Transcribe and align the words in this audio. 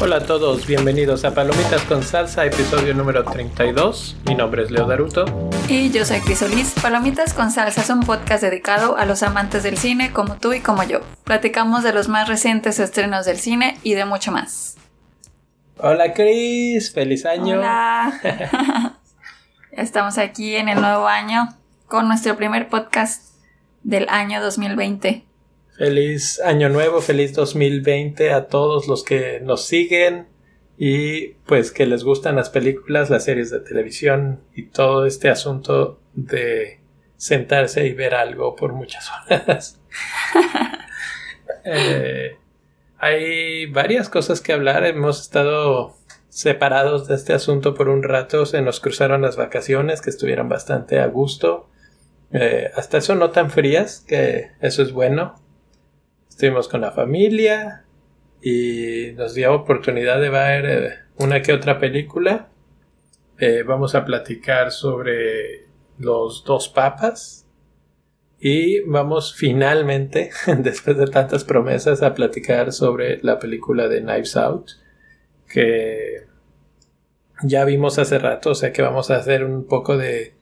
Hola 0.00 0.16
a 0.16 0.26
todos, 0.26 0.66
bienvenidos 0.66 1.24
a 1.26 1.34
Palomitas 1.34 1.82
con 1.82 2.02
Salsa, 2.02 2.46
episodio 2.46 2.94
número 2.94 3.22
32. 3.24 4.16
Mi 4.26 4.34
nombre 4.34 4.62
es 4.62 4.70
Leo 4.70 4.86
Daruto. 4.86 5.26
Y 5.68 5.90
yo 5.90 6.06
soy 6.06 6.20
Cris 6.20 6.38
Solís. 6.38 6.74
Palomitas 6.80 7.34
con 7.34 7.50
Salsa 7.50 7.82
es 7.82 7.90
un 7.90 8.00
podcast 8.00 8.42
dedicado 8.42 8.96
a 8.96 9.04
los 9.04 9.22
amantes 9.22 9.62
del 9.62 9.76
cine 9.76 10.12
como 10.12 10.36
tú 10.36 10.54
y 10.54 10.60
como 10.60 10.82
yo. 10.84 11.00
Platicamos 11.24 11.84
de 11.84 11.92
los 11.92 12.08
más 12.08 12.26
recientes 12.26 12.80
estrenos 12.80 13.26
del 13.26 13.38
cine 13.38 13.76
y 13.82 13.94
de 13.94 14.06
mucho 14.06 14.32
más. 14.32 14.78
Hola 15.76 16.14
Cris, 16.14 16.92
feliz 16.92 17.26
año. 17.26 17.58
Hola. 17.58 18.96
Estamos 19.80 20.18
aquí 20.18 20.56
en 20.56 20.68
el 20.68 20.78
nuevo 20.78 21.06
año 21.06 21.48
con 21.86 22.06
nuestro 22.06 22.36
primer 22.36 22.68
podcast 22.68 23.34
del 23.82 24.10
año 24.10 24.42
2020. 24.42 25.24
Feliz 25.78 26.38
año 26.44 26.68
nuevo, 26.68 27.00
feliz 27.00 27.32
2020 27.32 28.30
a 28.30 28.46
todos 28.48 28.88
los 28.88 29.02
que 29.02 29.40
nos 29.40 29.64
siguen 29.64 30.28
y 30.76 31.28
pues 31.46 31.72
que 31.72 31.86
les 31.86 32.04
gustan 32.04 32.36
las 32.36 32.50
películas, 32.50 33.08
las 33.08 33.24
series 33.24 33.48
de 33.50 33.60
televisión 33.60 34.42
y 34.54 34.64
todo 34.64 35.06
este 35.06 35.30
asunto 35.30 35.98
de 36.12 36.80
sentarse 37.16 37.86
y 37.86 37.94
ver 37.94 38.14
algo 38.14 38.56
por 38.56 38.74
muchas 38.74 39.10
horas. 39.10 39.80
Eh, 41.62 42.38
hay 42.96 43.66
varias 43.66 44.08
cosas 44.08 44.40
que 44.40 44.54
hablar, 44.54 44.86
hemos 44.86 45.20
estado 45.20 45.99
separados 46.40 47.06
de 47.06 47.16
este 47.16 47.34
asunto 47.34 47.74
por 47.74 47.90
un 47.90 48.02
rato, 48.02 48.46
se 48.46 48.62
nos 48.62 48.80
cruzaron 48.80 49.20
las 49.20 49.36
vacaciones 49.36 50.00
que 50.00 50.08
estuvieron 50.08 50.48
bastante 50.48 50.98
a 50.98 51.06
gusto. 51.06 51.68
Eh, 52.32 52.70
hasta 52.74 52.96
eso 52.96 53.14
no 53.14 53.30
tan 53.30 53.50
frías, 53.50 54.04
que 54.08 54.52
eso 54.60 54.82
es 54.82 54.92
bueno. 54.92 55.34
Estuvimos 56.30 56.68
con 56.68 56.80
la 56.80 56.92
familia 56.92 57.84
y 58.42 59.12
nos 59.16 59.34
dio 59.34 59.52
oportunidad 59.52 60.18
de 60.18 60.30
ver 60.30 60.64
eh, 60.64 60.94
una 61.18 61.42
que 61.42 61.52
otra 61.52 61.78
película. 61.78 62.48
Eh, 63.38 63.62
vamos 63.62 63.94
a 63.94 64.06
platicar 64.06 64.72
sobre 64.72 65.66
los 65.98 66.42
dos 66.44 66.70
papas 66.70 67.46
y 68.38 68.80
vamos 68.80 69.34
finalmente, 69.34 70.30
después 70.58 70.96
de 70.96 71.06
tantas 71.06 71.44
promesas, 71.44 72.02
a 72.02 72.14
platicar 72.14 72.72
sobre 72.72 73.18
la 73.22 73.38
película 73.38 73.88
de 73.88 74.00
Knives 74.00 74.36
Out 74.36 74.70
que 75.46 76.29
ya 77.42 77.64
vimos 77.64 77.98
hace 77.98 78.18
rato, 78.18 78.50
o 78.50 78.54
sea 78.54 78.72
que 78.72 78.82
vamos 78.82 79.10
a 79.10 79.16
hacer 79.16 79.44
un 79.44 79.66
poco 79.66 79.96
de 79.96 80.34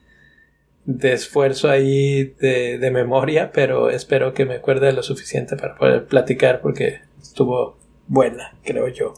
de 0.85 1.13
esfuerzo 1.13 1.69
ahí 1.69 2.35
de, 2.39 2.79
de, 2.79 2.91
memoria, 2.91 3.51
pero 3.51 3.91
espero 3.91 4.33
que 4.33 4.45
me 4.45 4.55
acuerde 4.55 4.91
lo 4.91 5.03
suficiente 5.03 5.55
para 5.55 5.75
poder 5.75 6.07
platicar 6.07 6.61
porque 6.61 7.01
estuvo 7.21 7.77
buena, 8.07 8.55
creo 8.63 8.87
yo. 8.87 9.13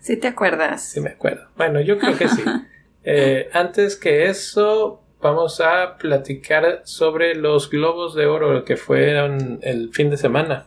¿Sí 0.00 0.16
te 0.16 0.26
acuerdas? 0.26 0.82
Sí 0.82 1.00
me 1.00 1.10
acuerdo. 1.10 1.48
Bueno, 1.56 1.80
yo 1.80 1.98
creo 1.98 2.18
que 2.18 2.28
sí. 2.28 2.42
eh, 3.04 3.48
antes 3.52 3.94
que 3.94 4.26
eso, 4.26 5.00
vamos 5.20 5.60
a 5.60 5.96
platicar 5.96 6.82
sobre 6.84 7.36
los 7.36 7.70
globos 7.70 8.16
de 8.16 8.26
oro 8.26 8.64
que 8.64 8.76
fueron 8.76 9.60
el 9.62 9.92
fin 9.92 10.10
de 10.10 10.16
semana. 10.16 10.66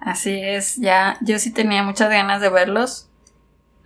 Así 0.00 0.40
es, 0.42 0.78
ya 0.78 1.16
yo 1.20 1.38
sí 1.38 1.52
tenía 1.52 1.84
muchas 1.84 2.10
ganas 2.10 2.40
de 2.40 2.48
verlos 2.48 3.09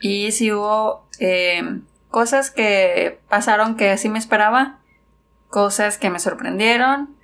y 0.05 0.33
sí 0.33 0.52
hubo 0.52 1.08
eh, 1.19 1.80
cosas 2.10 2.50
que 2.50 3.20
pasaron 3.30 3.74
que 3.74 3.97
sí 3.97 4.10
me 4.10 4.19
esperaba 4.19 4.80
cosas 5.48 5.97
que 5.97 6.10
me 6.10 6.19
sorprendieron 6.19 7.16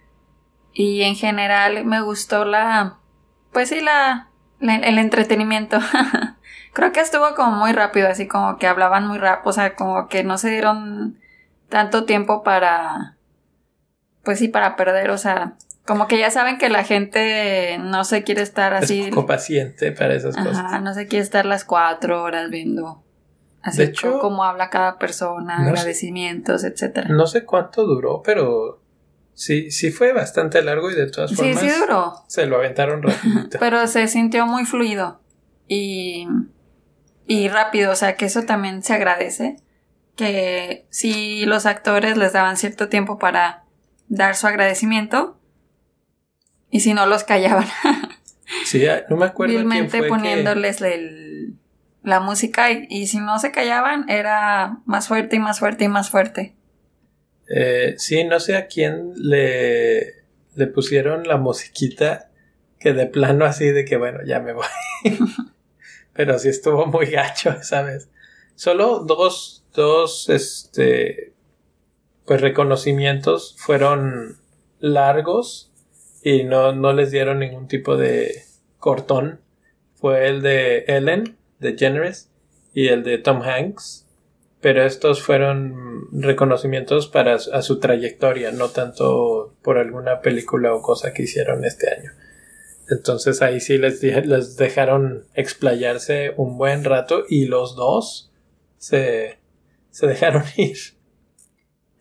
y 0.72 1.02
en 1.02 1.14
general 1.14 1.84
me 1.84 2.00
gustó 2.00 2.46
la, 2.46 2.96
pues 3.52 3.68
sí, 3.68 3.82
la, 3.82 4.28
el 4.60 4.98
entretenimiento. 4.98 5.78
Creo 6.72 6.90
que 6.92 7.00
estuvo 7.00 7.34
como 7.34 7.50
muy 7.50 7.72
rápido, 7.72 8.08
así 8.08 8.26
como 8.26 8.56
que 8.56 8.66
hablaban 8.66 9.06
muy 9.06 9.18
rápido, 9.18 9.50
o 9.50 9.52
sea, 9.52 9.74
como 9.74 10.08
que 10.08 10.24
no 10.24 10.38
se 10.38 10.48
dieron 10.48 11.20
tanto 11.68 12.04
tiempo 12.04 12.42
para, 12.42 13.18
pues 14.24 14.38
sí, 14.38 14.48
para 14.48 14.74
perder, 14.74 15.10
o 15.10 15.18
sea, 15.18 15.58
como 15.90 16.06
que 16.06 16.18
ya 16.18 16.30
saben 16.30 16.56
que 16.56 16.68
la 16.68 16.84
gente 16.84 17.76
no 17.80 18.04
se 18.04 18.22
quiere 18.22 18.42
estar 18.42 18.74
así. 18.74 19.00
Es 19.02 19.08
poco 19.08 19.26
paciente 19.26 19.90
para 19.90 20.14
esas 20.14 20.36
Ajá, 20.36 20.46
cosas. 20.48 20.82
No 20.82 20.94
se 20.94 21.08
quiere 21.08 21.24
estar 21.24 21.44
las 21.46 21.64
cuatro 21.64 22.22
horas 22.22 22.48
viendo 22.48 23.04
Así 23.62 23.78
De 23.78 23.84
hecho, 23.86 24.20
como 24.20 24.44
habla 24.44 24.70
cada 24.70 24.98
persona, 24.98 25.58
no 25.58 25.64
sé- 25.64 25.70
agradecimientos, 25.70 26.62
etcétera. 26.64 27.08
No 27.10 27.26
sé 27.26 27.44
cuánto 27.44 27.84
duró, 27.86 28.22
pero 28.22 28.80
sí, 29.34 29.70
sí 29.72 29.90
fue 29.90 30.12
bastante 30.12 30.62
largo 30.62 30.90
y 30.90 30.94
de 30.94 31.10
todas 31.10 31.30
Sí, 31.30 31.36
formas 31.36 31.58
sí 31.60 31.68
duró, 31.80 32.14
se 32.28 32.46
lo 32.46 32.56
aventaron 32.56 33.02
rapidito. 33.02 33.58
pero 33.60 33.86
se 33.88 34.06
sintió 34.06 34.46
muy 34.46 34.64
fluido 34.64 35.20
y, 35.66 36.26
y 37.26 37.48
rápido, 37.48 37.90
o 37.90 37.96
sea 37.96 38.14
que 38.16 38.26
eso 38.26 38.44
también 38.44 38.82
se 38.84 38.94
agradece, 38.94 39.56
que 40.16 40.86
si 40.90 41.44
los 41.46 41.66
actores 41.66 42.16
les 42.16 42.32
daban 42.32 42.56
cierto 42.56 42.88
tiempo 42.88 43.18
para 43.18 43.64
dar 44.08 44.36
su 44.36 44.46
agradecimiento 44.46 45.39
y 46.70 46.80
si 46.80 46.94
no 46.94 47.06
los 47.06 47.24
callaban, 47.24 47.66
Sí, 48.64 48.84
ah, 48.88 49.04
no 49.08 49.16
me 49.16 49.26
acuerdo 49.26 49.54
quién 49.54 49.68
vilmente 49.68 50.00
que- 50.00 50.08
poniéndoles 50.08 50.80
el- 50.80 51.54
la 52.02 52.18
música 52.20 52.70
y, 52.72 52.86
y 52.90 53.06
si 53.06 53.18
no 53.18 53.38
se 53.38 53.52
callaban 53.52 54.08
era 54.08 54.78
más 54.86 55.06
fuerte 55.08 55.36
y 55.36 55.38
más 55.38 55.58
fuerte 55.60 55.84
y 55.84 55.88
más 55.88 56.10
fuerte. 56.10 56.54
Eh, 57.48 57.94
sí, 57.98 58.24
no 58.24 58.40
sé 58.40 58.56
a 58.56 58.66
quién 58.68 59.12
le, 59.16 60.14
le 60.56 60.66
pusieron 60.66 61.26
la 61.28 61.36
musiquita 61.36 62.30
que 62.78 62.92
de 62.92 63.06
plano 63.06 63.44
así 63.44 63.66
de 63.66 63.84
que 63.84 63.96
bueno, 63.96 64.20
ya 64.26 64.40
me 64.40 64.52
voy. 64.52 64.66
Pero 66.12 66.38
sí 66.38 66.48
estuvo 66.48 66.86
muy 66.86 67.06
gacho 67.06 67.50
esa 67.50 67.82
vez. 67.82 68.08
Solo 68.56 69.00
dos, 69.00 69.64
dos, 69.74 70.28
este, 70.28 71.32
pues 72.26 72.40
reconocimientos 72.40 73.54
fueron 73.58 74.38
largos 74.78 75.69
y 76.22 76.44
no, 76.44 76.72
no 76.72 76.92
les 76.92 77.10
dieron 77.10 77.40
ningún 77.40 77.68
tipo 77.68 77.96
de 77.96 78.42
cortón. 78.78 79.40
Fue 79.94 80.28
el 80.28 80.42
de 80.42 80.84
Ellen, 80.86 81.36
de 81.58 81.76
Generous, 81.76 82.28
y 82.72 82.88
el 82.88 83.02
de 83.02 83.18
Tom 83.18 83.42
Hanks 83.42 84.06
pero 84.60 84.84
estos 84.84 85.22
fueron 85.22 86.08
reconocimientos 86.12 87.08
para 87.08 87.34
a 87.34 87.62
su 87.62 87.80
trayectoria, 87.80 88.52
no 88.52 88.68
tanto 88.68 89.54
por 89.62 89.78
alguna 89.78 90.20
película 90.20 90.74
o 90.74 90.82
cosa 90.82 91.12
que 91.12 91.22
hicieron 91.22 91.64
este 91.64 91.90
año. 91.90 92.12
Entonces 92.90 93.40
ahí 93.40 93.60
sí 93.60 93.78
les, 93.78 94.02
les 94.02 94.56
dejaron 94.56 95.26
explayarse 95.34 96.34
un 96.36 96.58
buen 96.58 96.84
rato 96.84 97.24
y 97.28 97.46
los 97.46 97.74
dos 97.74 98.32
se, 98.76 99.38
se 99.90 100.06
dejaron 100.06 100.44
ir. 100.56 100.76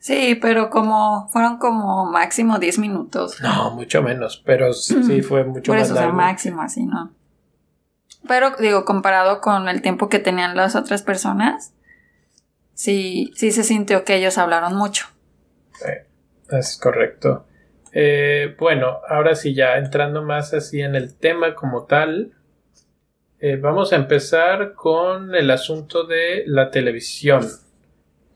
Sí, 0.00 0.34
pero 0.40 0.70
como 0.70 1.28
fueron 1.30 1.58
como 1.58 2.06
máximo 2.06 2.58
10 2.58 2.78
minutos. 2.78 3.38
No, 3.42 3.70
mucho 3.72 4.02
menos, 4.02 4.42
pero 4.44 4.72
sí 4.72 5.02
sí 5.04 5.20
fue 5.20 5.44
mucho 5.44 5.70
Por 5.70 5.76
más 5.78 5.84
eso, 5.88 5.94
o 5.94 5.96
sea, 5.96 6.06
largo. 6.06 6.16
máximo 6.16 6.62
así, 6.62 6.86
¿no? 6.86 7.12
Pero 8.26 8.52
digo, 8.58 8.86
comparado 8.86 9.42
con 9.42 9.68
el 9.68 9.82
tiempo 9.82 10.08
que 10.08 10.18
tenían 10.18 10.56
las 10.56 10.74
otras 10.74 11.02
personas, 11.02 11.74
sí, 12.72 13.30
sí 13.36 13.50
se 13.52 13.62
sintió 13.62 14.04
que 14.04 14.16
ellos 14.16 14.38
hablaron 14.38 14.74
mucho. 14.74 15.06
Es 16.50 16.78
correcto. 16.78 17.46
Eh, 17.92 18.56
bueno, 18.58 18.98
ahora 19.08 19.34
sí, 19.34 19.54
ya 19.54 19.76
entrando 19.76 20.22
más 20.22 20.54
así 20.54 20.80
en 20.80 20.94
el 20.94 21.14
tema 21.14 21.54
como 21.54 21.84
tal, 21.84 22.32
eh, 23.38 23.56
vamos 23.56 23.92
a 23.92 23.96
empezar 23.96 24.74
con 24.74 25.34
el 25.34 25.50
asunto 25.50 26.04
de 26.04 26.44
la 26.46 26.70
televisión. 26.70 27.46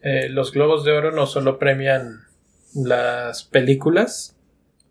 Eh, 0.04 0.28
los 0.28 0.52
Globos 0.52 0.84
de 0.84 0.92
Oro 0.92 1.12
no 1.12 1.26
solo 1.26 1.58
premian 1.58 2.26
las 2.74 3.42
películas, 3.42 4.38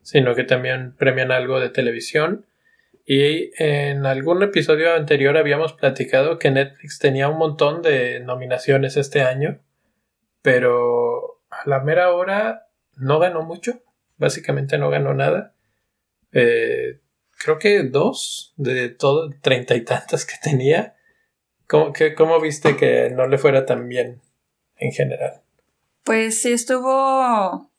sino 0.01 0.33
que 0.33 0.43
también 0.43 0.95
premian 0.97 1.31
algo 1.31 1.59
de 1.59 1.69
televisión. 1.69 2.47
Y 3.05 3.51
en 3.61 4.07
algún 4.07 4.41
episodio 4.41 4.95
anterior 4.95 5.37
habíamos 5.37 5.73
platicado 5.73 6.39
que 6.39 6.49
Netflix 6.49 6.97
tenía 6.97 7.29
un 7.29 7.37
montón 7.37 7.83
de 7.83 8.21
nominaciones 8.21 8.97
este 8.97 9.21
año, 9.21 9.59
pero 10.41 11.41
a 11.51 11.69
la 11.69 11.79
mera 11.81 12.11
hora 12.11 12.69
no 12.95 13.19
ganó 13.19 13.43
mucho, 13.43 13.83
básicamente 14.17 14.79
no 14.79 14.89
ganó 14.89 15.13
nada. 15.13 15.53
Eh, 16.31 17.01
creo 17.37 17.59
que 17.59 17.83
dos 17.83 18.55
de 18.57 18.89
todo, 18.89 19.29
treinta 19.43 19.75
y 19.75 19.81
tantas 19.81 20.25
que 20.25 20.35
tenía. 20.41 20.95
¿Cómo, 21.67 21.93
que, 21.93 22.15
¿Cómo 22.15 22.41
viste 22.41 22.75
que 22.77 23.11
no 23.11 23.27
le 23.27 23.37
fuera 23.37 23.67
tan 23.67 23.87
bien 23.87 24.19
en 24.83 24.91
general? 24.91 25.41
Pues 26.03 26.41
sí 26.41 26.53
estuvo 26.53 27.71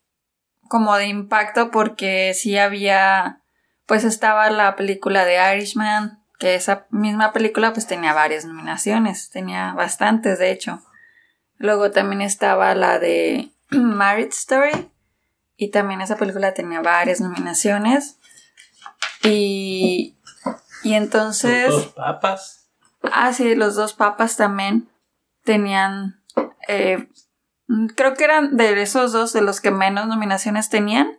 como 0.69 0.97
de 0.97 1.07
impacto 1.07 1.71
porque 1.71 2.33
sí 2.35 2.59
había, 2.59 3.41
pues 3.87 4.05
estaba 4.05 4.51
la 4.51 4.77
película 4.77 5.25
de 5.25 5.39
Irishman, 5.55 6.23
que 6.39 6.55
esa 6.55 6.87
misma 6.91 7.33
película 7.33 7.73
pues 7.73 7.87
tenía 7.87 8.13
varias 8.13 8.45
nominaciones, 8.45 9.31
tenía 9.31 9.73
bastantes 9.75 10.39
de 10.39 10.51
hecho. 10.51 10.83
Luego 11.59 11.91
también 11.91 12.23
estaba 12.23 12.75
la 12.75 12.99
de 12.99 13.51
Marriage 13.71 14.31
Story, 14.31 14.91
y 15.57 15.71
también 15.71 16.01
esa 16.01 16.17
película 16.17 16.55
tenía 16.55 16.81
varias 16.81 17.21
nominaciones. 17.21 18.19
Y, 19.23 20.17
y 20.83 20.95
entonces... 20.95 21.69
Los 21.69 21.85
dos 21.85 21.95
papas. 21.95 22.69
Ah, 23.13 23.33
sí, 23.33 23.55
los 23.55 23.77
dos 23.77 23.95
papas 23.95 24.37
también 24.37 24.89
tenían... 25.45 26.21
Eh, 26.69 27.09
creo 27.97 28.15
que 28.15 28.25
eran 28.25 28.57
de 28.57 28.81
esos 28.83 29.13
dos 29.13 29.33
de 29.33 29.43
los 29.43 29.61
que 29.61 29.71
menos 29.71 30.07
nominaciones 30.07 30.71
tenían, 30.71 31.19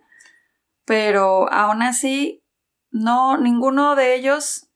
pero 0.84 1.52
aún 1.52 1.82
así, 1.82 2.44
no, 2.90 3.36
ninguno 3.36 3.96
de 3.96 4.14
ellos 4.14 4.68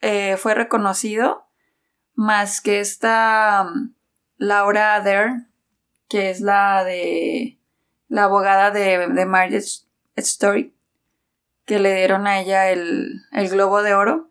eh, 0.00 0.36
fue 0.36 0.54
reconocido, 0.54 1.46
más 2.14 2.60
que 2.60 2.80
esta 2.80 3.66
um, 3.66 3.94
Laura 4.36 5.00
Dern, 5.00 5.50
que 6.08 6.30
es 6.30 6.40
la 6.40 6.84
de 6.84 7.58
la 8.08 8.24
abogada 8.24 8.70
de, 8.70 9.08
de 9.08 9.26
Marriage 9.26 9.86
Story, 10.16 10.76
que 11.64 11.78
le 11.78 11.94
dieron 11.94 12.26
a 12.26 12.40
ella 12.40 12.70
el, 12.70 13.22
el 13.32 13.48
globo 13.48 13.82
de 13.82 13.94
oro, 13.94 14.30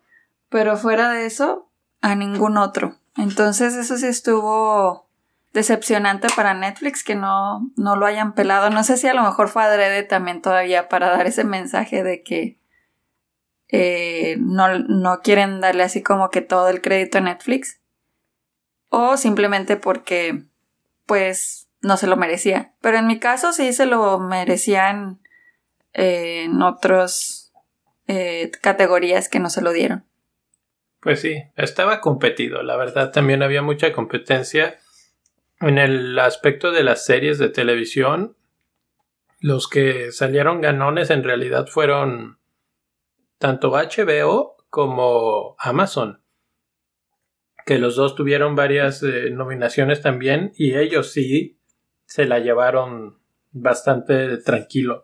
pero 0.49 0.77
fuera 0.77 1.09
de 1.09 1.25
eso, 1.25 1.69
a 1.99 2.15
ningún 2.15 2.57
otro. 2.57 2.99
Entonces 3.17 3.73
eso 3.75 3.97
sí 3.97 4.05
estuvo 4.05 5.09
decepcionante 5.53 6.27
para 6.35 6.53
Netflix 6.53 7.03
que 7.03 7.15
no, 7.15 7.71
no 7.77 7.95
lo 7.95 8.05
hayan 8.05 8.33
pelado. 8.33 8.69
No 8.69 8.83
sé 8.83 8.97
si 8.97 9.07
a 9.07 9.13
lo 9.13 9.21
mejor 9.21 9.49
fue 9.49 9.63
adrede 9.63 10.03
también 10.03 10.41
todavía 10.41 10.89
para 10.89 11.09
dar 11.09 11.27
ese 11.27 11.43
mensaje 11.43 12.03
de 12.03 12.23
que 12.23 12.59
eh, 13.69 14.37
no, 14.39 14.79
no 14.79 15.21
quieren 15.21 15.61
darle 15.61 15.83
así 15.83 16.01
como 16.01 16.29
que 16.29 16.41
todo 16.41 16.69
el 16.69 16.81
crédito 16.81 17.19
a 17.19 17.21
Netflix. 17.21 17.79
O 18.89 19.15
simplemente 19.17 19.77
porque 19.77 20.43
pues 21.05 21.69
no 21.81 21.97
se 21.97 22.07
lo 22.07 22.17
merecía. 22.17 22.73
Pero 22.81 22.97
en 22.97 23.07
mi 23.07 23.19
caso 23.19 23.53
sí 23.53 23.73
se 23.73 23.85
lo 23.85 24.19
merecían 24.19 25.19
eh, 25.93 26.43
en 26.45 26.61
otras 26.63 27.53
eh, 28.07 28.51
categorías 28.61 29.29
que 29.29 29.39
no 29.39 29.49
se 29.49 29.61
lo 29.61 29.71
dieron. 29.71 30.05
Pues 30.99 31.19
sí, 31.19 31.43
estaba 31.57 31.99
competido, 31.99 32.63
la 32.63 32.77
verdad 32.77 33.11
también 33.11 33.43
había 33.43 33.61
mucha 33.61 33.91
competencia 33.91 34.79
en 35.67 35.77
el 35.77 36.19
aspecto 36.19 36.71
de 36.71 36.83
las 36.83 37.05
series 37.05 37.37
de 37.37 37.49
televisión. 37.49 38.35
Los 39.39 39.67
que 39.67 40.11
salieron 40.11 40.61
ganones 40.61 41.09
en 41.09 41.23
realidad 41.23 41.67
fueron 41.67 42.37
tanto 43.37 43.71
HBO 43.71 44.55
como 44.69 45.55
Amazon, 45.59 46.21
que 47.65 47.77
los 47.77 47.95
dos 47.95 48.15
tuvieron 48.15 48.55
varias 48.55 49.03
eh, 49.03 49.29
nominaciones 49.31 50.01
también 50.01 50.53
y 50.55 50.75
ellos 50.77 51.11
sí 51.11 51.59
se 52.05 52.25
la 52.25 52.39
llevaron 52.39 53.19
bastante 53.51 54.37
tranquilo. 54.37 55.03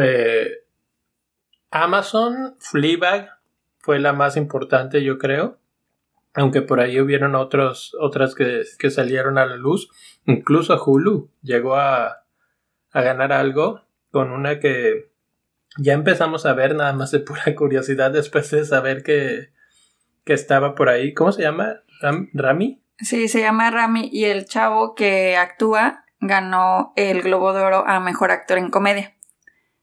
Eh, 0.00 0.48
Amazon, 1.70 2.56
Fleabag 2.58 3.30
fue 3.78 3.98
la 3.98 4.12
más 4.12 4.36
importante, 4.36 5.02
yo 5.02 5.18
creo. 5.18 5.58
Aunque 6.36 6.62
por 6.62 6.80
ahí 6.80 7.00
hubieron 7.00 7.34
otros, 7.34 7.96
otras 7.98 8.34
que, 8.34 8.62
que 8.78 8.90
salieron 8.90 9.38
a 9.38 9.46
la 9.46 9.56
luz. 9.56 9.88
Incluso 10.26 10.80
Hulu 10.80 11.30
llegó 11.42 11.76
a, 11.76 12.24
a 12.92 13.02
ganar 13.02 13.32
algo 13.32 13.82
con 14.10 14.30
una 14.30 14.60
que 14.60 15.10
ya 15.78 15.92
empezamos 15.92 16.46
a 16.46 16.54
ver 16.54 16.74
nada 16.74 16.92
más 16.92 17.10
de 17.10 17.20
pura 17.20 17.42
curiosidad 17.56 18.10
después 18.10 18.50
de 18.50 18.64
saber 18.64 19.02
que, 19.02 19.50
que 20.24 20.32
estaba 20.32 20.74
por 20.74 20.88
ahí. 20.88 21.14
¿Cómo 21.14 21.32
se 21.32 21.42
llama? 21.42 21.82
¿Rami? 22.00 22.82
Sí, 22.98 23.28
se 23.28 23.40
llama 23.40 23.70
Rami 23.70 24.08
y 24.12 24.24
el 24.24 24.46
chavo 24.46 24.94
que 24.94 25.36
actúa 25.36 26.04
ganó 26.20 26.92
el 26.96 27.22
Globo 27.22 27.52
de 27.52 27.62
Oro 27.62 27.86
a 27.86 28.00
Mejor 28.00 28.30
Actor 28.30 28.58
en 28.58 28.70
Comedia. 28.70 29.14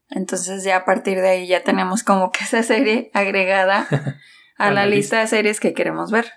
Entonces 0.10 0.64
ya 0.64 0.78
a 0.78 0.86
partir 0.86 1.22
de 1.22 1.30
ahí 1.30 1.48
ya 1.48 1.64
tenemos 1.64 2.04
como 2.04 2.32
que 2.32 2.44
esa 2.44 2.64
serie 2.64 3.10
agregada 3.14 3.88
a, 4.58 4.72
la, 4.72 4.86
lista. 4.86 5.20
de 5.20 5.28
series 5.28 5.60
que 5.60 5.74
queremos 5.74 6.12
ver. 6.12 6.32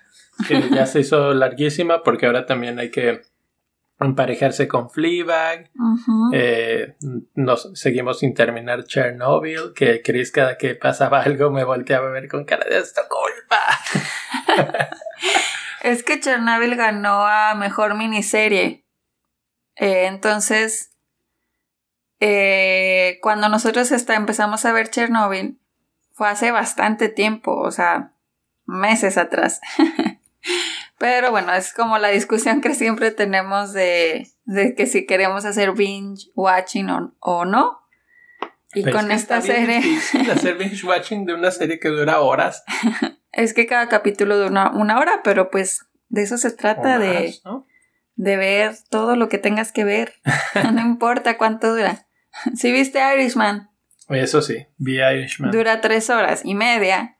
Que 0.46 0.68
ya 0.70 0.86
se 0.86 1.00
hizo 1.00 1.32
larguísima 1.34 2.02
porque 2.02 2.26
ahora 2.26 2.46
también 2.46 2.78
hay 2.78 2.90
que 2.90 3.22
emparejarse 3.98 4.68
con 4.68 4.90
Fleabag. 4.90 5.70
Eh, 6.32 6.96
nos 7.34 7.70
seguimos 7.74 8.18
sin 8.18 8.34
terminar 8.34 8.84
Chernobyl, 8.84 9.72
que 9.74 10.02
Chris 10.02 10.30
cada 10.30 10.58
que 10.58 10.74
pasaba 10.74 11.22
algo 11.22 11.50
me 11.50 11.64
volteaba 11.64 12.08
a 12.08 12.12
ver 12.12 12.28
con 12.28 12.44
cara 12.44 12.66
de 12.68 12.78
esto 12.78 13.02
culpa. 13.08 13.60
es 15.82 16.02
que 16.02 16.20
Chernobyl 16.20 16.76
ganó 16.76 17.26
a 17.26 17.54
mejor 17.54 17.96
miniserie. 17.96 18.84
Eh, 19.76 20.06
entonces, 20.06 20.92
eh, 22.20 23.18
cuando 23.22 23.48
nosotros 23.48 23.92
está, 23.92 24.14
empezamos 24.14 24.64
a 24.64 24.72
ver 24.72 24.90
Chernobyl, 24.90 25.58
fue 26.12 26.28
hace 26.28 26.50
bastante 26.50 27.08
tiempo, 27.08 27.54
o 27.56 27.70
sea, 27.70 28.12
meses 28.64 29.18
atrás. 29.18 29.60
Pero 30.98 31.30
bueno, 31.30 31.52
es 31.52 31.72
como 31.72 31.98
la 31.98 32.08
discusión 32.08 32.60
que 32.60 32.74
siempre 32.74 33.10
tenemos 33.10 33.72
de, 33.72 34.28
de 34.44 34.74
que 34.74 34.86
si 34.86 35.06
queremos 35.06 35.44
hacer 35.44 35.72
binge 35.72 36.30
watching 36.34 36.88
o, 37.20 37.44
no. 37.44 37.80
Y 38.74 38.84
con 38.90 39.10
esta 39.10 39.40
serie. 39.40 39.80
hacer 40.30 40.56
binge 40.58 40.84
watching 40.84 41.24
de 41.24 41.34
una 41.34 41.50
serie 41.50 41.78
que 41.78 41.88
dura 41.88 42.20
horas. 42.20 42.64
es 43.32 43.54
que 43.54 43.66
cada 43.66 43.88
capítulo 43.88 44.36
dura 44.38 44.70
una, 44.74 44.98
hora, 44.98 45.20
pero 45.22 45.50
pues 45.50 45.86
de 46.08 46.22
eso 46.22 46.38
se 46.38 46.50
trata 46.50 46.98
de, 46.98 47.34
de 48.14 48.36
ver 48.36 48.74
todo 48.90 49.16
lo 49.16 49.28
que 49.28 49.38
tengas 49.38 49.72
que 49.72 49.84
ver. 49.84 50.14
no 50.72 50.80
importa 50.80 51.36
cuánto 51.36 51.74
dura. 51.74 52.06
Si 52.54 52.72
viste 52.72 53.00
Irishman. 53.14 53.70
Eso 54.08 54.40
sí, 54.40 54.66
vi 54.78 55.00
Irishman. 55.00 55.50
Dura 55.50 55.80
tres 55.80 56.10
horas 56.10 56.42
y 56.44 56.54
media. 56.54 57.15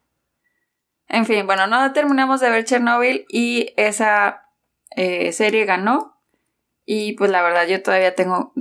En 1.09 1.25
fin, 1.27 1.47
bueno, 1.47 1.67
no 1.67 1.93
terminamos 1.93 2.41
de 2.41 2.51
ver 2.51 2.65
Chernobyl 2.65 3.25
y 3.29 3.73
esa 3.77 4.45
eh, 4.97 5.33
serie 5.33 5.65
ganó. 5.65 6.21
Y 6.85 7.15
pues 7.15 7.31
la 7.31 7.43
verdad 7.43 7.67
yo 7.67 7.83
todavía 7.83 8.15
tengo 8.15 8.53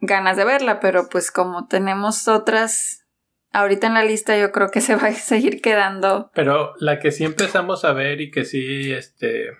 ganas 0.00 0.36
de 0.36 0.44
verla, 0.44 0.80
pero 0.80 1.08
pues 1.08 1.30
como 1.30 1.66
tenemos 1.66 2.28
otras 2.28 3.06
ahorita 3.52 3.86
en 3.86 3.94
la 3.94 4.04
lista 4.04 4.36
yo 4.36 4.50
creo 4.52 4.70
que 4.70 4.80
se 4.82 4.96
va 4.96 5.08
a 5.08 5.12
seguir 5.12 5.60
quedando. 5.60 6.30
Pero 6.34 6.74
la 6.78 6.98
que 6.98 7.10
sí 7.10 7.24
empezamos 7.24 7.84
a 7.84 7.92
ver 7.92 8.20
y 8.20 8.30
que 8.30 8.44
sí, 8.44 8.92
este, 8.92 9.50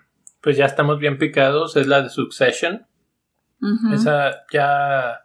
pues 0.41 0.57
ya 0.57 0.67
estamos 0.67 0.99
bien 0.99 1.19
picados 1.19 1.77
es 1.77 1.87
la 1.87 2.03
de 2.03 2.11
Succession. 2.11 2.87
Esa 3.95 4.45
ya 4.53 5.25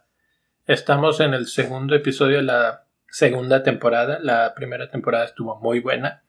Estamos 0.70 1.18
en 1.18 1.34
el 1.34 1.48
segundo 1.48 1.96
episodio 1.96 2.36
de 2.36 2.44
la 2.44 2.84
segunda 3.08 3.64
temporada. 3.64 4.20
La 4.20 4.54
primera 4.54 4.88
temporada 4.88 5.24
estuvo 5.24 5.58
muy 5.58 5.80
buena. 5.80 6.22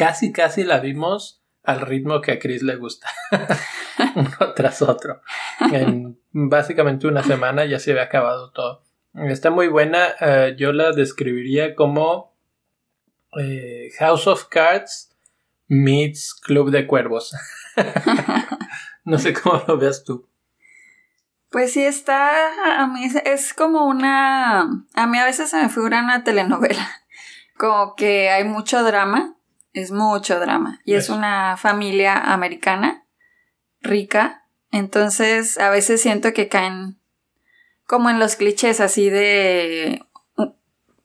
Casi, 0.00 0.32
casi 0.32 0.64
la 0.64 0.80
vimos 0.80 1.42
al 1.62 1.82
ritmo 1.82 2.22
que 2.22 2.32
a 2.32 2.38
Chris 2.38 2.62
le 2.62 2.76
gusta. 2.76 3.06
Uno 4.14 4.54
tras 4.56 4.80
otro. 4.80 5.20
En 5.70 6.18
básicamente 6.30 7.06
una 7.06 7.22
semana 7.22 7.66
ya 7.66 7.78
se 7.78 7.90
había 7.90 8.04
acabado 8.04 8.50
todo. 8.50 8.82
Está 9.12 9.50
muy 9.50 9.68
buena. 9.68 10.14
Eh, 10.18 10.54
yo 10.56 10.72
la 10.72 10.92
describiría 10.92 11.74
como 11.74 12.34
eh, 13.38 13.90
House 13.98 14.26
of 14.26 14.46
Cards 14.46 15.14
meets 15.68 16.32
Club 16.32 16.70
de 16.70 16.86
Cuervos. 16.86 17.36
no 19.04 19.18
sé 19.18 19.34
cómo 19.34 19.62
lo 19.68 19.76
veas 19.76 20.02
tú. 20.02 20.30
Pues 21.50 21.74
sí 21.74 21.84
está, 21.84 22.80
a 22.80 22.86
mí 22.86 23.06
es 23.26 23.52
como 23.52 23.84
una, 23.84 24.60
a 24.94 25.06
mí 25.06 25.18
a 25.18 25.26
veces 25.26 25.50
se 25.50 25.60
me 25.60 25.68
figura 25.68 26.00
una 26.00 26.22
telenovela, 26.22 26.88
como 27.58 27.96
que 27.96 28.30
hay 28.30 28.44
mucho 28.44 28.84
drama, 28.84 29.36
es 29.72 29.92
mucho 29.92 30.40
drama, 30.40 30.80
y 30.84 30.94
es 30.94 31.08
una 31.08 31.56
familia 31.56 32.16
americana, 32.16 33.04
rica, 33.80 34.44
entonces 34.70 35.58
a 35.58 35.70
veces 35.70 36.00
siento 36.00 36.32
que 36.32 36.48
caen 36.48 36.98
como 37.86 38.08
en 38.10 38.18
los 38.18 38.36
clichés 38.36 38.80
así 38.80 39.10
de 39.10 40.02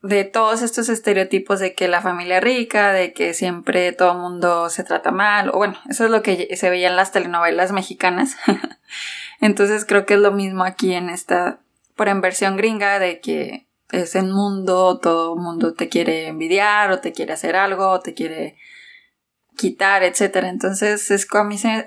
de 0.06 0.24
todos 0.24 0.62
estos 0.62 0.88
estereotipos 0.88 1.58
de 1.60 1.74
que 1.74 1.88
la 1.88 2.00
familia 2.00 2.40
rica, 2.40 2.92
de 2.92 3.12
que 3.12 3.34
siempre 3.34 3.92
todo 3.92 4.12
el 4.12 4.18
mundo 4.18 4.70
se 4.70 4.84
trata 4.84 5.10
mal, 5.10 5.50
o 5.50 5.54
bueno, 5.54 5.76
eso 5.88 6.04
es 6.04 6.10
lo 6.10 6.22
que 6.22 6.56
se 6.56 6.70
veía 6.70 6.88
en 6.88 6.96
las 6.96 7.12
telenovelas 7.12 7.72
mexicanas. 7.72 8.36
Entonces 9.40 9.84
creo 9.84 10.06
que 10.06 10.14
es 10.14 10.20
lo 10.20 10.32
mismo 10.32 10.64
aquí 10.64 10.94
en 10.94 11.10
esta, 11.10 11.60
por 11.94 12.08
en 12.08 12.20
versión 12.20 12.56
gringa, 12.56 12.98
de 12.98 13.20
que 13.20 13.65
es 13.90 14.14
el 14.14 14.26
mundo, 14.26 14.98
todo 14.98 15.34
el 15.34 15.40
mundo 15.40 15.74
te 15.74 15.88
quiere 15.88 16.28
envidiar 16.28 16.90
o 16.90 17.00
te 17.00 17.12
quiere 17.12 17.32
hacer 17.32 17.56
algo 17.56 17.88
o 17.90 18.00
te 18.00 18.14
quiere 18.14 18.56
quitar, 19.56 20.02
etcétera. 20.02 20.48
Entonces 20.48 21.10
es 21.10 21.26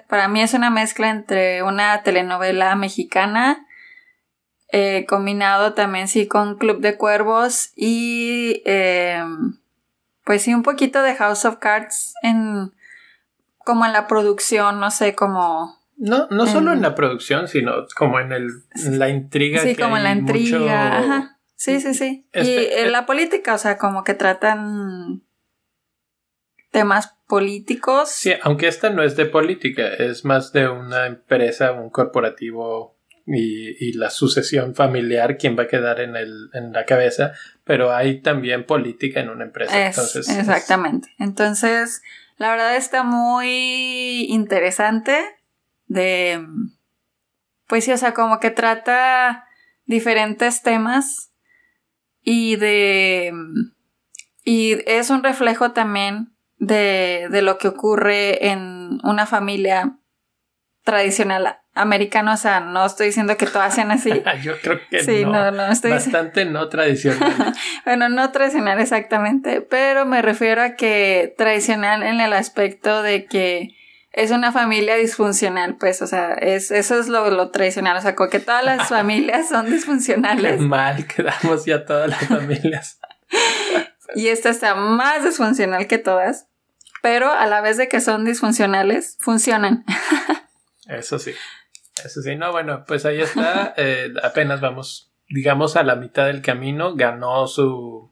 para 0.07 0.27
mí 0.27 0.41
es 0.41 0.53
una 0.53 0.69
mezcla 0.69 1.09
entre 1.09 1.63
una 1.63 2.03
telenovela 2.03 2.75
mexicana 2.75 3.65
eh, 4.71 5.07
combinado 5.07 5.73
también 5.73 6.07
sí 6.07 6.27
con 6.27 6.55
Club 6.55 6.79
de 6.79 6.95
Cuervos 6.95 7.71
y 7.75 8.61
eh, 8.65 9.19
pues 10.23 10.43
sí 10.43 10.53
un 10.53 10.61
poquito 10.61 11.01
de 11.01 11.15
House 11.15 11.45
of 11.45 11.57
Cards 11.57 12.13
en 12.21 12.71
como 13.65 13.85
en 13.85 13.93
la 13.93 14.05
producción, 14.05 14.79
no 14.79 14.91
sé, 14.91 15.15
como 15.15 15.75
No, 15.97 16.27
no 16.29 16.45
solo 16.45 16.71
en 16.71 16.83
la 16.83 16.93
producción, 16.93 17.47
sino 17.47 17.71
como 17.97 18.19
en 18.19 18.31
el 18.31 18.49
la 18.91 19.09
intriga. 19.09 19.61
Sí, 19.63 19.75
como 19.75 19.97
en 19.97 20.03
la 20.03 20.11
intriga. 20.11 20.99
Ajá. 20.99 21.38
Sí, 21.59 21.81
sí, 21.81 21.93
sí. 21.93 22.25
y 22.33 22.39
en 22.39 22.87
eh, 22.87 22.89
la 22.89 23.05
política, 23.05 23.53
o 23.53 23.57
sea, 23.57 23.77
como 23.77 24.05
que 24.05 24.13
tratan 24.13 25.23
temas 26.71 27.17
políticos. 27.27 28.07
Sí, 28.07 28.31
aunque 28.43 28.69
esta 28.69 28.89
no 28.91 29.03
es 29.03 29.17
de 29.17 29.25
política, 29.25 29.85
es 29.89 30.23
más 30.23 30.53
de 30.53 30.69
una 30.69 31.05
empresa, 31.05 31.73
un 31.73 31.89
corporativo 31.89 32.95
y, 33.25 33.91
la 33.97 34.09
sucesión 34.09 34.73
familiar, 34.73 35.37
quien 35.37 35.59
va 35.59 35.63
a 35.63 35.67
quedar 35.67 35.99
en, 35.99 36.15
el, 36.15 36.49
en 36.53 36.71
la 36.71 36.85
cabeza, 36.85 37.33
pero 37.65 37.93
hay 37.93 38.21
también 38.21 38.65
política 38.65 39.19
en 39.19 39.27
una 39.27 39.43
empresa. 39.43 39.87
Entonces, 39.87 40.29
exactamente. 40.29 41.13
Entonces, 41.19 42.01
la 42.37 42.51
verdad 42.51 42.77
está 42.77 43.03
muy 43.03 44.27
interesante 44.29 45.19
de, 45.87 46.41
pues 47.67 47.83
sí, 47.83 47.91
o 47.91 47.97
sea, 47.97 48.13
como 48.13 48.39
que 48.39 48.49
trata 48.49 49.45
diferentes 49.85 50.61
temas 50.61 51.28
y 52.23 52.55
de, 52.57 53.33
y 54.43 54.77
es 54.85 55.09
un 55.09 55.23
reflejo 55.23 55.71
también 55.71 56.33
de, 56.57 57.27
de 57.29 57.41
lo 57.41 57.57
que 57.57 57.69
ocurre 57.69 58.47
en 58.49 58.99
una 59.03 59.25
familia 59.25 59.97
tradicional 60.83 61.59
americano, 61.73 62.33
o 62.33 62.37
sea, 62.37 62.59
no 62.59 62.85
estoy 62.85 63.07
diciendo 63.07 63.37
que 63.37 63.45
todas 63.45 63.73
sean 63.73 63.91
así. 63.91 64.11
Yo 64.41 64.59
creo 64.61 64.79
que 64.89 65.03
sí, 65.03 65.23
no. 65.23 65.51
no, 65.51 65.71
estoy 65.71 65.91
bastante 65.91 66.45
no 66.45 66.67
tradicional. 66.69 67.53
bueno, 67.85 68.09
no 68.09 68.31
tradicional 68.31 68.79
exactamente, 68.79 69.61
pero 69.61 70.05
me 70.05 70.21
refiero 70.21 70.61
a 70.61 70.75
que 70.75 71.33
tradicional 71.37 72.03
en 72.03 72.19
el 72.21 72.33
aspecto 72.33 73.01
de 73.01 73.25
que 73.25 73.75
es 74.19 74.31
una 74.31 74.51
familia 74.51 74.95
disfuncional, 74.95 75.77
pues, 75.77 76.01
o 76.01 76.07
sea, 76.07 76.33
es, 76.33 76.71
eso 76.71 76.99
es 76.99 77.07
lo, 77.07 77.31
lo 77.31 77.51
tradicional, 77.51 77.95
o 77.95 78.01
sea, 78.01 78.15
como 78.15 78.29
que 78.29 78.41
todas 78.41 78.65
las 78.65 78.89
familias 78.89 79.47
son 79.47 79.71
disfuncionales. 79.71 80.57
Qué 80.57 80.61
mal 80.61 81.07
quedamos 81.07 81.63
ya 81.65 81.85
todas 81.85 82.09
las 82.09 82.19
familias. 82.27 82.99
y 84.15 84.27
esta 84.27 84.49
está 84.49 84.75
más 84.75 85.23
disfuncional 85.23 85.87
que 85.87 85.99
todas, 85.99 86.47
pero 87.01 87.31
a 87.31 87.45
la 87.45 87.61
vez 87.61 87.77
de 87.77 87.87
que 87.87 88.01
son 88.01 88.25
disfuncionales, 88.25 89.15
funcionan. 89.21 89.85
Eso 90.87 91.17
sí. 91.17 91.33
Eso 92.03 92.21
sí, 92.21 92.35
no, 92.35 92.51
bueno, 92.51 92.83
pues 92.85 93.05
ahí 93.05 93.21
está. 93.21 93.73
Eh, 93.77 94.13
apenas 94.21 94.59
vamos, 94.59 95.13
digamos, 95.29 95.77
a 95.77 95.83
la 95.83 95.95
mitad 95.95 96.25
del 96.25 96.41
camino. 96.41 96.95
Ganó 96.95 97.47
su 97.47 98.11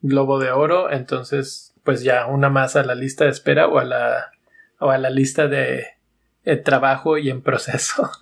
Globo 0.00 0.38
de 0.38 0.50
Oro. 0.50 0.90
Entonces, 0.90 1.74
pues 1.84 2.02
ya 2.02 2.26
una 2.26 2.48
más 2.48 2.76
a 2.76 2.82
la 2.82 2.94
lista 2.94 3.24
de 3.24 3.30
espera 3.30 3.68
o 3.68 3.78
a 3.78 3.84
la, 3.84 4.30
o 4.80 4.90
a 4.90 4.98
la 4.98 5.10
lista 5.10 5.46
de, 5.46 5.86
trabajo 6.64 7.18
y 7.18 7.30
en 7.30 7.42
proceso. 7.42 8.10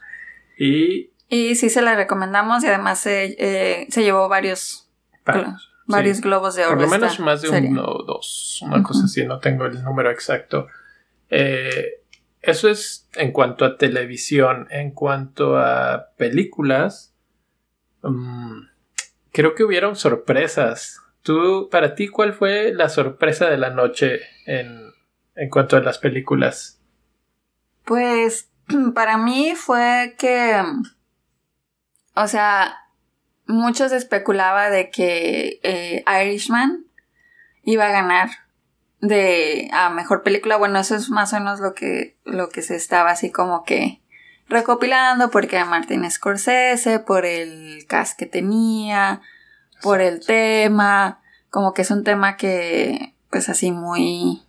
Y, 0.60 1.12
y 1.28 1.54
sí 1.54 1.70
se 1.70 1.82
la 1.82 1.94
recomendamos 1.94 2.64
y 2.64 2.66
además 2.66 2.98
se, 2.98 3.36
eh, 3.38 3.86
se 3.90 4.02
llevó 4.02 4.28
varios, 4.28 4.90
varios 5.86 6.20
globos 6.20 6.56
de 6.56 6.64
oro. 6.64 6.74
Por 6.74 6.82
lo 6.82 6.88
menos 6.88 7.20
más 7.20 7.42
de 7.42 7.48
uno 7.48 7.84
o 7.84 8.02
dos, 8.02 8.58
una 8.62 8.82
cosa 8.82 9.04
así, 9.04 9.24
no 9.24 9.38
tengo 9.38 9.66
el 9.66 9.80
número 9.84 10.10
exacto. 10.10 10.66
Eh, 11.30 12.02
eso 12.42 12.68
es 12.68 13.08
en 13.14 13.32
cuanto 13.32 13.64
a 13.64 13.76
televisión. 13.76 14.66
En 14.70 14.90
cuanto 14.90 15.58
a 15.58 16.10
películas, 16.16 17.14
mm, 18.02 18.62
creo 19.32 19.54
que 19.54 19.64
hubieron 19.64 19.96
sorpresas. 19.96 21.00
Tú, 21.22 21.68
para 21.70 21.94
ti, 21.94 22.08
¿cuál 22.08 22.32
fue 22.32 22.72
la 22.72 22.88
sorpresa 22.88 23.50
de 23.50 23.58
la 23.58 23.70
noche 23.70 24.20
en, 24.46 24.87
en 25.38 25.48
cuanto 25.48 25.76
a 25.76 25.80
las 25.80 25.98
películas? 25.98 26.80
Pues 27.84 28.50
para 28.94 29.16
mí 29.16 29.54
fue 29.56 30.16
que, 30.18 30.62
o 32.14 32.26
sea, 32.26 32.76
muchos 33.46 33.92
especulaba 33.92 34.68
de 34.68 34.90
que 34.90 35.60
eh, 35.62 36.04
Irishman 36.22 36.84
iba 37.62 37.86
a 37.86 37.92
ganar 37.92 38.30
de 39.00 39.70
a 39.72 39.90
mejor 39.90 40.24
película, 40.24 40.56
bueno, 40.56 40.80
eso 40.80 40.96
es 40.96 41.08
más 41.08 41.32
o 41.32 41.38
menos 41.38 41.60
lo 41.60 41.72
que, 41.72 42.18
lo 42.24 42.48
que 42.48 42.62
se 42.62 42.74
estaba 42.74 43.10
así 43.10 43.30
como 43.30 43.62
que 43.62 44.02
recopilando, 44.48 45.30
porque 45.30 45.56
a 45.56 45.64
Martin 45.64 46.10
Scorsese, 46.10 46.98
por 46.98 47.24
el 47.24 47.84
cast 47.86 48.18
que 48.18 48.26
tenía, 48.26 49.20
por 49.82 50.00
el 50.00 50.24
tema, 50.26 51.20
como 51.50 51.74
que 51.74 51.82
es 51.82 51.92
un 51.92 52.02
tema 52.02 52.36
que, 52.36 53.14
pues 53.30 53.48
así 53.48 53.70
muy, 53.70 54.42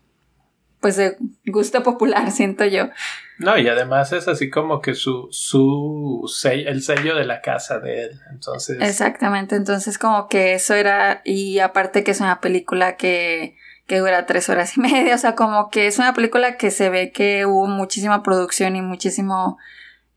pues 0.79 0.95
de 0.95 1.17
gusto 1.45 1.83
popular, 1.83 2.31
siento 2.31 2.65
yo. 2.65 2.89
No, 3.37 3.57
y 3.57 3.67
además 3.69 4.11
es 4.11 4.27
así 4.27 4.49
como 4.49 4.81
que 4.81 4.95
su, 4.95 5.29
su 5.31 6.23
sello, 6.27 6.69
el 6.69 6.81
sello 6.81 7.15
de 7.15 7.25
la 7.25 7.41
casa 7.41 7.79
de 7.79 8.03
él, 8.03 8.19
entonces. 8.31 8.77
Exactamente, 8.81 9.55
entonces 9.55 9.97
como 9.97 10.27
que 10.27 10.53
eso 10.53 10.73
era, 10.73 11.21
y 11.23 11.59
aparte 11.59 12.03
que 12.03 12.11
es 12.11 12.19
una 12.19 12.41
película 12.41 12.97
que 12.97 13.55
que 13.89 13.97
dura 13.97 14.25
tres 14.25 14.47
horas 14.47 14.77
y 14.77 14.79
media, 14.81 15.15
o 15.15 15.17
sea, 15.17 15.35
como 15.35 15.69
que 15.69 15.87
es 15.87 15.97
una 15.97 16.13
película 16.13 16.55
que 16.55 16.71
se 16.71 16.89
ve 16.89 17.11
que 17.11 17.45
hubo 17.45 17.67
muchísima 17.67 18.23
producción 18.23 18.77
y 18.77 18.81
muchísimo 18.81 19.57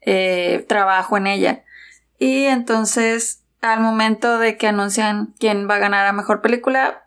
eh, 0.02 0.64
trabajo 0.68 1.16
en 1.16 1.26
ella. 1.26 1.64
Y 2.18 2.44
entonces, 2.44 3.42
al 3.62 3.80
momento 3.80 4.38
de 4.38 4.56
que 4.56 4.68
anuncian 4.68 5.34
quién 5.40 5.68
va 5.68 5.76
a 5.76 5.78
ganar 5.78 6.06
a 6.06 6.12
mejor 6.12 6.40
película, 6.40 7.04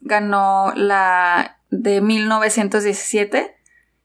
ganó 0.00 0.72
la 0.74 1.58
de 1.82 2.00
1917. 2.00 3.56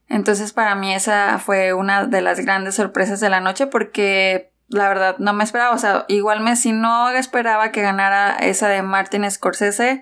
Entonces, 0.10 0.54
para 0.54 0.76
mí 0.76 0.94
esa 0.94 1.40
fue 1.40 1.74
una 1.74 2.06
de 2.06 2.22
las 2.22 2.40
grandes 2.40 2.76
sorpresas 2.76 3.20
de 3.20 3.30
la 3.30 3.40
noche 3.40 3.68
porque 3.68 4.52
la 4.68 4.88
verdad 4.88 5.18
no 5.20 5.34
me 5.34 5.44
esperaba, 5.44 5.76
o 5.76 5.78
sea, 5.78 6.06
igual 6.08 6.40
me 6.40 6.56
si 6.56 6.72
no 6.72 7.10
esperaba 7.12 7.72
que 7.72 7.82
ganara 7.82 8.38
esa 8.38 8.70
de 8.70 8.82
Martin 8.82 9.30
Scorsese, 9.30 10.02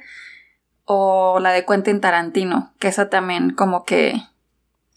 o 0.85 1.39
la 1.39 1.51
de 1.51 1.65
Quentin 1.65 2.01
Tarantino, 2.01 2.73
que 2.79 2.87
esa 2.87 3.09
también 3.09 3.51
como 3.51 3.83
que 3.83 4.23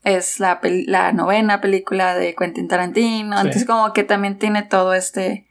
es 0.05 0.41
la, 0.41 0.59
la 0.63 1.13
novena 1.13 1.61
película 1.61 2.15
de 2.15 2.35
Quentin 2.35 2.67
Tarantino, 2.67 3.37
entonces 3.37 3.67
como 3.67 3.93
que 3.93 4.03
también 4.03 4.39
tiene 4.39 4.63
todo 4.63 4.95
este... 4.95 5.49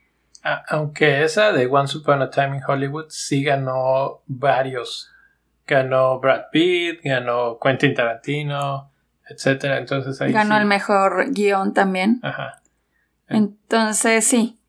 Aunque 0.70 1.24
esa 1.24 1.51
de 1.51 1.68
Once 1.68 1.96
Upon 1.96 2.24
a 2.24 2.32
Time 2.32 2.58
in 2.58 2.63
Hollywood 2.68 3.06
sí 3.10 3.44
ganó 3.44 4.24
varios. 4.25 5.11
Ganó 5.72 6.20
Brad 6.20 6.50
Pitt, 6.51 7.00
ganó 7.01 7.58
Quentin 7.58 7.94
Tarantino, 7.94 8.92
etcétera. 9.25 9.78
Entonces 9.78 10.20
ahí 10.22 10.34
ganó 10.34 10.58
el 10.58 10.66
mejor 10.66 11.32
guion 11.32 11.74
también. 11.74 12.20
Ajá. 12.24 12.62
Entonces 13.30 14.28
sí. 14.28 14.60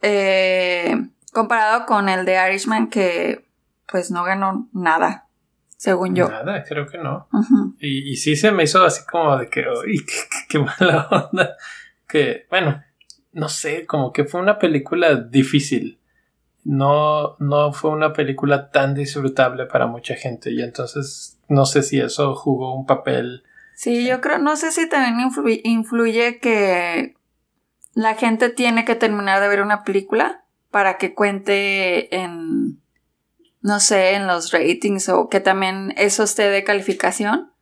Eh, 0.00 0.96
comparado 1.34 1.84
con 1.84 2.08
el 2.08 2.24
de 2.24 2.38
Irishman 2.48 2.88
que 2.88 3.44
pues 3.86 4.10
no 4.10 4.24
ganó 4.24 4.70
nada, 4.72 5.26
según 5.76 6.14
yo. 6.14 6.30
Nada, 6.30 6.64
creo 6.64 6.86
que 6.86 6.96
no. 6.96 7.28
y, 7.78 8.10
y, 8.12 8.16
sí 8.16 8.34
se 8.34 8.50
me 8.50 8.62
hizo 8.62 8.82
así 8.82 9.04
como 9.04 9.36
de 9.36 9.50
que, 9.50 9.66
uy, 9.68 10.06
qué, 10.48 10.58
mala 10.58 11.06
onda. 11.32 11.56
Que, 12.08 12.46
bueno, 12.48 12.82
no 13.32 13.50
sé, 13.50 13.84
como 13.84 14.10
que 14.10 14.24
fue 14.24 14.40
una 14.40 14.58
película 14.58 15.16
difícil. 15.16 15.99
No, 16.64 17.36
no 17.38 17.72
fue 17.72 17.90
una 17.90 18.12
película 18.12 18.70
tan 18.70 18.94
disfrutable 18.94 19.66
para 19.66 19.86
mucha 19.86 20.14
gente. 20.14 20.50
Y 20.52 20.62
entonces 20.62 21.38
no 21.48 21.64
sé 21.64 21.82
si 21.82 22.00
eso 22.00 22.34
jugó 22.34 22.74
un 22.74 22.86
papel. 22.86 23.42
Sí, 23.74 24.06
yo 24.06 24.20
creo, 24.20 24.38
no 24.38 24.56
sé 24.56 24.72
si 24.72 24.88
también 24.88 25.30
influye 25.64 26.38
que 26.38 27.16
la 27.94 28.14
gente 28.14 28.50
tiene 28.50 28.84
que 28.84 28.94
terminar 28.94 29.40
de 29.40 29.48
ver 29.48 29.62
una 29.62 29.84
película 29.84 30.44
para 30.70 30.98
que 30.98 31.14
cuente 31.14 32.14
en 32.14 32.80
no 33.62 33.80
sé, 33.80 34.14
en 34.14 34.26
los 34.26 34.52
ratings 34.52 35.08
o 35.08 35.28
que 35.28 35.40
también 35.40 35.92
eso 35.96 36.22
esté 36.22 36.48
de 36.48 36.64
calificación. 36.64 37.52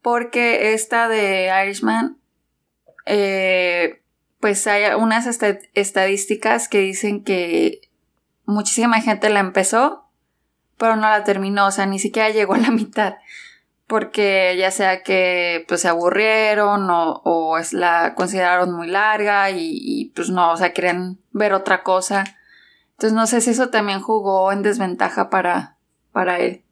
Porque 0.00 0.74
esta 0.74 1.08
de 1.08 1.50
Irishman, 1.64 2.18
eh, 3.06 4.02
pues 4.40 4.66
hay 4.66 4.94
unas 4.94 5.26
estadísticas 5.74 6.68
que 6.68 6.80
dicen 6.80 7.24
que 7.24 7.80
muchísima 8.46 9.00
gente 9.00 9.30
la 9.30 9.40
empezó, 9.40 10.04
pero 10.78 10.96
no 10.96 11.02
la 11.02 11.24
terminó, 11.24 11.66
o 11.66 11.70
sea, 11.70 11.86
ni 11.86 11.98
siquiera 11.98 12.30
llegó 12.30 12.54
a 12.54 12.58
la 12.58 12.70
mitad. 12.72 13.16
Porque 13.86 14.56
ya 14.58 14.70
sea 14.70 15.02
que 15.02 15.64
pues 15.68 15.82
se 15.82 15.88
aburrieron 15.88 16.88
o, 16.88 17.20
o 17.24 17.58
la 17.72 18.14
consideraron 18.14 18.72
muy 18.72 18.86
larga 18.86 19.50
y, 19.50 20.10
pues 20.16 20.30
no, 20.30 20.52
o 20.52 20.56
sea, 20.56 20.72
quieren 20.72 21.18
ver 21.32 21.52
otra 21.52 21.82
cosa. 21.82 22.24
Entonces 22.92 23.12
no 23.12 23.26
sé 23.26 23.42
si 23.42 23.50
eso 23.50 23.68
también 23.68 24.00
jugó 24.00 24.50
en 24.52 24.62
desventaja 24.62 25.28
para, 25.28 25.76
para 26.12 26.38
él. 26.38 26.62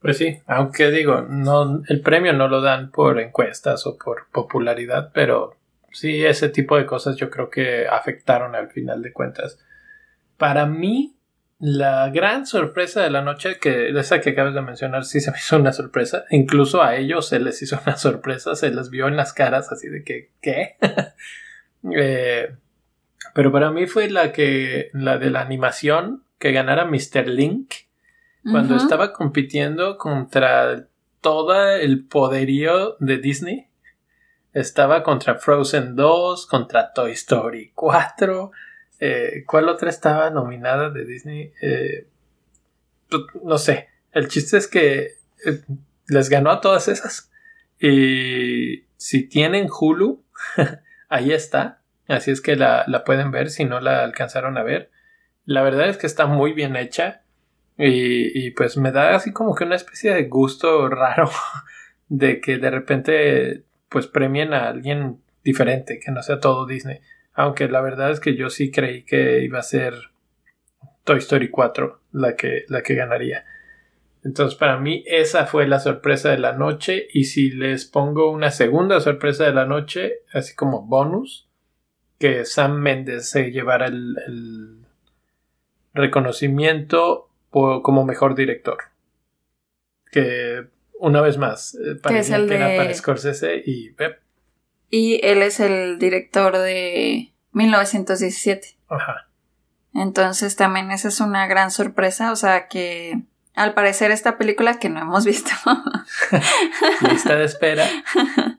Pues 0.00 0.18
sí, 0.18 0.42
aunque 0.46 0.90
digo, 0.90 1.22
no, 1.22 1.80
el 1.88 2.00
premio 2.02 2.32
no 2.34 2.48
lo 2.48 2.60
dan 2.60 2.90
por 2.90 3.18
encuestas 3.18 3.86
o 3.86 3.96
por 3.96 4.26
popularidad, 4.32 5.12
pero 5.14 5.56
sí, 5.92 6.24
ese 6.24 6.48
tipo 6.48 6.76
de 6.76 6.86
cosas 6.86 7.16
yo 7.16 7.30
creo 7.30 7.48
que 7.48 7.86
afectaron 7.86 8.54
al 8.54 8.68
final 8.68 9.00
de 9.00 9.12
cuentas. 9.12 9.58
Para 10.42 10.66
mí, 10.66 11.14
la 11.60 12.10
gran 12.10 12.46
sorpresa 12.46 13.00
de 13.00 13.10
la 13.10 13.22
noche, 13.22 13.60
que 13.60 13.90
esa 13.96 14.20
que 14.20 14.30
acabas 14.30 14.54
de 14.54 14.60
mencionar, 14.60 15.04
sí 15.04 15.20
se 15.20 15.30
me 15.30 15.36
hizo 15.38 15.56
una 15.56 15.72
sorpresa. 15.72 16.24
Incluso 16.30 16.82
a 16.82 16.96
ellos 16.96 17.28
se 17.28 17.38
les 17.38 17.62
hizo 17.62 17.78
una 17.86 17.96
sorpresa, 17.96 18.56
se 18.56 18.72
les 18.72 18.90
vio 18.90 19.06
en 19.06 19.16
las 19.16 19.32
caras 19.32 19.70
así 19.70 19.86
de 19.86 20.02
que, 20.02 20.32
¿qué? 20.40 20.74
Eh, 21.96 22.56
pero 23.34 23.52
para 23.52 23.70
mí 23.70 23.86
fue 23.86 24.10
la 24.10 24.32
que, 24.32 24.90
la 24.94 25.18
de 25.18 25.30
la 25.30 25.42
animación, 25.42 26.24
que 26.40 26.50
ganara 26.50 26.86
Mr. 26.86 27.28
Link, 27.28 27.74
cuando 28.50 28.74
estaba 28.74 29.12
compitiendo 29.12 29.98
contra 29.98 30.86
todo 31.20 31.70
el 31.70 32.04
poderío 32.04 32.96
de 32.98 33.18
Disney. 33.18 33.68
Estaba 34.52 35.04
contra 35.04 35.36
Frozen 35.36 35.94
2, 35.94 36.46
contra 36.48 36.92
Toy 36.92 37.12
Story 37.12 37.70
4, 37.76 38.50
eh, 39.04 39.42
¿Cuál 39.48 39.68
otra 39.68 39.90
estaba 39.90 40.30
nominada 40.30 40.88
de 40.88 41.04
Disney? 41.04 41.52
Eh, 41.60 42.06
pues, 43.10 43.22
no 43.42 43.58
sé. 43.58 43.88
El 44.12 44.28
chiste 44.28 44.56
es 44.56 44.68
que 44.68 45.14
eh, 45.44 45.60
les 46.06 46.28
ganó 46.28 46.52
a 46.52 46.60
todas 46.60 46.86
esas. 46.86 47.28
Y 47.80 48.84
si 48.96 49.24
tienen 49.24 49.68
Hulu, 49.68 50.22
ahí 51.08 51.32
está. 51.32 51.80
Así 52.06 52.30
es 52.30 52.40
que 52.40 52.54
la, 52.54 52.86
pueden 53.04 53.32
ver 53.32 53.50
si 53.50 53.64
no 53.64 53.80
la 53.80 54.04
alcanzaron 54.04 54.56
a 54.56 54.62
ver. 54.62 54.92
La 55.46 55.62
verdad 55.62 55.88
es 55.88 55.96
que 55.96 56.06
está 56.06 56.26
muy 56.26 56.52
bien 56.52 56.76
hecha. 56.76 57.22
Y, 57.76 58.46
y, 58.46 58.52
pues 58.52 58.76
me 58.76 58.92
da 58.92 59.16
así 59.16 59.32
como 59.32 59.56
que 59.56 59.64
una 59.64 59.74
especie 59.74 60.14
de 60.14 60.28
gusto 60.28 60.88
raro 60.88 61.28
de 62.08 62.40
que 62.40 62.58
de 62.58 62.70
repente 62.70 63.64
pues 63.88 64.06
premien 64.06 64.54
a 64.54 64.68
alguien 64.68 65.20
diferente, 65.42 65.98
que 65.98 66.12
no 66.12 66.22
sea 66.22 66.38
todo 66.38 66.66
Disney. 66.66 67.00
Aunque 67.34 67.68
la 67.68 67.80
verdad 67.80 68.10
es 68.10 68.20
que 68.20 68.36
yo 68.36 68.50
sí 68.50 68.70
creí 68.70 69.04
que 69.04 69.42
iba 69.42 69.58
a 69.58 69.62
ser 69.62 69.94
Toy 71.04 71.18
Story 71.18 71.50
4 71.50 72.00
la 72.12 72.36
que, 72.36 72.64
la 72.68 72.82
que 72.82 72.94
ganaría. 72.94 73.44
Entonces 74.24 74.56
para 74.56 74.78
mí 74.78 75.02
esa 75.06 75.46
fue 75.46 75.66
la 75.66 75.80
sorpresa 75.80 76.30
de 76.30 76.38
la 76.38 76.52
noche 76.52 77.08
y 77.12 77.24
si 77.24 77.50
les 77.50 77.86
pongo 77.86 78.30
una 78.30 78.50
segunda 78.50 79.00
sorpresa 79.00 79.44
de 79.44 79.52
la 79.52 79.66
noche, 79.66 80.20
así 80.32 80.54
como 80.54 80.82
bonus, 80.82 81.48
que 82.18 82.44
Sam 82.44 82.78
Mendes 82.78 83.28
se 83.28 83.50
llevara 83.50 83.86
el, 83.86 84.78
reconocimiento 85.94 87.28
como 87.50 88.04
mejor 88.04 88.34
director. 88.34 88.78
Que 90.10 90.66
una 91.00 91.20
vez 91.20 91.36
más, 91.36 91.74
eh, 91.74 91.96
parecía 92.00 92.36
que, 92.46 92.54
era 92.54 92.76
para 92.76 92.94
Scorsese 92.94 93.62
y 93.66 93.90
y 94.94 95.24
él 95.26 95.40
es 95.42 95.58
el 95.58 95.98
director 95.98 96.58
de 96.58 97.32
1917. 97.52 98.76
Ajá. 98.90 99.26
Entonces 99.94 100.54
también 100.54 100.90
esa 100.90 101.08
es 101.08 101.18
una 101.20 101.46
gran 101.46 101.70
sorpresa, 101.70 102.30
o 102.30 102.36
sea 102.36 102.68
que 102.68 103.22
al 103.54 103.72
parecer 103.72 104.10
esta 104.10 104.36
película 104.36 104.78
que 104.78 104.90
no 104.90 105.00
hemos 105.00 105.24
visto. 105.26 105.50
Lista 107.10 107.34
de 107.34 107.44
espera. 107.44 107.88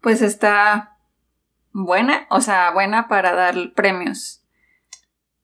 Pues 0.00 0.20
está 0.20 0.96
buena, 1.70 2.26
o 2.28 2.40
sea, 2.40 2.72
buena 2.72 3.06
para 3.06 3.34
dar 3.34 3.54
premios. 3.72 4.42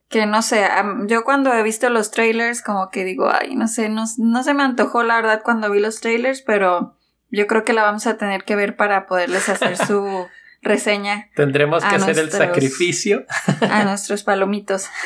Que 0.09 0.27
no 0.27 0.43
sé, 0.43 0.69
yo 1.07 1.23
cuando 1.23 1.55
he 1.55 1.63
visto 1.63 1.89
los 1.91 2.11
trailers 2.11 2.61
como 2.61 2.91
que 2.91 3.05
digo, 3.05 3.31
ay, 3.31 3.55
no 3.55 3.69
sé, 3.69 3.89
no, 3.89 4.07
no 4.17 4.43
se 4.43 4.55
me 4.55 4.65
antojó 4.65 5.05
la 5.05 5.15
verdad 5.15 5.43
cuando 5.45 5.71
vi 5.71 5.79
los 5.79 6.01
trailers, 6.01 6.43
pero 6.43 6.98
yo 7.31 7.47
creo 7.47 7.65
que 7.65 7.73
la 7.73 7.83
vamos 7.83 8.07
a 8.07 8.17
tener 8.17 8.45
que 8.45 8.57
ver 8.57 8.77
para 8.77 9.07
poderles 9.07 9.49
hacer 9.49 9.77
su 9.77 10.27
reseña. 10.63 11.29
Tendremos 11.35 11.85
que 11.85 11.97
hacer 11.97 12.19
el 12.19 12.31
sacrificio. 12.31 13.25
A 13.71 13.85
nuestros 13.85 14.25
palomitos. 14.25 14.89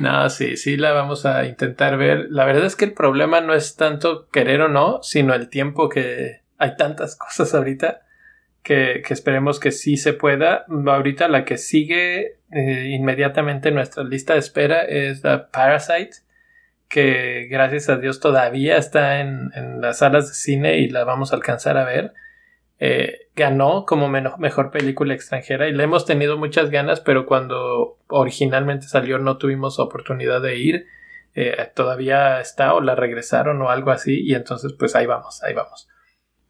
No, 0.00 0.28
sí, 0.30 0.56
sí 0.56 0.76
la 0.76 0.92
vamos 0.92 1.26
a 1.26 1.44
intentar 1.44 1.96
ver. 1.96 2.26
La 2.30 2.44
verdad 2.44 2.64
es 2.64 2.74
que 2.74 2.84
el 2.84 2.92
problema 2.92 3.40
no 3.40 3.54
es 3.54 3.76
tanto 3.76 4.28
querer 4.28 4.60
o 4.62 4.68
no, 4.68 5.00
sino 5.02 5.34
el 5.34 5.48
tiempo 5.48 5.88
que 5.88 6.40
hay 6.58 6.76
tantas 6.76 7.14
cosas 7.14 7.54
ahorita 7.54 8.02
que, 8.62 9.02
esperemos 9.10 9.60
que 9.60 9.70
sí 9.70 9.96
se 9.96 10.12
pueda. 10.12 10.64
Ahorita 10.86 11.28
la 11.28 11.44
que 11.44 11.58
sigue 11.58 12.38
eh, 12.50 12.88
inmediatamente 12.90 13.68
en 13.68 13.76
nuestra 13.76 14.04
lista 14.04 14.34
de 14.34 14.40
espera 14.40 14.82
es 14.82 15.22
The 15.22 15.38
Parasite 15.52 16.21
que 16.92 17.48
gracias 17.50 17.88
a 17.88 17.96
Dios 17.96 18.20
todavía 18.20 18.76
está 18.76 19.20
en, 19.20 19.50
las 19.80 20.00
salas 20.00 20.28
de 20.28 20.34
cine 20.34 20.76
y 20.76 20.90
la 20.90 21.04
vamos 21.04 21.32
a 21.32 21.36
alcanzar 21.36 21.78
a 21.78 21.86
ver. 21.86 22.12
Eh, 22.78 23.28
ganó 23.34 23.86
como 23.86 24.10
mejor 24.10 24.70
película 24.70 25.14
extranjera 25.14 25.68
y 25.68 25.72
le 25.72 25.84
hemos 25.84 26.04
tenido 26.04 26.36
muchas 26.36 26.68
ganas, 26.68 27.00
pero 27.00 27.24
cuando 27.24 27.98
originalmente 28.08 28.88
salió 28.88 29.18
no 29.18 29.38
tuvimos 29.38 29.78
oportunidad 29.78 30.42
de 30.42 30.58
ir. 30.58 30.86
Eh, 31.34 31.56
todavía 31.74 32.40
está 32.40 32.74
o 32.74 32.82
la 32.82 32.94
regresaron 32.94 33.62
o 33.62 33.70
algo 33.70 33.90
así 33.90 34.20
y 34.22 34.34
entonces 34.34 34.74
pues 34.78 34.94
ahí 34.94 35.06
vamos, 35.06 35.42
ahí 35.42 35.54
vamos. 35.54 35.88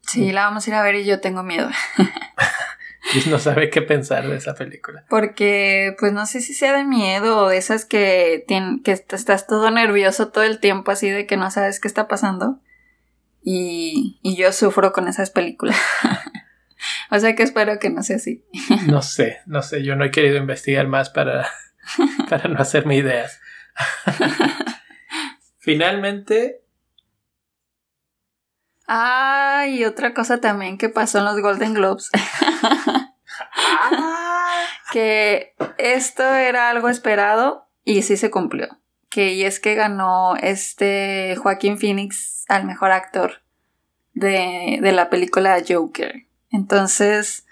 Sí, 0.01 0.33
la 0.33 0.43
vamos 0.43 0.67
a 0.67 0.69
ir 0.69 0.75
a 0.75 0.83
ver 0.83 0.95
y 0.95 1.05
yo 1.05 1.21
tengo 1.21 1.43
miedo. 1.43 1.69
no 3.29 3.39
sabe 3.39 3.69
qué 3.69 3.81
pensar 3.81 4.27
de 4.27 4.37
esa 4.37 4.55
película. 4.55 5.05
Porque, 5.09 5.95
pues 5.99 6.13
no 6.13 6.25
sé 6.25 6.41
si 6.41 6.53
sea 6.53 6.75
de 6.75 6.85
miedo 6.85 7.37
o 7.37 7.49
de 7.49 7.57
esas 7.57 7.85
que, 7.85 8.45
que 8.83 8.91
estás 8.91 9.47
todo 9.47 9.69
nervioso 9.71 10.29
todo 10.29 10.43
el 10.43 10.59
tiempo, 10.59 10.91
así 10.91 11.09
de 11.09 11.25
que 11.27 11.37
no 11.37 11.51
sabes 11.51 11.79
qué 11.79 11.87
está 11.87 12.07
pasando. 12.07 12.59
Y, 13.41 14.19
y 14.21 14.35
yo 14.35 14.51
sufro 14.53 14.93
con 14.93 15.07
esas 15.07 15.29
películas. 15.29 15.77
o 17.11 17.19
sea 17.19 17.35
que 17.35 17.43
espero 17.43 17.77
que 17.79 17.89
no 17.89 18.03
sea 18.03 18.15
así. 18.15 18.45
no 18.87 19.01
sé, 19.01 19.39
no 19.45 19.61
sé, 19.61 19.83
yo 19.83 19.95
no 19.95 20.05
he 20.05 20.11
querido 20.11 20.37
investigar 20.37 20.87
más 20.87 21.09
para, 21.09 21.47
para 22.29 22.47
no 22.47 22.59
hacerme 22.59 22.95
ideas. 22.95 23.39
Finalmente. 25.59 26.62
Ah, 28.87 29.65
y 29.67 29.85
otra 29.85 30.13
cosa 30.13 30.41
también 30.41 30.77
que 30.77 30.89
pasó 30.89 31.19
en 31.19 31.25
los 31.25 31.39
Golden 31.39 31.73
Globes. 31.73 32.09
que 34.91 35.55
esto 35.77 36.23
era 36.23 36.69
algo 36.69 36.89
esperado 36.89 37.67
y 37.83 38.03
sí 38.03 38.17
se 38.17 38.31
cumplió. 38.31 38.77
Que 39.09 39.33
y 39.33 39.43
es 39.43 39.59
que 39.59 39.75
ganó 39.75 40.35
este 40.35 41.35
Joaquín 41.41 41.77
Phoenix 41.77 42.45
al 42.49 42.65
mejor 42.65 42.91
actor 42.91 43.43
de, 44.13 44.79
de 44.81 44.91
la 44.91 45.09
película 45.09 45.61
Joker. 45.67 46.27
Entonces, 46.51 47.45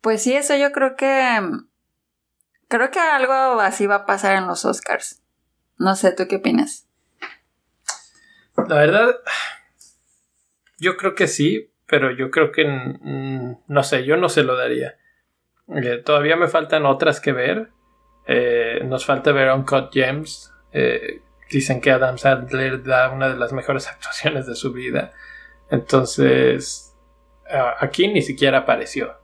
pues 0.00 0.22
sí, 0.22 0.34
eso 0.34 0.56
yo 0.56 0.72
creo 0.72 0.96
que. 0.96 1.40
Creo 2.68 2.90
que 2.92 3.00
algo 3.00 3.60
así 3.60 3.86
va 3.86 3.96
a 3.96 4.06
pasar 4.06 4.36
en 4.36 4.46
los 4.46 4.64
Oscars. 4.64 5.20
No 5.76 5.96
sé, 5.96 6.12
¿tú 6.12 6.28
qué 6.28 6.36
opinas? 6.36 6.86
La 8.68 8.76
verdad, 8.76 9.16
yo 10.80 10.96
creo 10.96 11.14
que 11.14 11.28
sí, 11.28 11.72
pero 11.86 12.10
yo 12.10 12.30
creo 12.30 12.50
que 12.50 12.64
no 12.64 13.82
sé, 13.82 14.04
yo 14.04 14.16
no 14.16 14.28
se 14.28 14.42
lo 14.42 14.56
daría. 14.56 14.96
Eh, 15.68 15.98
todavía 16.04 16.36
me 16.36 16.48
faltan 16.48 16.86
otras 16.86 17.20
que 17.20 17.32
ver. 17.32 17.70
Eh, 18.26 18.80
nos 18.84 19.04
falta 19.04 19.32
ver 19.32 19.52
Uncut 19.52 19.92
Gems. 19.92 20.52
Eh, 20.72 21.20
dicen 21.50 21.80
que 21.80 21.90
Adam 21.90 22.16
Sandler 22.16 22.82
da 22.82 23.10
una 23.10 23.28
de 23.28 23.36
las 23.36 23.52
mejores 23.52 23.88
actuaciones 23.90 24.46
de 24.46 24.54
su 24.54 24.72
vida. 24.72 25.12
Entonces, 25.70 26.96
aquí 27.78 28.08
ni 28.08 28.22
siquiera 28.22 28.58
apareció. 28.58 29.18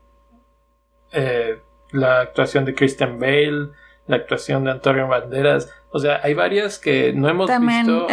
la 1.93 2.21
actuación 2.21 2.65
de 2.65 2.75
Christian 2.75 3.19
Bale, 3.19 3.71
la 4.07 4.17
actuación 4.17 4.65
de 4.65 4.73
Antonio 4.73 5.09
Banderas. 5.09 5.73
O 5.97 5.99
sea, 5.99 6.21
hay 6.23 6.35
varias 6.35 6.79
que 6.79 7.13
no 7.13 7.29
hemos 7.29 7.51
visto. 7.51 8.07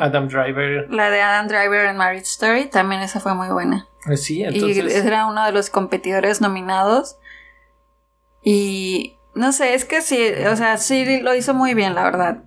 Adam 0.00 0.28
Driver. 0.28 0.90
La 0.90 1.10
de 1.10 1.20
Adam 1.20 1.48
Driver 1.48 1.86
en 1.86 1.96
Marriage 1.96 2.26
Story, 2.26 2.66
también 2.66 3.02
esa 3.02 3.20
fue 3.20 3.34
muy 3.34 3.48
buena. 3.48 3.86
Sí, 4.16 4.42
entonces. 4.42 4.92
Y 4.92 5.06
era 5.06 5.26
uno 5.26 5.44
de 5.44 5.52
los 5.52 5.70
competidores 5.70 6.40
nominados. 6.40 7.16
Y 8.42 9.16
no 9.34 9.52
sé, 9.52 9.74
es 9.74 9.84
que 9.84 10.00
sí, 10.00 10.18
o 10.50 10.56
sea, 10.56 10.76
sí 10.76 11.20
lo 11.20 11.34
hizo 11.34 11.54
muy 11.54 11.74
bien, 11.74 11.94
la 11.94 12.04
verdad. 12.04 12.38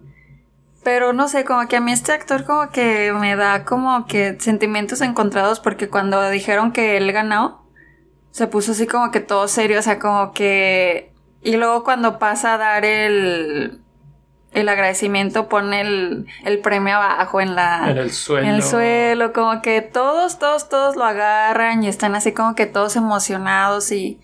Pero 0.84 1.12
no 1.12 1.28
sé, 1.28 1.44
como 1.44 1.68
que 1.68 1.76
a 1.76 1.82
mí 1.82 1.92
este 1.92 2.14
actor 2.14 2.46
como 2.46 2.70
que 2.70 3.12
me 3.12 3.36
da 3.36 3.66
como 3.66 4.06
que 4.06 4.38
sentimientos 4.40 5.02
encontrados 5.02 5.60
porque 5.60 5.90
cuando 5.90 6.30
dijeron 6.30 6.72
que 6.72 6.96
él 6.96 7.12
ganó, 7.12 7.68
se 8.32 8.48
puso 8.48 8.72
así 8.72 8.88
como 8.88 9.12
que 9.12 9.20
todo 9.20 9.48
serio, 9.48 9.80
o 9.80 9.82
sea, 9.82 10.00
como 10.00 10.32
que... 10.32 11.12
Y 11.42 11.58
luego 11.58 11.84
cuando 11.84 12.20
pasa 12.20 12.54
a 12.54 12.58
dar 12.58 12.86
el, 12.86 13.82
el 14.60 14.70
agradecimiento 14.70 15.48
pone 15.48 15.82
el, 15.82 16.26
el, 16.44 16.60
premio 16.60 16.96
abajo 16.96 17.42
en 17.42 17.56
la 17.56 17.92
en 17.92 17.98
el 17.98 18.12
suelo. 18.12 18.48
En 18.48 18.56
el 18.56 18.64
suelo, 18.64 19.34
como 19.34 19.62
que 19.62 19.82
todos, 19.82 20.40
todos, 20.40 20.68
todos 20.68 20.96
lo 20.96 21.04
agarran 21.04 21.84
y 21.84 21.88
están 21.88 22.16
así 22.16 22.32
como 22.32 22.56
que 22.56 22.66
todos 22.66 22.96
emocionados 22.96 23.92
y 23.92 24.20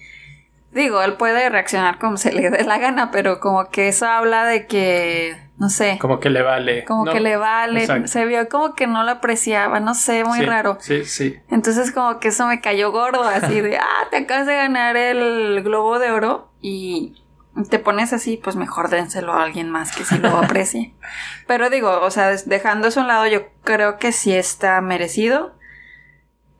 digo, 0.71 1.01
él 1.03 1.13
puede 1.13 1.49
reaccionar 1.49 1.99
como 1.99 2.17
se 2.17 2.31
le 2.31 2.49
dé 2.49 2.63
la 2.63 2.77
gana, 2.79 3.11
pero 3.11 3.39
como 3.39 3.69
que 3.69 3.89
eso 3.89 4.07
habla 4.07 4.45
de 4.45 4.65
que, 4.65 5.37
no 5.57 5.69
sé. 5.69 5.97
Como 6.01 6.19
que 6.19 6.29
le 6.29 6.41
vale. 6.41 6.83
Como 6.85 7.05
que 7.05 7.19
le 7.19 7.37
vale. 7.37 8.07
Se 8.07 8.25
vio 8.25 8.49
como 8.49 8.73
que 8.73 8.87
no 8.87 9.03
lo 9.03 9.11
apreciaba, 9.11 9.79
no 9.79 9.93
sé, 9.93 10.23
muy 10.23 10.41
raro. 10.41 10.77
Sí, 10.79 11.05
sí. 11.05 11.37
Entonces 11.49 11.91
como 11.91 12.19
que 12.19 12.29
eso 12.29 12.47
me 12.47 12.59
cayó 12.59 12.91
gordo, 12.91 13.23
así 13.23 13.61
de, 13.61 13.77
ah, 13.81 14.07
te 14.09 14.17
acabas 14.17 14.47
de 14.47 14.55
ganar 14.55 14.97
el 14.97 15.61
Globo 15.63 15.99
de 15.99 16.11
Oro 16.11 16.49
y 16.61 17.22
te 17.69 17.79
pones 17.79 18.13
así, 18.13 18.39
pues 18.41 18.55
mejor 18.55 18.89
dénselo 18.89 19.33
a 19.33 19.43
alguien 19.43 19.69
más 19.69 19.95
que 19.95 20.03
si 20.03 20.17
lo 20.17 20.29
aprecie. 20.29 20.93
Pero 21.47 21.69
digo, 21.69 22.01
o 22.01 22.11
sea, 22.11 22.35
dejando 22.45 22.87
eso 22.87 22.99
a 22.99 23.03
un 23.03 23.07
lado, 23.07 23.27
yo 23.27 23.47
creo 23.63 23.97
que 23.97 24.11
sí 24.11 24.33
está 24.33 24.79
merecido. 24.81 25.53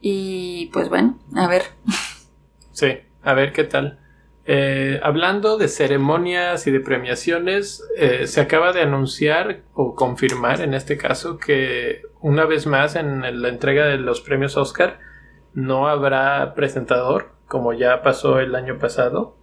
Y 0.02 0.70
pues 0.74 0.90
bueno, 0.90 1.20
a 1.36 1.48
ver. 1.48 1.64
Sí, 2.76 2.88
a 3.22 3.34
ver 3.36 3.54
qué 3.54 3.66
tal. 3.66 4.00
Eh, 4.46 5.00
hablando 5.04 5.60
de 5.60 5.68
ceremonias 5.68 6.66
y 6.66 6.72
de 6.72 6.80
premiaciones, 6.80 7.88
eh, 7.98 8.26
se 8.26 8.42
acaba 8.42 8.74
de 8.74 8.82
anunciar 8.82 9.62
o 9.76 9.94
confirmar 9.94 10.60
en 10.62 10.74
este 10.74 10.98
caso 10.98 11.38
que 11.38 12.02
una 12.20 12.46
vez 12.46 12.66
más 12.66 12.96
en 12.96 13.42
la 13.44 13.48
entrega 13.48 13.86
de 13.86 13.98
los 13.98 14.22
premios 14.22 14.58
Oscar 14.58 15.00
no 15.54 15.88
habrá 15.88 16.56
presentador 16.56 17.36
como 17.48 17.74
ya 17.74 18.02
pasó 18.02 18.40
el 18.40 18.56
año 18.56 18.80
pasado. 18.80 19.38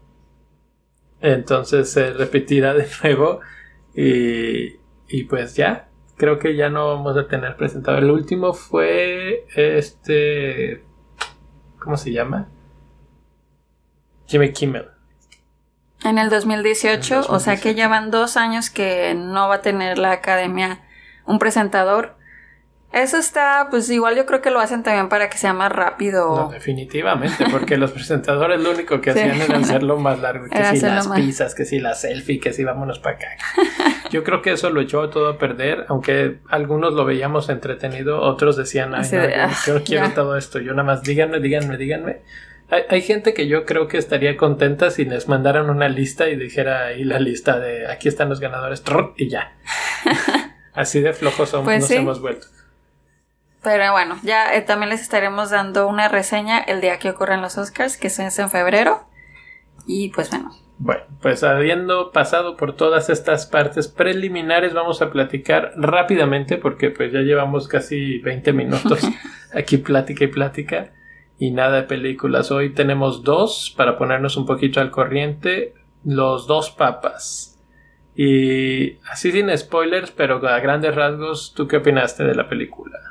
Entonces 1.21 1.93
se 1.93 2.13
repetirá 2.13 2.75
de 2.75 2.87
nuevo 3.03 3.41
y, 3.95 4.77
y 5.09 5.25
pues 5.25 5.57
ya, 5.57 5.89
creo 6.17 6.39
que 6.39 6.57
ya 6.57 6.69
no 6.69 6.89
vamos 6.89 7.17
a 7.17 7.29
tener 7.29 7.57
presentador. 7.57 8.03
El 8.03 8.11
último 8.11 8.53
fue 8.53 9.47
este, 9.55 10.85
¿cómo 11.79 11.97
se 11.97 12.13
llama? 12.13 12.49
Jimmy 14.27 14.53
Kimmel. 14.53 14.89
En 16.05 16.19
el 16.19 16.31
2018, 16.31 17.27
o 17.29 17.41
sea 17.41 17.57
que 17.59 17.75
ya 17.75 17.89
van 17.89 18.11
dos 18.11 18.37
años 18.37 18.71
que 18.71 19.15
no 19.15 19.49
va 19.49 19.57
a 19.57 19.61
tener 19.61 19.99
la 19.99 20.13
academia 20.13 20.81
un 21.27 21.39
presentador. 21.39 22.17
Eso 22.93 23.19
está, 23.19 23.69
pues 23.71 23.89
igual 23.89 24.17
yo 24.17 24.27
creo 24.27 24.43
que 24.43 24.51
lo 24.51 24.59
hacen 24.59 24.83
también 24.83 25.09
para 25.09 25.31
que 25.31 25.39
sea 25.39 25.53
más 25.53 25.71
rápido. 25.71 26.35
No, 26.35 26.51
definitivamente, 26.51 27.45
porque 27.49 27.77
los 27.77 27.93
presentadores 27.93 28.61
lo 28.61 28.73
único 28.73 29.01
que 29.01 29.11
hacían 29.11 29.41
era 29.41 29.59
hacerlo 29.59 29.97
más 29.97 30.19
largo. 30.19 30.47
Que 30.49 30.65
si 30.77 30.81
las 30.81 31.07
pizzas, 31.07 31.55
que 31.55 31.65
si 31.65 31.79
la 31.79 31.95
selfie, 31.95 32.41
que 32.41 32.53
si 32.53 32.65
vámonos 32.65 32.99
para 32.99 33.17
acá. 33.17 33.29
Yo 34.11 34.25
creo 34.25 34.43
que 34.43 34.51
eso 34.53 34.71
lo 34.71 34.81
echó 34.81 35.09
todo 35.09 35.29
a 35.29 35.39
perder, 35.39 35.85
aunque 35.89 36.39
algunos 36.49 36.93
lo 36.95 37.05
veíamos 37.05 37.49
entretenido, 37.49 38.21
otros 38.21 38.57
decían, 38.57 38.93
ay, 38.93 39.09
no, 39.13 39.29
yo, 39.29 39.77
ah, 39.77 39.83
quiero 39.85 40.11
todo 40.11 40.37
esto. 40.37 40.59
Yo 40.59 40.73
nada 40.73 40.83
más, 40.83 41.05
díganme, 41.05 41.39
díganme, 41.39 41.77
díganme. 41.77 42.23
Hay, 42.89 43.03
gente 43.03 43.35
que 43.35 43.47
yo 43.49 43.65
creo 43.67 43.89
que 43.89 43.99
estaría 43.99 44.37
contenta 44.37 44.91
si 44.91 45.05
les 45.05 45.29
mandaran 45.29 45.71
una 45.71 45.89
lista 45.89 46.29
y 46.29 46.37
dijera 46.37 46.87
ahí 46.87 47.03
la 47.03 47.19
lista 47.19 47.59
de 47.59 47.89
aquí 47.89 48.09
están 48.09 48.29
los 48.29 48.41
ganadores 48.41 48.83
y 49.17 49.29
ya. 49.29 49.55
Así 50.73 51.01
de 51.01 51.13
flojos 51.13 51.51
somos, 51.51 51.65
pues 51.65 51.81
nos 51.81 51.91
hemos 51.91 52.21
vuelto. 52.21 52.47
Pero 53.63 53.93
bueno, 53.93 54.19
ya 54.23 54.55
eh, 54.55 54.63
también 54.63 54.91
les 54.91 55.03
estaremos 55.03 55.51
dando 55.51 55.87
una 55.87 56.09
reseña 56.09 56.61
el 56.61 56.81
día 56.81 56.99
que 56.99 57.11
ocurren 57.11 57.43
los 57.43 57.59
Oscars, 57.59 57.97
que 57.97 58.07
es 58.07 58.19
en 58.19 58.51
febrero. 58.51 59.05
Y 59.87 60.09
pues 60.11 60.31
bueno. 60.31 60.51
Bueno, 60.79 61.03
pues 61.21 61.45
habiendo 61.45 62.11
pasado 62.11 62.57
por 62.57 62.75
todas 62.75 63.11
estas 63.11 63.47
partes 63.47 63.87
preliminares, 63.89 64.73
vamos 64.73 65.03
a 65.03 65.11
platicar 65.11 65.73
rápidamente, 65.77 66.57
porque 66.57 66.89
pues 66.89 67.13
ya 67.13 67.21
llevamos 67.21 67.69
casi 67.69 68.19
20 68.21 68.55
minutos 68.55 69.07
aquí 69.55 69.77
plática 69.77 70.25
y 70.25 70.29
plática 70.29 70.93
y 71.39 71.51
nada 71.51 71.77
de 71.77 71.83
películas. 71.83 72.51
Hoy 72.51 72.73
tenemos 72.73 73.25
dos 73.25 73.75
para 73.77 73.99
ponernos 73.99 74.39
un 74.39 74.47
poquito 74.47 74.81
al 74.81 74.91
corriente. 74.91 75.75
Los 76.03 76.47
dos 76.47 76.71
papas. 76.71 77.59
Y 78.15 78.99
así 79.11 79.33
sin 79.33 79.57
spoilers, 79.57 80.11
pero 80.11 80.47
a 80.47 80.61
grandes 80.61 80.95
rasgos, 80.95 81.53
¿tú 81.55 81.69
qué 81.69 81.77
opinaste 81.77 82.25
de 82.25 82.35
la 82.35 82.49
película? 82.49 83.10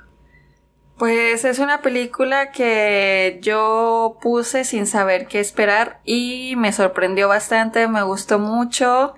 Pues 0.99 1.45
es 1.45 1.59
una 1.59 1.81
película 1.81 2.51
que 2.51 3.39
yo 3.41 4.17
puse 4.21 4.65
sin 4.65 4.85
saber 4.85 5.27
qué 5.27 5.39
esperar 5.39 6.01
y 6.03 6.55
me 6.57 6.73
sorprendió 6.73 7.29
bastante, 7.29 7.87
me 7.87 8.03
gustó 8.03 8.37
mucho. 8.37 9.15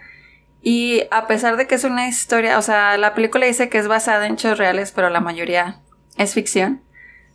Y 0.62 1.06
a 1.10 1.26
pesar 1.26 1.58
de 1.58 1.65
que 1.65 1.74
es 1.74 1.84
una 1.84 2.08
historia, 2.08 2.60
o 2.60 2.62
sea, 2.62 2.98
la 2.98 3.15
película 3.15 3.48
dice 3.48 3.67
que 3.67 3.80
es 3.80 3.88
basada 3.88 4.28
en 4.28 4.34
hechos 4.34 4.60
reales, 4.60 4.91
pero 4.91 5.10
la 5.10 5.22
mayoría 5.22 5.80
es 6.17 6.36
ficción. 6.36 6.84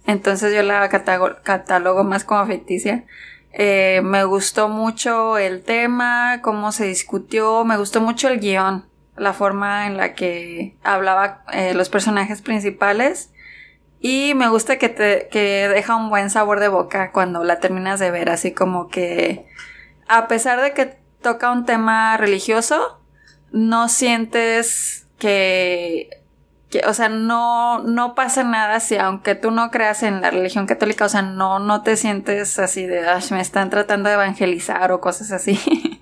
Entonces 0.07 0.55
yo 0.55 0.63
la 0.63 0.89
catalogo 0.91 2.05
más 2.05 2.23
como 2.23 2.47
ficticia. 2.47 3.03
Eh, 3.51 4.01
me 4.05 4.23
gustó 4.23 4.69
mucho 4.69 5.39
el 5.39 5.65
tema, 5.65 6.41
cómo 6.41 6.71
se 6.71 6.87
discutió, 6.87 7.65
me 7.65 7.79
gustó 7.79 8.01
mucho 8.01 8.29
el 8.29 8.39
guion, 8.39 8.87
la 9.17 9.33
forma 9.33 9.89
en 9.89 9.97
la 9.97 10.15
que 10.15 10.77
hablaba 10.85 11.43
eh, 11.53 11.75
los 11.75 11.89
personajes 11.89 12.43
principales 12.43 13.31
y 14.01 14.35
me 14.35 14.49
gusta 14.49 14.79
que 14.79 14.89
te 14.89 15.29
que 15.31 15.69
deja 15.69 15.97
un 15.97 16.11
buen 16.11 16.31
sabor 16.31 16.61
de 16.61 16.69
boca 16.69 17.13
cuando 17.13 17.45
la 17.45 17.61
terminas 17.61 18.01
de 18.01 18.11
ver, 18.11 18.31
así 18.31 18.53
como 18.53 18.89
que 18.89 19.47
a 20.09 20.29
pesar 20.29 20.61
de 20.61 20.73
que 20.73 20.99
toca 21.23 21.51
un 21.51 21.65
tema 21.65 22.17
religioso, 22.17 23.01
no 23.53 23.89
sientes 23.89 25.07
que 25.19 26.11
o 26.87 26.95
sea, 26.95 27.09
no, 27.09 27.83
no 27.83 28.15
pasa 28.15 28.43
nada 28.45 28.81
si 28.81 28.97
aunque 28.97 29.35
tú 29.35 29.51
no 29.51 29.71
creas 29.71 30.03
en 30.03 30.21
la 30.21 30.31
religión 30.31 30.67
católica, 30.67 31.05
o 31.05 31.09
sea, 31.09 31.23
no, 31.23 31.59
no 31.59 31.83
te 31.83 31.97
sientes 31.97 32.59
así 32.59 32.87
de, 32.87 33.03
me 33.31 33.41
están 33.41 33.71
tratando 33.71 34.09
de 34.09 34.17
evangelizar 34.17 34.93
o 34.93 35.01
cosas 35.01 35.31
así. 35.33 35.59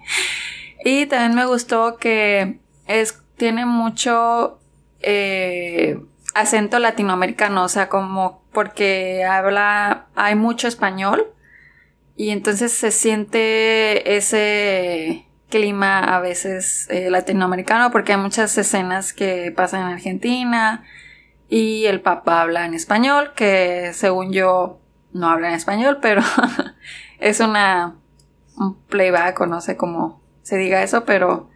y 0.85 1.07
también 1.07 1.35
me 1.35 1.47
gustó 1.47 1.97
que 1.97 2.59
es, 2.87 3.21
tiene 3.37 3.67
mucho 3.67 4.59
eh, 5.01 6.01
acento 6.35 6.79
latinoamericano, 6.79 7.65
o 7.65 7.69
sea, 7.69 7.89
como 7.89 8.43
porque 8.53 9.25
habla, 9.25 10.07
hay 10.15 10.35
mucho 10.35 10.69
español 10.69 11.33
y 12.17 12.31
entonces 12.31 12.73
se 12.73 12.91
siente 12.91 14.17
ese 14.17 15.27
clima 15.49 16.01
a 16.01 16.21
veces 16.21 16.89
eh, 16.91 17.11
latinoamericano 17.11 17.91
porque 17.91 18.13
hay 18.13 18.19
muchas 18.19 18.57
escenas 18.59 19.13
que 19.13 19.53
pasan 19.53 19.83
en 19.83 19.95
Argentina 19.95 20.85
y 21.49 21.87
el 21.87 22.01
papá 22.01 22.43
habla 22.43 22.67
en 22.67 22.75
español, 22.75 23.33
que 23.37 23.93
según 23.95 24.33
yo 24.33 24.81
no 25.13 25.29
habla 25.29 25.49
en 25.49 25.55
español, 25.55 25.99
pero 26.03 26.23
es 27.21 27.41
una 27.41 27.95
un 28.57 28.77
playback 28.87 29.41
o 29.41 29.47
no 29.47 29.61
sé 29.61 29.77
cómo 29.77 30.21
se 30.43 30.57
diga 30.57 30.83
eso, 30.83 31.05
pero 31.05 31.49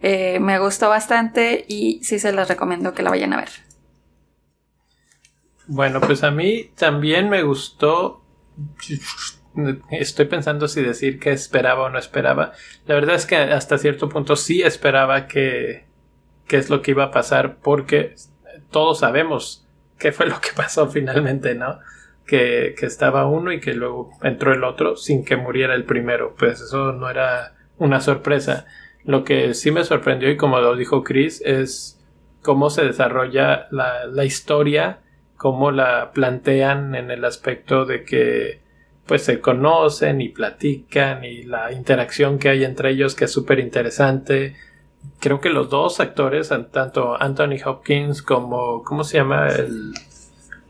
eh, 0.00 0.38
me 0.40 0.58
gustó 0.58 0.88
bastante 0.88 1.64
y 1.68 2.02
sí 2.04 2.18
se 2.18 2.32
les 2.32 2.48
recomiendo 2.48 2.94
que 2.94 3.02
la 3.02 3.10
vayan 3.10 3.32
a 3.32 3.36
ver. 3.36 3.50
Bueno, 5.66 6.00
pues 6.00 6.24
a 6.24 6.30
mí 6.30 6.70
también 6.76 7.28
me 7.28 7.42
gustó 7.42 8.22
Estoy 9.90 10.26
pensando 10.26 10.66
si 10.66 10.82
decir 10.82 11.18
que 11.18 11.30
esperaba 11.30 11.84
o 11.84 11.90
no 11.90 11.98
esperaba. 11.98 12.52
La 12.86 12.94
verdad 12.94 13.16
es 13.16 13.26
que 13.26 13.36
hasta 13.36 13.76
cierto 13.76 14.08
punto 14.08 14.34
sí 14.36 14.62
esperaba 14.62 15.26
que, 15.26 15.84
que 16.46 16.56
es 16.56 16.70
lo 16.70 16.80
que 16.80 16.92
iba 16.92 17.04
a 17.04 17.10
pasar 17.10 17.58
porque 17.62 18.14
todos 18.70 19.00
sabemos 19.00 19.66
qué 19.98 20.12
fue 20.12 20.26
lo 20.26 20.40
que 20.40 20.50
pasó 20.56 20.88
finalmente, 20.88 21.54
¿no? 21.54 21.80
Que, 22.26 22.74
que 22.78 22.86
estaba 22.86 23.26
uno 23.26 23.52
y 23.52 23.60
que 23.60 23.74
luego 23.74 24.10
entró 24.22 24.54
el 24.54 24.64
otro 24.64 24.96
sin 24.96 25.24
que 25.24 25.36
muriera 25.36 25.74
el 25.74 25.84
primero. 25.84 26.34
Pues 26.38 26.60
eso 26.60 26.92
no 26.92 27.10
era 27.10 27.54
una 27.76 28.00
sorpresa. 28.00 28.64
Lo 29.04 29.22
que 29.24 29.52
sí 29.52 29.70
me 29.70 29.84
sorprendió 29.84 30.30
y 30.30 30.38
como 30.38 30.60
lo 30.60 30.76
dijo 30.76 31.04
Chris 31.04 31.42
es 31.44 32.00
cómo 32.40 32.70
se 32.70 32.84
desarrolla 32.84 33.66
la, 33.70 34.06
la 34.06 34.24
historia, 34.24 35.00
cómo 35.42 35.72
la 35.72 36.12
plantean 36.12 36.94
en 36.94 37.10
el 37.10 37.24
aspecto 37.24 37.84
de 37.84 38.04
que 38.04 38.60
pues 39.06 39.24
se 39.24 39.40
conocen 39.40 40.20
y 40.20 40.28
platican 40.28 41.24
y 41.24 41.42
la 41.42 41.72
interacción 41.72 42.38
que 42.38 42.48
hay 42.48 42.62
entre 42.62 42.90
ellos 42.90 43.16
que 43.16 43.24
es 43.24 43.32
súper 43.32 43.58
interesante. 43.58 44.54
Creo 45.18 45.40
que 45.40 45.50
los 45.50 45.68
dos 45.68 45.98
actores, 45.98 46.52
tanto 46.70 47.20
Anthony 47.20 47.56
Hopkins 47.64 48.22
como, 48.22 48.84
¿cómo 48.84 49.02
se 49.02 49.16
llama 49.16 49.48
el, 49.48 49.92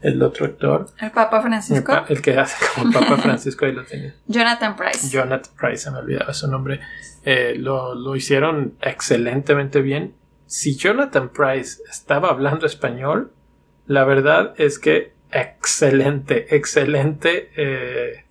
el 0.01 0.23
otro 0.23 0.47
actor? 0.47 0.87
El 0.99 1.11
Papa 1.11 1.43
Francisco. 1.43 1.93
El, 2.09 2.23
que 2.23 2.39
hace 2.39 2.57
como 2.75 2.89
el 2.89 2.95
Papa 2.95 3.17
Francisco, 3.23 3.67
ahí 3.67 3.73
lo 3.73 3.85
tenía. 3.85 4.15
Jonathan 4.27 4.75
Price. 4.75 5.11
Jonathan 5.11 5.53
Price, 5.55 5.85
se 5.85 5.91
me 5.91 5.99
olvidaba 5.99 6.33
su 6.33 6.51
nombre. 6.51 6.81
Eh, 7.27 7.57
lo, 7.59 7.95
lo 7.95 8.17
hicieron 8.17 8.73
excelentemente 8.81 9.83
bien. 9.83 10.15
Si 10.47 10.77
Jonathan 10.77 11.29
Price 11.29 11.83
estaba 11.91 12.31
hablando 12.31 12.65
español, 12.65 13.33
la 13.87 14.05
verdad 14.05 14.55
es 14.59 14.79
que 14.79 15.13
excelente, 15.33 16.55
excelente 16.55 17.51
eh, 17.57 18.25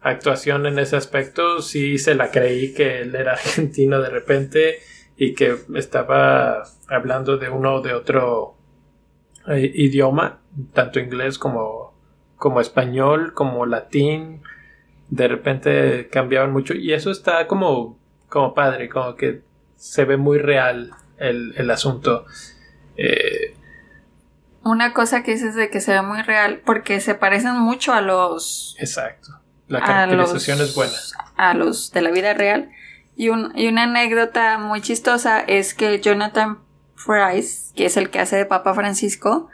actuación 0.00 0.66
en 0.66 0.78
ese 0.78 0.96
aspecto. 0.96 1.60
Sí 1.60 1.98
se 1.98 2.14
la 2.14 2.30
creí 2.30 2.72
que 2.72 3.00
él 3.00 3.14
era 3.14 3.32
argentino 3.34 4.00
de 4.00 4.10
repente 4.10 4.78
y 5.16 5.34
que 5.34 5.56
estaba 5.74 6.62
hablando 6.88 7.36
de 7.36 7.48
uno 7.48 7.76
o 7.76 7.80
de 7.80 7.94
otro 7.94 8.56
eh, 9.48 9.70
idioma, 9.74 10.40
tanto 10.72 11.00
inglés 11.00 11.38
como, 11.38 11.94
como 12.36 12.60
español, 12.60 13.32
como 13.34 13.66
latín. 13.66 14.42
De 15.08 15.28
repente 15.28 16.08
cambiaban 16.10 16.52
mucho 16.52 16.74
y 16.74 16.92
eso 16.92 17.10
está 17.10 17.46
como, 17.46 17.98
como 18.28 18.54
padre, 18.54 18.88
como 18.88 19.14
que 19.14 19.42
se 19.76 20.04
ve 20.04 20.16
muy 20.16 20.38
real 20.38 20.90
el, 21.18 21.54
el 21.56 21.70
asunto. 21.70 22.26
Eh, 22.96 23.55
una 24.66 24.92
cosa 24.92 25.22
que 25.22 25.32
dices 25.32 25.54
de 25.54 25.70
que 25.70 25.80
se 25.80 25.92
ve 25.92 26.02
muy 26.02 26.22
real 26.22 26.60
porque 26.64 27.00
se 27.00 27.14
parecen 27.14 27.58
mucho 27.58 27.92
a 27.92 28.00
los... 28.00 28.76
Exacto. 28.78 29.40
La 29.68 29.80
caracterización 29.80 30.60
es 30.60 30.74
buena. 30.74 30.92
A 31.36 31.54
los 31.54 31.92
de 31.92 32.02
la 32.02 32.10
vida 32.10 32.34
real. 32.34 32.70
Y, 33.16 33.30
un, 33.30 33.52
y 33.56 33.68
una 33.68 33.84
anécdota 33.84 34.58
muy 34.58 34.80
chistosa 34.80 35.40
es 35.40 35.74
que 35.74 36.00
Jonathan 36.00 36.58
Price, 37.04 37.72
que 37.74 37.86
es 37.86 37.96
el 37.96 38.10
que 38.10 38.18
hace 38.18 38.36
de 38.36 38.46
Papa 38.46 38.74
Francisco, 38.74 39.48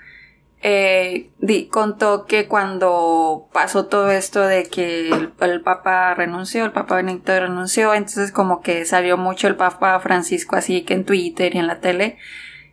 eh, 0.63 1.31
contó 1.71 2.25
que 2.25 2.47
cuando 2.47 3.49
pasó 3.53 3.87
todo 3.87 4.11
esto 4.11 4.41
de 4.47 4.65
que 4.65 5.11
el, 5.41 5.61
Papa 5.61 6.15
renunció, 6.15 6.65
el 6.65 6.73
Papa 6.73 6.97
Benedicto 6.97 7.39
renunció, 7.39 7.95
entonces 7.95 8.31
como 8.31 8.63
que 8.63 8.85
salió 8.85 9.17
mucho 9.17 9.49
el 9.49 9.57
Papa 9.57 9.99
Francisco 10.01 10.55
así 10.57 10.83
que 10.83 10.95
en 10.95 11.05
Twitter 11.05 11.55
y 11.55 11.59
en 11.59 11.67
la 11.67 11.81
tele, 11.81 12.17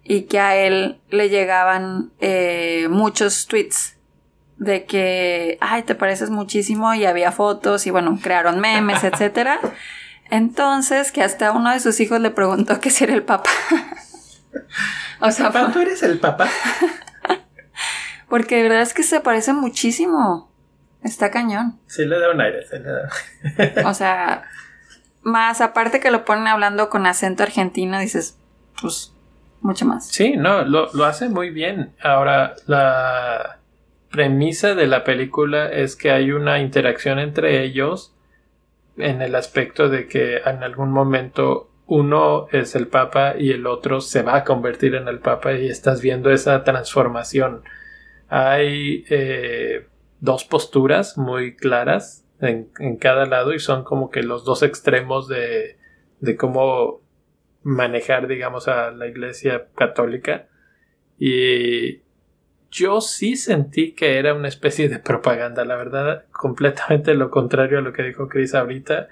y 0.09 0.23
que 0.23 0.39
a 0.39 0.55
él 0.55 0.99
le 1.11 1.29
llegaban 1.29 2.11
eh, 2.19 2.87
muchos 2.89 3.45
tweets 3.45 3.95
de 4.57 4.85
que, 4.85 5.59
ay, 5.61 5.83
te 5.83 5.93
pareces 5.93 6.31
muchísimo 6.31 6.95
y 6.95 7.05
había 7.05 7.31
fotos 7.31 7.85
y 7.85 7.91
bueno, 7.91 8.17
crearon 8.19 8.59
memes, 8.59 9.03
etcétera. 9.03 9.59
Entonces, 10.31 11.11
que 11.11 11.21
hasta 11.21 11.51
uno 11.51 11.69
de 11.69 11.79
sus 11.79 11.99
hijos 11.99 12.19
le 12.21 12.31
preguntó 12.31 12.79
que 12.79 12.89
si 12.89 13.03
era 13.03 13.13
el 13.13 13.21
papá. 13.21 13.51
o 15.21 15.29
sea, 15.29 15.51
¿Papá, 15.51 15.71
¿tú 15.71 15.79
eres 15.79 16.01
el 16.01 16.17
papá? 16.17 16.49
Porque 18.29 18.55
de 18.55 18.63
verdad 18.63 18.81
es 18.81 18.95
que 18.95 19.03
se 19.03 19.19
parece 19.19 19.53
muchísimo. 19.53 20.51
Está 21.03 21.29
cañón. 21.29 21.79
Sí, 21.85 22.05
le 22.05 22.19
da 22.19 22.31
un 22.31 22.41
aire, 22.41 22.65
sí 22.67 22.77
le 22.79 23.73
da. 23.73 23.87
o 23.87 23.93
sea, 23.93 24.41
más 25.21 25.61
aparte 25.61 25.99
que 25.99 26.09
lo 26.09 26.25
ponen 26.25 26.47
hablando 26.47 26.89
con 26.89 27.05
acento 27.05 27.43
argentino, 27.43 27.99
dices, 27.99 28.39
pues, 28.81 29.13
mucho 29.61 29.85
más. 29.85 30.07
Sí, 30.07 30.35
no, 30.37 30.63
lo, 30.63 30.91
lo 30.93 31.05
hace 31.05 31.29
muy 31.29 31.49
bien. 31.49 31.93
Ahora, 32.01 32.55
la 32.67 33.59
premisa 34.09 34.75
de 34.75 34.87
la 34.87 35.03
película 35.03 35.69
es 35.71 35.95
que 35.95 36.11
hay 36.11 36.31
una 36.31 36.59
interacción 36.59 37.19
entre 37.19 37.63
ellos 37.63 38.15
en 38.97 39.21
el 39.21 39.35
aspecto 39.35 39.89
de 39.89 40.07
que 40.07 40.37
en 40.37 40.63
algún 40.63 40.91
momento 40.91 41.69
uno 41.89 42.47
es 42.51 42.75
el 42.75 42.87
papa 42.87 43.35
y 43.37 43.51
el 43.51 43.65
otro 43.65 44.01
se 44.01 44.21
va 44.21 44.37
a 44.37 44.43
convertir 44.43 44.95
en 44.95 45.07
el 45.07 45.19
papa 45.19 45.53
y 45.53 45.67
estás 45.67 46.01
viendo 46.01 46.29
esa 46.29 46.63
transformación. 46.63 47.63
Hay 48.27 49.05
eh, 49.09 49.87
dos 50.19 50.45
posturas 50.45 51.17
muy 51.17 51.55
claras 51.55 52.25
en, 52.41 52.69
en, 52.79 52.97
cada 52.97 53.25
lado 53.25 53.53
y 53.53 53.59
son 53.59 53.83
como 53.83 54.11
que 54.11 54.21
los 54.21 54.45
dos 54.45 54.61
extremos 54.61 55.27
de, 55.27 55.77
de 56.19 56.35
cómo 56.35 56.98
manejar 57.63 58.27
digamos 58.27 58.67
a 58.67 58.91
la 58.91 59.07
iglesia 59.07 59.67
católica 59.75 60.47
y 61.17 62.01
yo 62.71 63.01
sí 63.01 63.35
sentí 63.35 63.93
que 63.93 64.17
era 64.17 64.33
una 64.33 64.47
especie 64.47 64.89
de 64.89 64.99
propaganda, 64.99 65.65
la 65.65 65.75
verdad, 65.75 66.25
completamente 66.31 67.13
lo 67.13 67.31
contrario 67.31 67.79
a 67.79 67.81
lo 67.81 67.93
que 67.93 68.03
dijo 68.03 68.27
Chris 68.27 68.53
ahorita. 68.53 69.07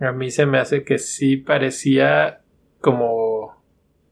A 0.00 0.12
mí 0.12 0.30
se 0.30 0.46
me 0.46 0.58
hace 0.58 0.84
que 0.84 0.98
sí 0.98 1.36
parecía 1.36 2.40
como 2.80 3.62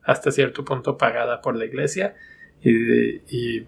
hasta 0.02 0.30
cierto 0.30 0.64
punto 0.64 0.98
pagada 0.98 1.40
por 1.40 1.56
la 1.56 1.64
iglesia 1.64 2.14
y, 2.62 3.66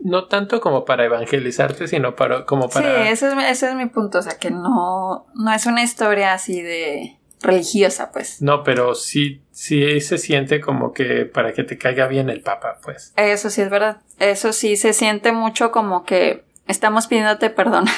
no 0.00 0.26
tanto 0.26 0.60
como 0.60 0.84
para 0.84 1.04
evangelizarte, 1.04 1.88
sino 1.88 2.14
para 2.14 2.44
como 2.44 2.68
para... 2.68 3.02
Sí, 3.02 3.08
ese 3.08 3.28
es, 3.28 3.34
ese 3.50 3.68
es 3.70 3.74
mi 3.74 3.86
punto, 3.86 4.18
o 4.18 4.22
sea, 4.22 4.38
que 4.38 4.50
no, 4.50 5.26
no 5.34 5.52
es 5.52 5.66
una 5.66 5.82
historia 5.82 6.34
así 6.34 6.62
de 6.62 7.17
religiosa, 7.40 8.10
pues. 8.12 8.42
No, 8.42 8.62
pero 8.62 8.94
sí, 8.94 9.42
sí 9.50 10.00
se 10.00 10.18
siente 10.18 10.60
como 10.60 10.92
que 10.92 11.24
para 11.24 11.52
que 11.52 11.64
te 11.64 11.78
caiga 11.78 12.06
bien 12.06 12.30
el 12.30 12.40
Papa, 12.40 12.78
pues. 12.82 13.12
Eso 13.16 13.50
sí 13.50 13.62
es 13.62 13.70
verdad. 13.70 14.02
Eso 14.18 14.52
sí 14.52 14.76
se 14.76 14.92
siente 14.92 15.32
mucho 15.32 15.70
como 15.70 16.04
que 16.04 16.44
estamos 16.66 17.06
pidiéndote 17.06 17.50
perdón. 17.50 17.86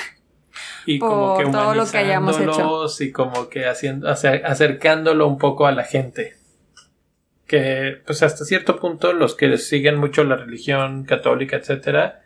Y 0.87 0.99
como 0.99 1.37
que 1.37 1.45
todo 1.45 1.75
lo 1.75 1.87
que 1.87 1.99
hayamos 1.99 2.39
hecho. 2.41 2.87
Y 3.01 3.13
como 3.13 3.49
que 3.49 3.67
haciendo, 3.67 4.09
acercándolo 4.09 5.27
un 5.27 5.39
poco 5.39 5.67
a 5.67 5.73
la 5.73 5.85
gente. 5.85 6.37
Que, 7.47 8.01
pues 8.07 8.23
hasta 8.23 8.45
cierto 8.45 8.79
punto, 8.79 9.13
los 9.13 9.35
que 9.35 9.57
siguen 9.59 9.99
mucho 9.99 10.25
la 10.25 10.37
religión 10.37 11.05
católica, 11.05 11.57
etcétera, 11.57 12.23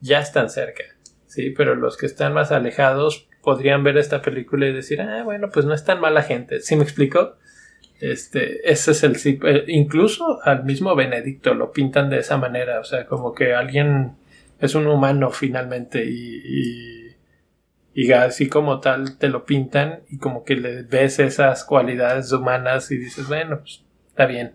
ya 0.00 0.18
están 0.18 0.50
cerca. 0.50 0.82
Sí, 1.26 1.50
pero 1.50 1.74
los 1.74 1.96
que 1.96 2.06
están 2.06 2.34
más 2.34 2.50
alejados, 2.50 3.28
podrían 3.44 3.84
ver 3.84 3.98
esta 3.98 4.22
película 4.22 4.66
y 4.66 4.72
decir, 4.72 5.00
ah, 5.00 5.22
bueno, 5.22 5.50
pues 5.52 5.66
no 5.66 5.74
es 5.74 5.84
tan 5.84 6.00
mala 6.00 6.22
gente. 6.22 6.60
¿Sí 6.60 6.76
me 6.76 6.82
explico? 6.82 7.36
Este, 8.00 8.70
ese 8.70 8.90
es 8.90 9.04
el 9.04 9.16
eh, 9.46 9.64
incluso 9.68 10.40
al 10.42 10.64
mismo 10.64 10.94
Benedicto 10.96 11.54
lo 11.54 11.72
pintan 11.72 12.10
de 12.10 12.18
esa 12.18 12.36
manera, 12.36 12.80
o 12.80 12.84
sea, 12.84 13.06
como 13.06 13.32
que 13.32 13.54
alguien 13.54 14.16
es 14.58 14.74
un 14.74 14.86
humano 14.88 15.30
finalmente 15.30 16.04
y, 16.04 17.14
y, 17.94 18.12
así 18.12 18.48
como 18.48 18.80
tal 18.80 19.16
te 19.18 19.28
lo 19.28 19.44
pintan 19.44 20.00
y 20.08 20.18
como 20.18 20.44
que 20.44 20.56
le 20.56 20.82
ves 20.82 21.18
esas 21.20 21.64
cualidades 21.64 22.32
humanas 22.32 22.90
y 22.90 22.98
dices, 22.98 23.28
bueno, 23.28 23.60
pues 23.60 23.84
está 24.08 24.26
bien. 24.26 24.54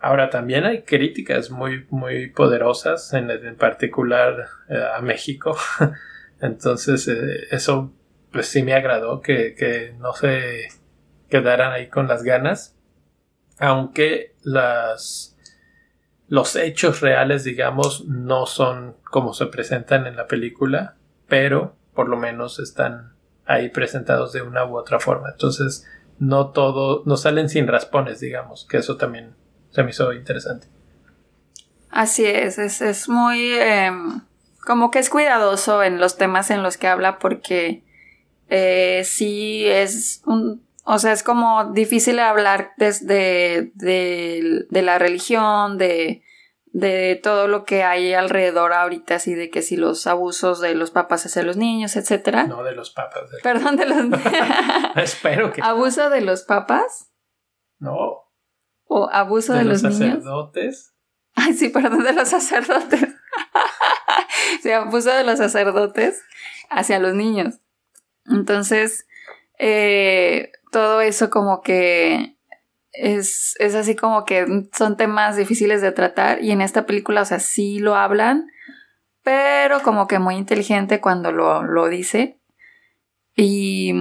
Ahora 0.00 0.30
también 0.30 0.64
hay 0.64 0.82
críticas 0.82 1.50
muy, 1.50 1.86
muy 1.90 2.28
poderosas, 2.30 3.12
en, 3.12 3.30
en 3.30 3.56
particular 3.56 4.46
eh, 4.68 4.82
a 4.96 5.00
México. 5.02 5.56
Entonces, 6.40 7.06
eh, 7.08 7.48
eso 7.50 7.92
pues 8.32 8.46
sí 8.48 8.62
me 8.62 8.74
agradó 8.74 9.20
que, 9.20 9.94
no 9.98 10.12
se 10.12 10.68
quedaran 11.28 11.72
ahí 11.72 11.88
con 11.88 12.08
las 12.08 12.22
ganas. 12.22 12.76
Aunque 13.58 14.34
las 14.42 15.36
los 16.28 16.54
hechos 16.54 17.00
reales, 17.00 17.42
digamos, 17.42 18.04
no 18.06 18.46
son 18.46 18.96
como 19.02 19.34
se 19.34 19.46
presentan 19.46 20.06
en 20.06 20.14
la 20.14 20.28
película, 20.28 20.94
pero 21.26 21.74
por 21.92 22.08
lo 22.08 22.16
menos 22.16 22.60
están 22.60 23.14
ahí 23.46 23.68
presentados 23.68 24.32
de 24.32 24.42
una 24.42 24.64
u 24.64 24.76
otra 24.76 25.00
forma. 25.00 25.30
Entonces, 25.30 25.88
no 26.20 26.50
todo, 26.50 27.02
no 27.04 27.16
salen 27.16 27.48
sin 27.48 27.66
raspones, 27.66 28.20
digamos, 28.20 28.64
que 28.70 28.76
eso 28.76 28.96
también 28.96 29.34
se 29.70 29.82
me 29.82 29.90
hizo 29.90 30.12
interesante. 30.12 30.68
Así 31.90 32.24
es, 32.24 32.58
es, 32.58 33.08
muy 33.08 33.52
em, 33.54 34.20
como 34.64 34.92
que 34.92 35.00
es 35.00 35.10
cuidadoso 35.10 35.82
en 35.82 35.98
los 35.98 36.16
temas 36.16 36.52
en 36.52 36.62
los 36.62 36.76
que 36.76 36.86
habla 36.86 37.18
porque 37.18 37.82
eh, 38.50 39.02
sí 39.04 39.64
es 39.66 40.22
un, 40.26 40.66
o 40.84 40.98
sea, 40.98 41.12
es 41.12 41.22
como 41.22 41.72
difícil 41.72 42.18
hablar 42.18 42.72
desde 42.76 43.70
de, 43.74 44.66
la 44.70 44.98
religión, 44.98 45.78
de, 45.78 46.24
de 46.66 47.20
todo 47.22 47.46
lo 47.46 47.64
que 47.64 47.84
hay 47.84 48.12
alrededor 48.12 48.72
ahorita, 48.72 49.14
así 49.14 49.34
de 49.34 49.50
que 49.50 49.62
si 49.62 49.76
los 49.76 50.08
abusos 50.08 50.60
de 50.60 50.74
los 50.74 50.90
papas 50.90 51.26
hacia 51.26 51.44
los 51.44 51.56
niños, 51.56 51.94
etcétera. 51.94 52.44
No 52.48 52.64
de 52.64 52.72
los 52.72 52.90
papas. 52.90 53.22
Perdón, 53.42 53.76
de 53.76 53.86
los... 53.86 54.20
Espero 54.96 55.52
que... 55.52 55.62
¿Abuso 55.62 56.10
de 56.10 56.22
los 56.22 56.42
papas? 56.42 57.12
No. 57.78 58.24
¿O 58.86 59.08
abuso 59.12 59.52
de, 59.52 59.64
los, 59.64 59.82
los 59.82 59.94
sacerdotes? 59.94 60.92
Ay, 61.36 61.52
sí, 61.54 61.68
perdón, 61.68 62.02
de 62.02 62.14
los 62.14 62.28
sacerdotes. 62.28 63.14
sí, 64.62 64.72
abuso 64.72 65.10
de 65.10 65.22
los 65.22 65.38
sacerdotes 65.38 66.20
hacia 66.68 66.98
los 66.98 67.14
niños. 67.14 67.60
Entonces, 68.30 69.06
eh, 69.58 70.52
todo 70.72 71.00
eso 71.00 71.30
como 71.30 71.62
que 71.62 72.36
es, 72.92 73.54
es 73.58 73.74
así 73.74 73.94
como 73.96 74.24
que 74.24 74.68
son 74.76 74.96
temas 74.96 75.36
difíciles 75.36 75.82
de 75.82 75.92
tratar 75.92 76.42
y 76.42 76.50
en 76.50 76.60
esta 76.60 76.86
película, 76.86 77.22
o 77.22 77.24
sea, 77.24 77.40
sí 77.40 77.78
lo 77.78 77.94
hablan, 77.94 78.46
pero 79.22 79.82
como 79.82 80.06
que 80.06 80.18
muy 80.18 80.36
inteligente 80.36 81.00
cuando 81.00 81.32
lo, 81.32 81.62
lo 81.62 81.88
dice. 81.88 82.40
Y 83.36 83.94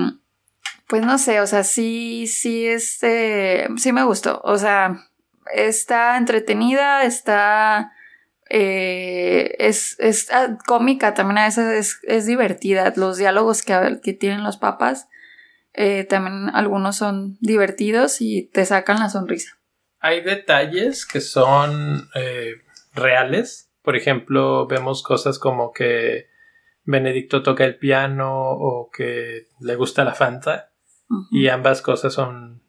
pues 0.87 1.05
no 1.05 1.17
sé, 1.17 1.39
o 1.41 1.47
sea, 1.47 1.63
sí, 1.63 2.25
sí, 2.27 2.65
este, 2.65 3.67
sí 3.77 3.93
me 3.93 4.03
gustó. 4.03 4.41
O 4.43 4.57
sea, 4.57 5.07
está 5.53 6.17
entretenida, 6.17 7.03
está 7.03 7.91
eh, 8.49 9.55
es, 9.59 9.95
es 9.99 10.31
ah, 10.31 10.57
cómica 10.65 11.13
también 11.13 11.37
a 11.37 11.45
veces 11.45 11.99
es, 12.03 12.25
divertida. 12.25 12.91
Los 12.95 13.17
diálogos 13.17 13.61
que, 13.61 13.99
que 14.03 14.13
tienen 14.13 14.43
los 14.43 14.57
papas 14.57 15.07
eh, 15.73 16.03
también 16.03 16.49
algunos 16.55 16.97
son 16.97 17.37
divertidos 17.41 18.21
y 18.21 18.49
te 18.51 18.65
sacan 18.65 18.99
la 18.99 19.09
sonrisa. 19.09 19.59
Hay 19.99 20.21
detalles 20.21 21.05
que 21.05 21.21
son 21.21 22.09
eh, 22.15 22.55
reales. 22.93 23.71
Por 23.83 23.95
ejemplo, 23.95 24.65
vemos 24.67 25.03
cosas 25.03 25.37
como 25.37 25.71
que 25.71 26.27
Benedicto 26.85 27.43
toca 27.43 27.65
el 27.65 27.77
piano 27.77 28.51
o 28.51 28.89
que 28.89 29.47
le 29.59 29.75
gusta 29.75 30.03
la 30.03 30.15
Fanta. 30.15 30.73
Y 31.31 31.47
ambas 31.47 31.81
cosas 31.81 32.13
son 32.13 32.61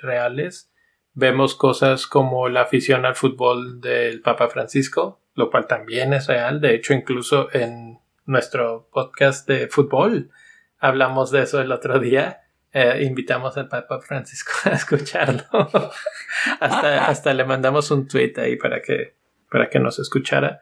reales. 0.00 0.72
Vemos 1.14 1.54
cosas 1.54 2.06
como 2.06 2.48
la 2.48 2.62
afición 2.62 3.06
al 3.06 3.14
fútbol 3.14 3.80
del 3.80 4.20
Papa 4.20 4.48
Francisco, 4.48 5.20
lo 5.34 5.50
cual 5.50 5.66
también 5.66 6.12
es 6.12 6.26
real. 6.26 6.60
De 6.60 6.74
hecho, 6.74 6.92
incluso 6.92 7.48
en 7.52 7.98
nuestro 8.26 8.88
podcast 8.92 9.48
de 9.48 9.68
fútbol 9.68 10.30
hablamos 10.78 11.30
de 11.30 11.42
eso 11.42 11.60
el 11.60 11.72
otro 11.72 11.98
día. 11.98 12.42
Eh, 12.72 13.04
invitamos 13.04 13.56
al 13.56 13.68
Papa 13.68 14.00
Francisco 14.00 14.52
a 14.64 14.70
escucharlo. 14.70 15.44
hasta, 16.60 17.06
hasta 17.06 17.32
le 17.32 17.44
mandamos 17.44 17.90
un 17.90 18.08
tweet 18.08 18.34
ahí 18.36 18.56
para 18.56 18.82
que, 18.82 19.14
para 19.50 19.70
que 19.70 19.78
nos 19.78 19.98
escuchara. 19.98 20.60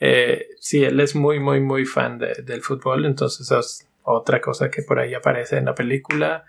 Eh, 0.00 0.48
sí, 0.58 0.82
él 0.82 0.98
es 0.98 1.14
muy, 1.14 1.38
muy, 1.38 1.60
muy 1.60 1.84
fan 1.84 2.18
del 2.18 2.60
fútbol, 2.62 3.04
entonces 3.04 3.50
es 3.50 3.88
otra 4.02 4.40
cosa 4.40 4.68
que 4.68 4.82
por 4.82 4.98
ahí 4.98 5.14
aparece 5.14 5.58
en 5.58 5.66
la 5.66 5.74
película. 5.74 6.44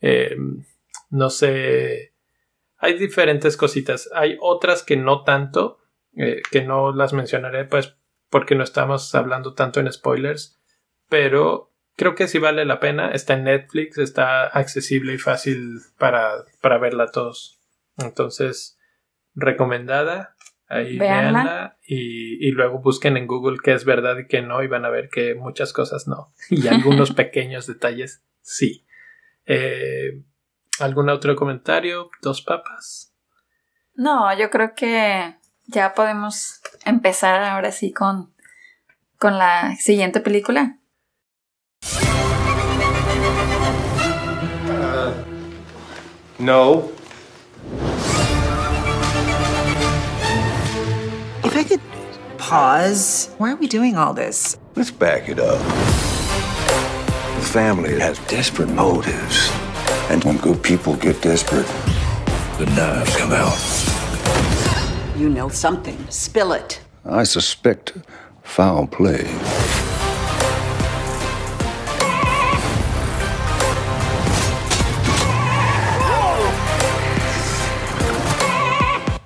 Eh, 0.00 0.36
no 1.10 1.30
sé. 1.30 2.11
Hay 2.82 2.98
diferentes 2.98 3.56
cositas. 3.56 4.10
Hay 4.12 4.36
otras 4.40 4.82
que 4.82 4.96
no 4.96 5.22
tanto, 5.22 5.78
eh, 6.16 6.42
que 6.50 6.62
no 6.62 6.92
las 6.92 7.12
mencionaré, 7.12 7.64
pues, 7.64 7.96
porque 8.28 8.56
no 8.56 8.64
estamos 8.64 9.14
hablando 9.14 9.54
tanto 9.54 9.78
en 9.78 9.90
spoilers. 9.90 10.60
Pero 11.08 11.72
creo 11.94 12.16
que 12.16 12.26
sí 12.26 12.40
vale 12.40 12.64
la 12.64 12.80
pena. 12.80 13.12
Está 13.12 13.34
en 13.34 13.44
Netflix, 13.44 13.98
está 13.98 14.46
accesible 14.46 15.14
y 15.14 15.18
fácil 15.18 15.78
para, 15.96 16.44
para 16.60 16.78
verla 16.78 17.06
todos. 17.06 17.60
Entonces, 17.98 18.80
recomendada. 19.36 20.34
Ahí 20.66 20.98
véanla, 20.98 21.76
y, 21.86 22.48
y, 22.48 22.50
luego 22.50 22.80
busquen 22.80 23.16
en 23.18 23.26
Google 23.28 23.58
qué 23.62 23.74
es 23.74 23.84
verdad 23.84 24.16
y 24.18 24.26
qué 24.26 24.42
no 24.42 24.62
y 24.62 24.68
van 24.68 24.86
a 24.86 24.90
ver 24.90 25.08
que 25.08 25.36
muchas 25.36 25.72
cosas 25.72 26.08
no. 26.08 26.32
Y 26.50 26.66
algunos 26.66 27.12
pequeños 27.14 27.68
detalles 27.68 28.24
sí. 28.40 28.84
Eh, 29.46 30.22
¿Algún 30.82 31.08
otro 31.10 31.36
comentario? 31.36 32.10
¿Dos 32.22 32.42
papas? 32.42 33.12
No, 33.94 34.36
yo 34.36 34.50
creo 34.50 34.74
que 34.74 35.36
ya 35.66 35.94
podemos 35.94 36.60
empezar 36.84 37.40
ahora 37.40 37.70
sí 37.70 37.92
con, 37.92 38.34
con 39.16 39.38
la 39.38 39.76
siguiente 39.76 40.18
película. 40.18 40.80
Uh, 44.68 45.12
no. 46.40 46.90
If 51.44 51.54
I 51.54 51.62
could 51.62 51.80
pause, 52.38 53.30
why 53.38 53.52
are 53.52 53.56
we 53.56 53.68
doing 53.68 53.96
all 53.96 54.12
this? 54.12 54.58
Let's 54.74 54.90
back 54.90 55.28
it 55.28 55.38
up. 55.38 55.60
The 57.36 57.46
family 57.52 58.00
has 58.00 58.18
desperate 58.26 58.70
motives. 58.70 59.52
And 60.10 60.22
when 60.24 60.36
good 60.38 60.62
people 60.62 60.96
get 60.96 61.20
desperate, 61.22 61.66
the 62.58 62.66
knives 62.76 63.16
come 63.16 63.32
out. 63.32 63.58
You 65.16 65.28
know 65.28 65.48
something. 65.48 65.98
Spill 66.10 66.52
it. 66.52 66.80
I 67.04 67.24
suspect 67.24 67.92
foul 68.42 68.86
play. 68.86 69.24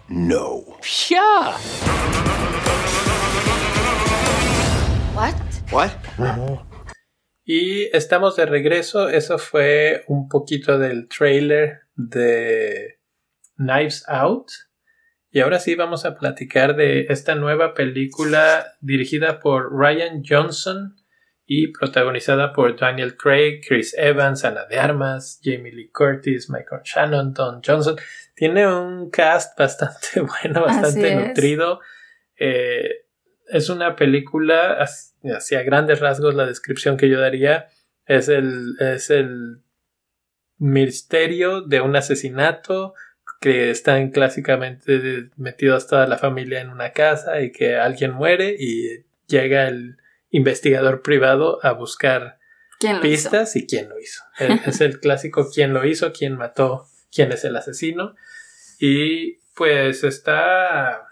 No. 0.09 0.79
Yeah. 1.09 1.59
What? 5.15 5.35
What? 5.71 5.97
Y 7.49 7.97
estamos 7.97 8.35
de 8.35 8.45
regreso. 8.45 9.09
Eso 9.09 9.39
fue 9.39 10.03
un 10.09 10.29
poquito 10.29 10.81
del 10.81 11.07
trailer 11.07 11.83
de 11.95 12.99
Knives 13.55 14.05
Out. 14.09 14.49
Y 15.31 15.39
ahora 15.39 15.61
sí 15.61 15.77
vamos 15.77 16.05
a 16.05 16.17
platicar 16.17 16.75
de 16.75 17.07
esta 17.09 17.37
nueva 17.37 17.73
película 17.73 18.67
dirigida 18.81 19.39
por 19.39 19.73
Ryan 19.73 20.25
Johnson 20.29 20.97
y 21.45 21.69
protagonizada 21.69 22.53
por 22.53 22.77
Daniel 22.77 23.17
Craig, 23.17 23.61
Chris 23.65 23.95
Evans, 23.97 24.45
Ana 24.45 24.65
de 24.65 24.81
Armas, 24.81 25.41
Jamie 25.41 25.71
Lee 25.71 25.91
Curtis, 25.93 26.51
Michael 26.51 26.83
Shannon, 26.83 27.33
Don 27.33 27.63
Johnson. 27.65 27.95
Tiene 28.35 28.67
un 28.67 29.09
cast 29.09 29.57
bastante 29.59 30.21
bueno, 30.21 30.63
bastante 30.63 31.15
nutrido. 31.15 31.79
Eh, 32.37 33.06
es 33.49 33.69
una 33.69 33.97
película 33.97 34.79
hacia 34.79 35.63
grandes 35.63 36.01
rasgos 36.01 36.35
la 36.35 36.47
descripción 36.47 36.97
que 36.97 37.09
yo 37.09 37.21
daría 37.21 37.69
es 38.07 38.29
el, 38.29 38.77
es 38.81 39.11
el 39.11 39.63
misterio 40.59 41.63
de 41.63 41.81
un 41.81 41.97
asesinato 41.97 42.95
que 43.41 43.71
están 43.71 44.11
clásicamente 44.11 45.31
metidos 45.37 45.87
toda 45.87 46.07
la 46.07 46.19
familia 46.19 46.61
en 46.61 46.71
una 46.71 46.93
casa 46.93 47.41
y 47.41 47.53
que 47.53 47.77
alguien 47.77 48.13
muere 48.13 48.57
y 48.59 49.05
llega 49.27 49.69
el 49.69 49.99
investigador 50.31 51.03
privado 51.03 51.65
a 51.65 51.73
buscar 51.73 52.39
pistas 53.03 53.57
y 53.57 53.67
quién 53.67 53.89
lo 53.89 53.99
hizo. 53.99 54.23
es 54.67 54.81
el 54.81 55.01
clásico 55.01 55.51
quién 55.53 55.73
lo 55.73 55.85
hizo, 55.85 56.13
quién 56.13 56.37
mató, 56.37 56.87
quién 57.13 57.33
es 57.33 57.45
el 57.45 57.57
asesino. 57.57 58.15
Y 58.79 59.39
pues 59.55 60.05
está 60.05 61.06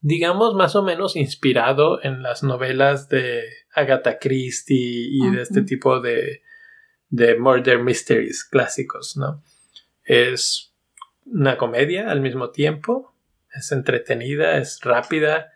digamos, 0.00 0.54
más 0.54 0.76
o 0.76 0.82
menos 0.82 1.16
inspirado 1.16 2.02
en 2.02 2.22
las 2.22 2.42
novelas 2.42 3.08
de 3.08 3.44
Agatha 3.74 4.18
Christie 4.18 5.08
y 5.10 5.30
de 5.30 5.42
este 5.42 5.62
tipo 5.62 6.00
de, 6.00 6.42
de 7.08 7.38
murder 7.38 7.82
mysteries 7.82 8.44
clásicos, 8.44 9.16
¿no? 9.16 9.42
Es 10.04 10.74
una 11.26 11.58
comedia 11.58 12.10
al 12.10 12.20
mismo 12.20 12.50
tiempo, 12.50 13.14
es 13.52 13.72
entretenida, 13.72 14.58
es 14.58 14.80
rápida, 14.82 15.52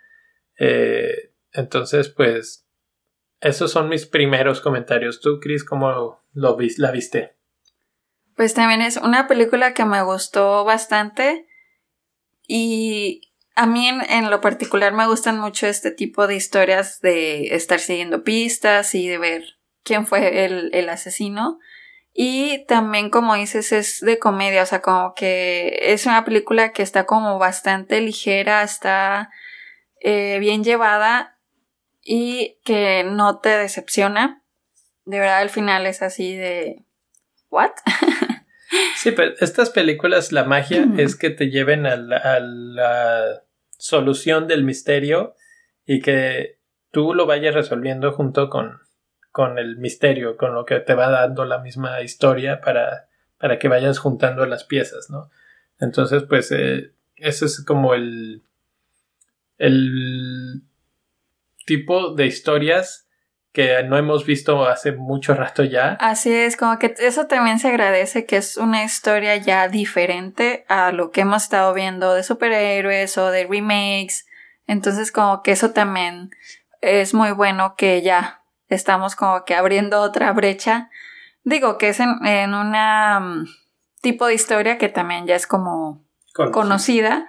eh, 0.58 1.32
entonces, 1.52 2.08
pues, 2.08 2.66
esos 3.40 3.70
son 3.70 3.88
mis 3.88 4.06
primeros 4.06 4.60
comentarios. 4.60 5.20
¿Tú, 5.20 5.40
Chris, 5.40 5.64
cómo 5.64 6.22
lo 6.32 6.56
la 6.76 6.90
viste? 6.90 7.36
Pues 8.36 8.54
también 8.54 8.80
es 8.80 8.96
una 8.96 9.26
película 9.26 9.74
que 9.74 9.84
me 9.84 10.02
gustó 10.02 10.64
bastante 10.64 11.46
y 12.46 13.31
a 13.54 13.66
mí 13.66 13.88
en, 13.88 14.30
lo 14.30 14.40
particular 14.40 14.92
me 14.92 15.06
gustan 15.06 15.38
mucho 15.38 15.66
este 15.66 15.90
tipo 15.90 16.26
de 16.26 16.36
historias 16.36 17.00
de 17.00 17.54
estar 17.54 17.80
siguiendo 17.80 18.24
pistas 18.24 18.94
y 18.94 19.08
de 19.08 19.18
ver 19.18 19.44
quién 19.82 20.06
fue 20.06 20.44
el, 20.44 20.88
asesino. 20.88 21.58
Y 22.14 22.64
también, 22.66 23.10
como 23.10 23.34
dices, 23.34 23.72
es 23.72 24.00
de 24.00 24.18
comedia, 24.18 24.62
o 24.62 24.66
sea, 24.66 24.82
como 24.82 25.14
que 25.14 25.78
es 25.80 26.06
una 26.06 26.24
película 26.24 26.72
que 26.72 26.82
está 26.82 27.06
como 27.06 27.38
bastante 27.38 28.00
ligera, 28.00 28.62
está 28.62 29.30
eh, 30.00 30.38
bien 30.38 30.62
llevada 30.62 31.38
y 32.02 32.58
que 32.64 33.04
no 33.04 33.38
te 33.38 33.50
decepciona. 33.50 34.42
De 35.04 35.18
verdad, 35.18 35.38
al 35.38 35.50
final 35.50 35.86
es 35.86 36.02
así 36.02 36.36
de... 36.36 36.84
¿What? 37.50 37.72
Sí, 38.96 39.12
pero 39.12 39.34
estas 39.40 39.70
películas, 39.70 40.32
la 40.32 40.44
magia 40.44 40.86
es 40.96 41.16
que 41.16 41.30
te 41.30 41.50
lleven 41.50 41.86
a 41.86 41.96
la, 41.96 43.42
solución 43.78 44.46
del 44.46 44.62
misterio 44.62 45.34
y 45.84 46.00
que 46.00 46.58
tú 46.92 47.14
lo 47.14 47.26
vayas 47.26 47.52
resolviendo 47.52 48.12
junto 48.12 48.48
con, 48.48 48.78
con 49.32 49.58
el 49.58 49.76
misterio, 49.76 50.36
con 50.36 50.54
lo 50.54 50.64
que 50.64 50.78
te 50.78 50.94
va 50.94 51.10
dando 51.10 51.44
la 51.44 51.58
misma 51.58 52.00
historia 52.00 52.60
para, 52.60 53.08
para 53.38 53.58
que 53.58 53.66
vayas 53.66 53.98
juntando 53.98 54.46
las 54.46 54.62
piezas, 54.62 55.10
¿no? 55.10 55.30
Entonces, 55.80 56.22
pues, 56.28 56.52
eh, 56.52 56.92
ese 57.16 57.46
es 57.46 57.64
como 57.64 57.94
el, 57.94 58.42
el 59.58 60.62
tipo 61.66 62.14
de 62.14 62.26
historias 62.26 63.08
que 63.52 63.82
no 63.82 63.98
hemos 63.98 64.24
visto 64.24 64.66
hace 64.66 64.92
mucho 64.92 65.34
rato 65.34 65.62
ya. 65.62 65.92
Así 66.00 66.32
es, 66.32 66.56
como 66.56 66.78
que 66.78 66.94
eso 66.98 67.26
también 67.26 67.58
se 67.58 67.68
agradece 67.68 68.24
que 68.24 68.38
es 68.38 68.56
una 68.56 68.82
historia 68.82 69.36
ya 69.36 69.68
diferente 69.68 70.64
a 70.68 70.90
lo 70.90 71.10
que 71.10 71.20
hemos 71.20 71.44
estado 71.44 71.74
viendo 71.74 72.14
de 72.14 72.22
superhéroes 72.22 73.18
o 73.18 73.30
de 73.30 73.46
remakes. 73.46 74.26
Entonces 74.66 75.12
como 75.12 75.42
que 75.42 75.52
eso 75.52 75.72
también 75.72 76.30
es 76.80 77.12
muy 77.12 77.32
bueno 77.32 77.74
que 77.76 78.00
ya 78.00 78.42
estamos 78.68 79.16
como 79.16 79.44
que 79.44 79.54
abriendo 79.54 80.00
otra 80.00 80.32
brecha. 80.32 80.88
Digo 81.44 81.76
que 81.76 81.90
es 81.90 82.00
en, 82.00 82.24
en 82.24 82.54
una 82.54 83.20
mm, 83.20 83.46
tipo 84.00 84.26
de 84.26 84.34
historia 84.34 84.78
que 84.78 84.88
también 84.88 85.26
ya 85.26 85.36
es 85.36 85.46
como 85.46 86.02
conocida 86.52 87.28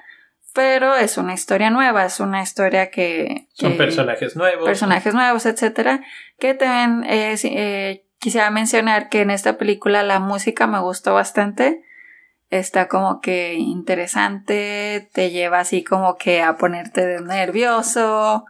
pero 0.53 0.95
es 0.95 1.17
una 1.17 1.33
historia 1.33 1.71
nueva, 1.71 2.05
es 2.05 2.19
una 2.19 2.43
historia 2.43 2.91
que... 2.91 3.47
Son 3.53 3.75
personajes 3.75 4.35
nuevos. 4.35 4.65
Personajes 4.65 5.13
nuevos, 5.13 5.47
etcétera. 5.47 6.01
Que 6.37 6.53
también 6.53 7.09
eh, 7.11 7.35
eh, 7.43 8.05
quisiera 8.19 8.51
mencionar 8.51 9.09
que 9.09 9.21
en 9.21 9.31
esta 9.31 9.57
película 9.57 10.03
la 10.03 10.19
música 10.19 10.67
me 10.67 10.79
gustó 10.79 11.15
bastante. 11.15 11.83
Está 12.51 12.87
como 12.87 13.19
que 13.19 13.55
interesante, 13.55 15.09
te 15.11 15.31
lleva 15.31 15.59
así 15.59 15.83
como 15.83 16.17
que 16.17 16.43
a 16.43 16.55
ponerte 16.55 17.19
nervioso 17.21 18.45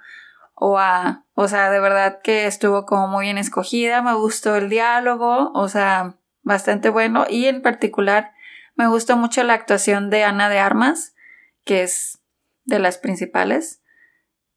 o 0.56 0.78
a... 0.78 1.24
O 1.36 1.48
sea, 1.48 1.72
de 1.72 1.80
verdad 1.80 2.20
que 2.22 2.46
estuvo 2.48 2.86
como 2.86 3.08
muy 3.08 3.26
bien 3.26 3.38
escogida, 3.38 4.02
me 4.02 4.14
gustó 4.14 4.58
el 4.58 4.70
diálogo, 4.70 5.52
o 5.54 5.70
sea, 5.70 6.16
bastante 6.42 6.90
bueno 6.90 7.26
y 7.30 7.46
en 7.46 7.62
particular 7.62 8.34
me 8.76 8.88
gustó 8.88 9.16
mucho 9.16 9.42
la 9.44 9.54
actuación 9.54 10.10
de 10.10 10.26
Ana 10.26 10.50
de 10.50 10.60
Armas 10.60 11.14
que 11.64 11.84
es 11.84 12.22
de 12.66 12.80
las 12.80 12.98
principales. 12.98 13.82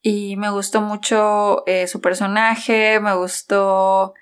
Y 0.02 0.36
me 0.36 0.50
gustó 0.50 0.80
mucho 0.80 1.64
eh, 1.66 1.86
su 1.86 2.00
personaje, 2.00 3.00
me 3.00 3.14
gustó 3.14 4.14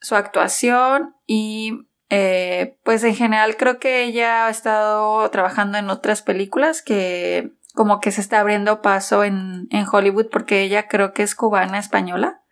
su 0.00 0.14
actuación 0.14 1.16
y 1.26 1.88
eh, 2.08 2.76
pues 2.84 3.02
en 3.02 3.16
general 3.16 3.56
creo 3.56 3.80
que 3.80 4.04
ella 4.04 4.46
ha 4.46 4.50
estado 4.50 5.28
trabajando 5.30 5.76
en 5.76 5.90
otras 5.90 6.22
películas 6.22 6.82
que 6.82 7.52
como 7.74 8.00
que 8.00 8.12
se 8.12 8.20
está 8.20 8.40
abriendo 8.40 8.80
paso 8.80 9.24
en, 9.24 9.66
en 9.70 9.86
Hollywood 9.90 10.28
porque 10.30 10.62
ella 10.62 10.88
creo 10.88 11.12
que 11.12 11.22
es 11.22 11.34
cubana 11.34 11.78
española. 11.78 12.42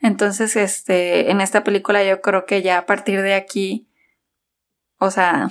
Entonces, 0.00 0.56
este, 0.56 1.30
en 1.30 1.42
esta 1.42 1.62
película 1.62 2.02
yo 2.02 2.22
creo 2.22 2.46
que 2.46 2.62
ya 2.62 2.78
a 2.78 2.86
partir 2.86 3.20
de 3.20 3.34
aquí 3.34 3.88
o 4.98 5.10
sea, 5.10 5.48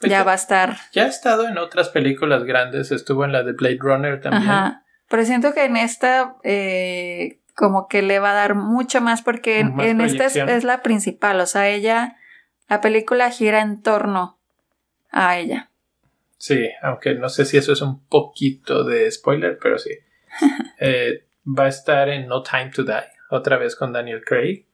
Pues 0.00 0.10
ya 0.10 0.18
ya- 0.18 0.24
va 0.24 0.32
a 0.32 0.36
estar. 0.36 0.76
Ya 0.92 1.04
ha 1.04 1.08
estado 1.08 1.48
en 1.48 1.58
otras 1.58 1.88
películas 1.88 2.44
grandes, 2.44 2.92
estuvo 2.92 3.24
en 3.24 3.32
la 3.32 3.42
de 3.42 3.52
Blade 3.52 3.78
Runner 3.80 4.20
también. 4.20 4.50
Ajá. 4.50 4.84
Pero 5.08 5.24
siento 5.24 5.52
que 5.54 5.64
en 5.64 5.76
esta 5.76 6.36
eh, 6.44 7.40
como 7.54 7.88
que 7.88 8.02
le 8.02 8.18
va 8.20 8.30
a 8.30 8.34
dar 8.34 8.54
mucho 8.54 9.00
más 9.00 9.22
porque 9.22 9.60
en, 9.60 9.74
Más 9.74 9.86
en 9.86 10.00
esta 10.00 10.26
es 10.26 10.64
la 10.64 10.82
principal, 10.82 11.40
o 11.40 11.46
sea, 11.46 11.68
ella, 11.68 12.16
la 12.68 12.80
película 12.80 13.30
gira 13.30 13.60
en 13.60 13.82
torno 13.82 14.38
a 15.10 15.38
ella. 15.38 15.70
Sí, 16.36 16.68
aunque 16.82 17.14
no 17.14 17.28
sé 17.28 17.44
si 17.44 17.56
eso 17.56 17.72
es 17.72 17.80
un 17.82 18.06
poquito 18.06 18.84
de 18.84 19.10
spoiler, 19.10 19.58
pero 19.60 19.78
sí. 19.78 19.90
Eh, 20.80 21.26
va 21.44 21.64
a 21.64 21.68
estar 21.68 22.08
en 22.08 22.28
No 22.28 22.42
Time 22.44 22.70
to 22.72 22.84
Die, 22.84 22.92
otra 23.30 23.56
vez 23.58 23.76
con 23.76 23.92
Daniel 23.92 24.22
Craig. 24.24 24.66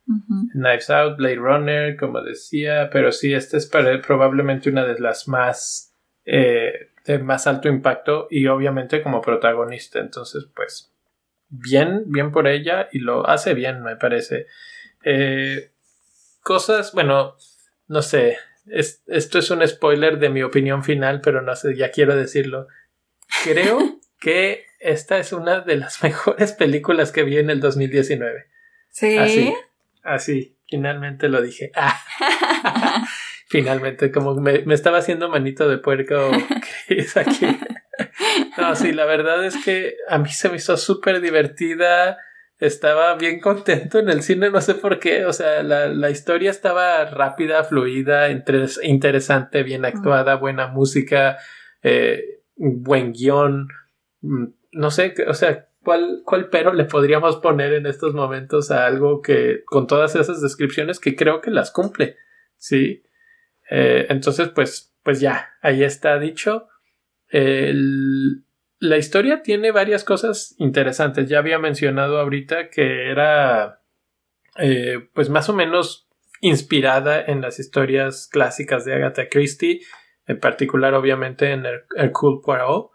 Knives 0.52 0.90
Out, 0.90 1.16
Blade 1.16 1.36
Runner, 1.36 1.96
como 1.96 2.20
decía, 2.22 2.90
pero 2.92 3.10
sí, 3.10 3.32
esta 3.34 3.56
es 3.56 3.66
para- 3.66 4.00
probablemente 4.02 4.68
una 4.70 4.84
de 4.84 4.98
las 5.00 5.28
más 5.28 5.90
eh, 6.26 6.90
de 7.04 7.18
más 7.18 7.46
alto 7.46 7.68
impacto 7.68 8.28
y 8.30 8.46
obviamente 8.46 9.02
como 9.02 9.20
protagonista. 9.20 9.98
Entonces, 9.98 10.46
pues, 10.56 10.90
bien, 11.50 12.04
bien 12.06 12.32
por 12.32 12.46
ella 12.48 12.88
y 12.92 13.00
lo 13.00 13.28
hace 13.28 13.52
bien, 13.52 13.82
me 13.82 13.96
parece. 13.96 14.46
Eh, 15.04 15.70
cosas, 16.42 16.92
bueno, 16.92 17.36
no 17.88 18.00
sé, 18.02 18.38
es- 18.66 19.02
esto 19.06 19.38
es 19.38 19.50
un 19.50 19.66
spoiler 19.68 20.18
de 20.18 20.30
mi 20.30 20.42
opinión 20.42 20.82
final, 20.82 21.20
pero 21.20 21.42
no 21.42 21.54
sé, 21.56 21.76
ya 21.76 21.90
quiero 21.90 22.16
decirlo. 22.16 22.68
Creo 23.44 23.78
que 24.18 24.64
esta 24.84 25.18
es 25.18 25.32
una 25.32 25.60
de 25.60 25.76
las 25.76 26.02
mejores 26.02 26.52
películas 26.52 27.10
que 27.12 27.22
vi 27.24 27.38
en 27.38 27.50
el 27.50 27.60
2019. 27.60 28.46
Sí. 28.90 29.18
Así, 29.18 29.54
así, 30.02 30.56
finalmente 30.68 31.28
lo 31.28 31.42
dije. 31.42 31.72
Ah. 31.74 32.00
finalmente, 33.48 34.10
como 34.12 34.34
me, 34.36 34.60
me 34.60 34.74
estaba 34.74 34.98
haciendo 34.98 35.28
manito 35.28 35.68
de 35.68 35.78
puerco 35.78 36.30
Chris 36.86 37.16
aquí. 37.16 37.46
No, 38.58 38.74
sí, 38.76 38.92
la 38.92 39.04
verdad 39.04 39.44
es 39.44 39.56
que 39.64 39.94
a 40.08 40.18
mí 40.18 40.28
se 40.30 40.48
me 40.48 40.56
hizo 40.56 40.76
súper 40.76 41.20
divertida. 41.20 42.18
Estaba 42.58 43.14
bien 43.16 43.40
contento 43.40 43.98
en 43.98 44.08
el 44.08 44.22
cine, 44.22 44.50
no 44.50 44.60
sé 44.60 44.74
por 44.74 44.98
qué. 45.00 45.24
O 45.26 45.32
sea, 45.32 45.62
la, 45.62 45.88
la 45.88 46.10
historia 46.10 46.50
estaba 46.50 47.04
rápida, 47.06 47.64
fluida, 47.64 48.30
interes- 48.30 48.78
interesante, 48.82 49.62
bien 49.64 49.84
actuada, 49.84 50.36
buena 50.36 50.68
música, 50.68 51.38
eh, 51.82 52.40
buen 52.56 53.12
guion. 53.12 53.68
No 54.74 54.90
sé, 54.90 55.14
o 55.26 55.34
sea, 55.34 55.68
¿cuál, 55.82 56.22
¿cuál 56.24 56.48
pero 56.50 56.72
le 56.72 56.84
podríamos 56.84 57.36
poner 57.36 57.72
en 57.72 57.86
estos 57.86 58.14
momentos 58.14 58.70
a 58.70 58.86
algo 58.86 59.22
que, 59.22 59.62
con 59.64 59.86
todas 59.86 60.14
esas 60.16 60.40
descripciones, 60.42 61.00
que 61.00 61.16
creo 61.16 61.40
que 61.40 61.50
las 61.50 61.70
cumple? 61.70 62.16
Sí. 62.56 63.02
Eh, 63.70 64.06
entonces, 64.08 64.48
pues, 64.48 64.94
pues 65.02 65.20
ya, 65.20 65.50
ahí 65.62 65.82
está 65.84 66.18
dicho. 66.18 66.68
El- 67.28 68.44
la 68.80 68.96
historia 68.98 69.42
tiene 69.42 69.70
varias 69.70 70.04
cosas 70.04 70.54
interesantes. 70.58 71.28
Ya 71.28 71.38
había 71.38 71.58
mencionado 71.58 72.18
ahorita 72.20 72.68
que 72.68 73.10
era, 73.10 73.80
eh, 74.58 75.08
pues, 75.14 75.30
más 75.30 75.48
o 75.48 75.54
menos 75.54 76.08
inspirada 76.40 77.22
en 77.24 77.40
las 77.40 77.58
historias 77.58 78.28
clásicas 78.30 78.84
de 78.84 78.94
Agatha 78.94 79.28
Christie, 79.30 79.80
en 80.26 80.38
particular, 80.40 80.94
obviamente, 80.94 81.52
en 81.52 81.64
el, 81.64 81.80
Hercule 81.96 82.40
Poirot. 82.44 82.90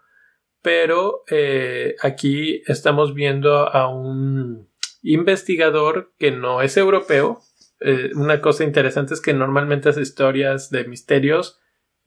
Pero 0.62 1.24
eh, 1.30 1.96
aquí 2.02 2.62
estamos 2.66 3.14
viendo 3.14 3.68
a 3.68 3.88
un 3.88 4.68
investigador 5.02 6.12
que 6.18 6.30
no 6.30 6.60
es 6.62 6.76
europeo. 6.76 7.40
Eh, 7.80 8.10
una 8.14 8.40
cosa 8.40 8.64
interesante 8.64 9.14
es 9.14 9.20
que 9.20 9.32
normalmente 9.32 9.88
las 9.88 9.98
historias 9.98 10.70
de 10.70 10.84
misterios 10.84 11.60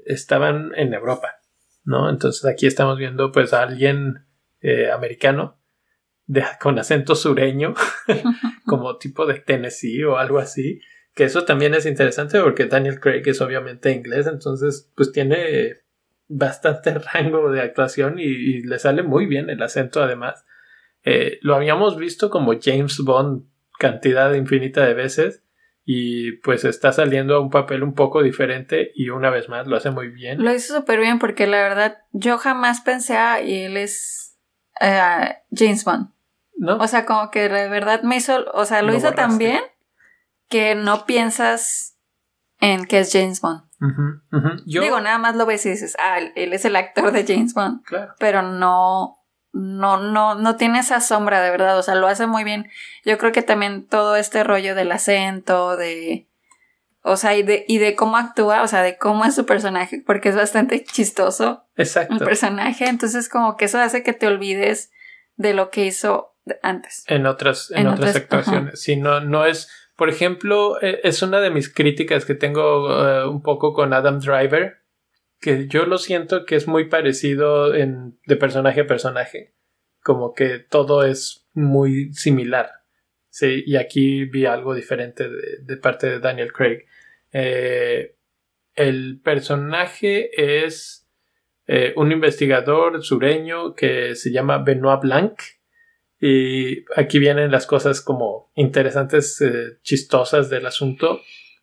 estaban 0.05 0.71
en 0.75 0.93
Europa, 0.93 1.39
¿no? 1.83 2.09
Entonces 2.09 2.45
aquí 2.45 2.67
estamos 2.67 2.97
viendo 2.97 3.31
pues 3.31 3.53
a 3.53 3.63
alguien 3.63 4.25
eh, 4.61 4.91
americano 4.91 5.59
con 6.61 6.79
acento 6.79 7.15
sureño, 7.15 7.73
como 8.65 8.97
tipo 8.97 9.25
de 9.25 9.39
Tennessee 9.39 10.03
o 10.03 10.17
algo 10.17 10.39
así, 10.39 10.79
que 11.13 11.25
eso 11.25 11.43
también 11.43 11.73
es 11.73 11.85
interesante 11.85 12.39
porque 12.41 12.65
Daniel 12.65 12.99
Craig 12.99 13.23
es 13.25 13.41
obviamente 13.41 13.91
inglés, 13.91 14.27
entonces 14.27 14.91
pues 14.95 15.11
tiene 15.11 15.81
bastante 16.27 16.93
rango 17.13 17.51
de 17.51 17.61
actuación 17.61 18.19
y, 18.19 18.23
y 18.23 18.63
le 18.63 18.79
sale 18.79 19.03
muy 19.03 19.25
bien 19.25 19.49
el 19.49 19.61
acento 19.61 20.03
además. 20.03 20.45
Eh, 21.03 21.39
lo 21.41 21.55
habíamos 21.55 21.97
visto 21.97 22.29
como 22.29 22.53
James 22.61 22.99
Bond 22.99 23.45
cantidad 23.77 24.33
infinita 24.33 24.85
de 24.85 24.93
veces 24.93 25.43
y 25.85 26.33
pues 26.37 26.63
está 26.63 26.93
saliendo 26.93 27.35
a 27.35 27.41
un 27.41 27.49
papel 27.49 27.83
un 27.83 27.93
poco 27.93 28.23
diferente 28.23 28.91
y 28.95 29.09
una 29.09 29.29
vez 29.29 29.49
más 29.49 29.67
lo 29.67 29.75
hace 29.75 29.91
muy 29.91 30.07
bien. 30.07 30.41
Lo 30.41 30.53
hizo 30.53 30.75
súper 30.75 30.99
bien 30.99 31.19
porque 31.19 31.47
la 31.47 31.57
verdad 31.57 31.97
yo 32.11 32.37
jamás 32.37 32.81
pensé, 32.81 33.17
ah, 33.17 33.41
y 33.41 33.63
él 33.63 33.77
es 33.77 34.37
eh, 34.79 35.35
James 35.51 35.83
Bond. 35.83 36.09
¿No? 36.55 36.77
O 36.77 36.87
sea, 36.87 37.05
como 37.05 37.31
que 37.31 37.49
de 37.49 37.67
verdad 37.67 38.03
me 38.03 38.15
hizo, 38.15 38.45
o 38.53 38.63
sea, 38.65 38.81
lo, 38.81 38.91
Lo 38.91 38.97
hizo 38.97 39.11
tan 39.11 39.37
bien 39.37 39.59
que 40.47 40.75
no 40.75 41.05
piensas 41.05 41.97
en 42.61 42.85
que 42.85 42.99
es 42.99 43.11
James 43.11 43.41
Bond. 43.41 43.63
Yo, 44.65 44.81
Digo, 44.81 44.99
nada 44.99 45.17
más 45.17 45.35
lo 45.35 45.45
ves 45.45 45.65
y 45.65 45.71
dices, 45.71 45.95
ah, 45.99 46.19
él 46.35 46.53
es 46.53 46.65
el 46.65 46.75
actor 46.75 47.11
de 47.11 47.25
James 47.25 47.53
Bond. 47.53 47.83
claro. 47.83 48.13
Pero 48.19 48.41
no, 48.41 49.17
no, 49.51 49.97
no, 49.97 50.35
no 50.35 50.55
tiene 50.55 50.79
esa 50.79 50.99
sombra 50.99 51.41
de 51.41 51.51
verdad. 51.51 51.77
O 51.77 51.83
sea, 51.83 51.95
lo 51.95 52.07
hace 52.07 52.27
muy 52.27 52.43
bien. 52.43 52.69
Yo 53.05 53.17
creo 53.17 53.31
que 53.31 53.41
también 53.41 53.85
todo 53.87 54.15
este 54.15 54.43
rollo 54.43 54.75
del 54.75 54.91
acento, 54.91 55.77
de. 55.77 56.27
O 57.01 57.17
sea, 57.17 57.35
y 57.35 57.43
de, 57.43 57.65
y 57.67 57.79
de 57.79 57.95
cómo 57.95 58.15
actúa, 58.15 58.63
o 58.63 58.67
sea, 58.67 58.81
de 58.81 58.97
cómo 58.97 59.25
es 59.25 59.35
su 59.35 59.45
personaje, 59.45 60.01
porque 60.05 60.29
es 60.29 60.35
bastante 60.37 60.83
chistoso 60.85 61.65
el 61.75 61.85
Exacto. 61.85 62.17
personaje. 62.23 62.87
Entonces, 62.87 63.27
como 63.27 63.57
que 63.57 63.65
eso 63.65 63.77
hace 63.79 64.03
que 64.03 64.13
te 64.13 64.25
olvides 64.25 64.89
de 65.35 65.53
lo 65.53 65.69
que 65.69 65.85
hizo 65.85 66.33
antes. 66.61 67.03
En 67.07 67.25
otras, 67.25 67.71
en 67.71 67.79
En 67.79 67.87
otras 67.87 68.09
otras, 68.11 68.15
actuaciones. 68.15 68.81
Si 68.81 68.95
no, 68.95 69.19
no 69.19 69.45
es. 69.45 69.69
Por 69.95 70.09
ejemplo, 70.09 70.81
eh, 70.81 71.01
es 71.03 71.21
una 71.21 71.39
de 71.39 71.51
mis 71.51 71.73
críticas 71.73 72.25
que 72.25 72.35
tengo 72.35 72.89
eh, 73.05 73.27
un 73.27 73.41
poco 73.41 73.73
con 73.73 73.93
Adam 73.93 74.19
Driver. 74.19 74.77
Que 75.39 75.67
yo 75.67 75.85
lo 75.85 75.97
siento 75.97 76.45
que 76.45 76.55
es 76.55 76.67
muy 76.67 76.89
parecido 76.89 77.75
en, 77.75 78.17
de 78.25 78.35
personaje 78.35 78.81
a 78.81 78.87
personaje. 78.87 79.53
Como 80.01 80.33
que 80.33 80.59
todo 80.59 81.03
es 81.03 81.47
muy 81.53 82.13
similar. 82.13 82.69
Sí, 83.29 83.63
y 83.65 83.75
aquí 83.77 84.25
vi 84.25 84.45
algo 84.45 84.73
diferente 84.73 85.27
de, 85.27 85.59
de 85.63 85.77
parte 85.77 86.07
de 86.07 86.19
Daniel 86.19 86.53
Craig. 86.53 86.85
Eh, 87.31 88.15
el 88.75 89.19
personaje 89.23 90.29
es 90.65 91.09
eh, 91.65 91.93
un 91.95 92.11
investigador 92.11 93.03
sureño 93.03 93.73
que 93.73 94.15
se 94.15 94.31
llama 94.31 94.59
Benoit 94.59 95.01
Blanc. 95.01 95.39
Y 96.25 96.85
aquí 96.95 97.19
vienen 97.19 97.51
las 97.51 97.67
cosas 97.67 97.99
como 97.99 98.49
interesantes, 98.55 99.41
eh, 99.41 99.79
chistosas 99.81 100.49
del 100.49 100.65
asunto. 100.65 101.19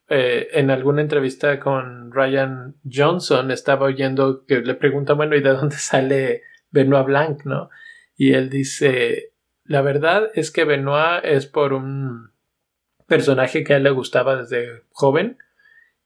Eh, 0.07 0.49
en 0.53 0.71
alguna 0.71 1.01
entrevista 1.01 1.59
con 1.59 2.13
Ryan 2.13 2.77
Johnson 2.85 3.51
estaba 3.53 3.87
oyendo 3.87 4.45
que 4.45 4.61
le 4.61 4.75
pregunta, 4.75 5.15
bueno, 5.15 5.35
¿y 5.35 5.41
de 5.41 5.49
dónde 5.49 5.77
sale 5.79 6.43
Benoit 6.71 7.07
Blanc, 7.07 7.47
no? 7.47 7.71
Y 8.15 8.35
él 8.35 8.51
dice, 8.51 9.33
la 9.65 9.81
verdad 9.81 10.29
es 10.35 10.51
que 10.51 10.65
Benoit 10.65 11.25
es 11.25 11.47
por 11.47 11.73
un 11.73 12.33
personaje 13.07 13.65
que 13.65 13.73
a 13.73 13.77
él 13.79 13.85
le 13.85 13.91
gustaba 13.93 14.37
desde 14.37 14.83
joven 14.91 15.39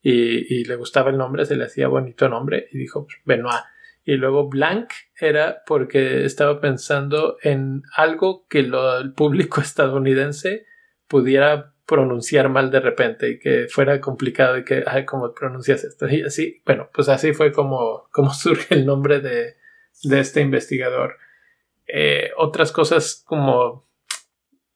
y, 0.00 0.60
y 0.60 0.62
le 0.62 0.76
gustaba 0.76 1.10
el 1.10 1.18
nombre, 1.18 1.44
se 1.44 1.56
le 1.56 1.64
hacía 1.64 1.88
bonito 1.88 2.28
nombre 2.28 2.68
y 2.70 2.78
dijo, 2.78 3.08
Benoit. 3.24 3.64
Y 4.04 4.16
luego 4.16 4.48
Blanc 4.48 4.90
era 5.18 5.62
porque 5.66 6.24
estaba 6.24 6.60
pensando 6.60 7.38
en 7.42 7.82
algo 7.96 8.46
que 8.48 8.62
lo- 8.62 8.98
el 8.98 9.12
público 9.14 9.60
estadounidense 9.62 10.66
pudiera 11.08 11.72
pronunciar 11.86 12.48
mal 12.48 12.70
de 12.70 12.80
repente 12.80 13.28
y 13.30 13.38
que 13.38 13.66
fuera 13.68 14.00
complicado 14.00 14.56
y 14.58 14.64
que, 14.64 14.84
ay, 14.86 15.04
¿cómo 15.04 15.32
pronuncias 15.34 15.84
esto? 15.84 16.08
Y 16.08 16.22
así, 16.22 16.62
bueno, 16.64 16.88
pues 16.94 17.08
así 17.08 17.32
fue 17.34 17.52
como, 17.52 18.08
como 18.10 18.30
surge 18.34 18.74
el 18.74 18.86
nombre 18.86 19.20
de, 19.20 19.56
de 20.02 20.20
este 20.20 20.40
investigador. 20.40 21.16
Eh, 21.86 22.30
otras 22.36 22.72
cosas 22.72 23.22
como 23.26 23.86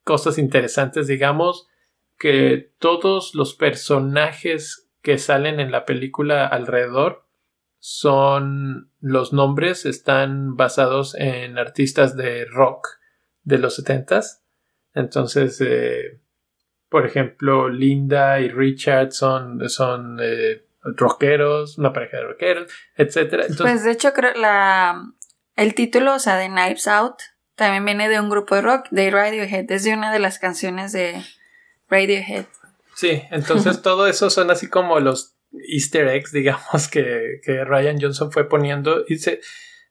cosas 0.05 0.39
interesantes, 0.39 1.07
digamos, 1.07 1.69
que 2.19 2.73
todos 2.79 3.35
los 3.35 3.55
personajes 3.55 4.89
que 5.03 5.19
salen 5.19 5.61
en 5.61 5.71
la 5.71 5.85
película 5.85 6.47
alrededor 6.47 7.25
son 7.79 8.91
los 9.01 9.33
nombres 9.33 9.87
están 9.87 10.57
basados 10.57 11.15
en 11.15 11.59
artistas 11.59 12.17
de 12.17 12.45
rock 12.47 12.89
de 13.43 13.59
los 13.59 13.77
setentas 13.77 14.43
entonces 14.95 15.61
eh, 15.61 16.21
por 16.89 17.07
ejemplo 17.07 17.69
Linda 17.69 18.41
y 18.41 18.49
Richard 18.49 19.13
son, 19.13 19.69
son 19.69 20.19
eh, 20.21 20.67
rockeros 20.83 21.79
una 21.79 21.93
pareja 21.93 22.19
de 22.19 22.25
rockeros 22.25 22.73
entonces 22.97 23.57
Pues 23.59 23.85
de 23.85 23.93
hecho, 23.93 24.13
creo 24.13 24.35
la 24.35 25.13
el 25.59 25.75
título, 25.75 26.15
o 26.15 26.19
sea, 26.21 26.37
de 26.37 26.47
Knives 26.47 26.87
Out, 26.87 27.17
también 27.57 27.85
viene 27.85 28.09
de 28.09 28.21
un 28.21 28.31
grupo 28.31 28.55
de 28.55 28.61
rock, 28.61 28.87
de 28.93 29.11
Radiohead. 29.11 29.69
Es 29.73 29.83
de 29.83 29.93
una 29.93 30.13
de 30.13 30.21
las 30.21 30.39
canciones 30.39 30.93
de 30.93 31.21
Radiohead. 31.89 32.47
Sí, 32.95 33.25
entonces 33.33 33.83
todo 33.83 34.07
eso 34.07 34.31
son 34.31 34.53
así 34.53 34.69
como 34.69 35.01
los 35.01 35.35
easter 35.53 36.09
eggs, 36.09 36.33
digamos, 36.33 36.89
que, 36.89 37.41
que 37.43 37.65
Ryan 37.65 38.01
Johnson 38.01 38.33
fue 38.33 38.49
poniendo. 38.49 39.05
Y 39.09 39.17
se, 39.17 39.41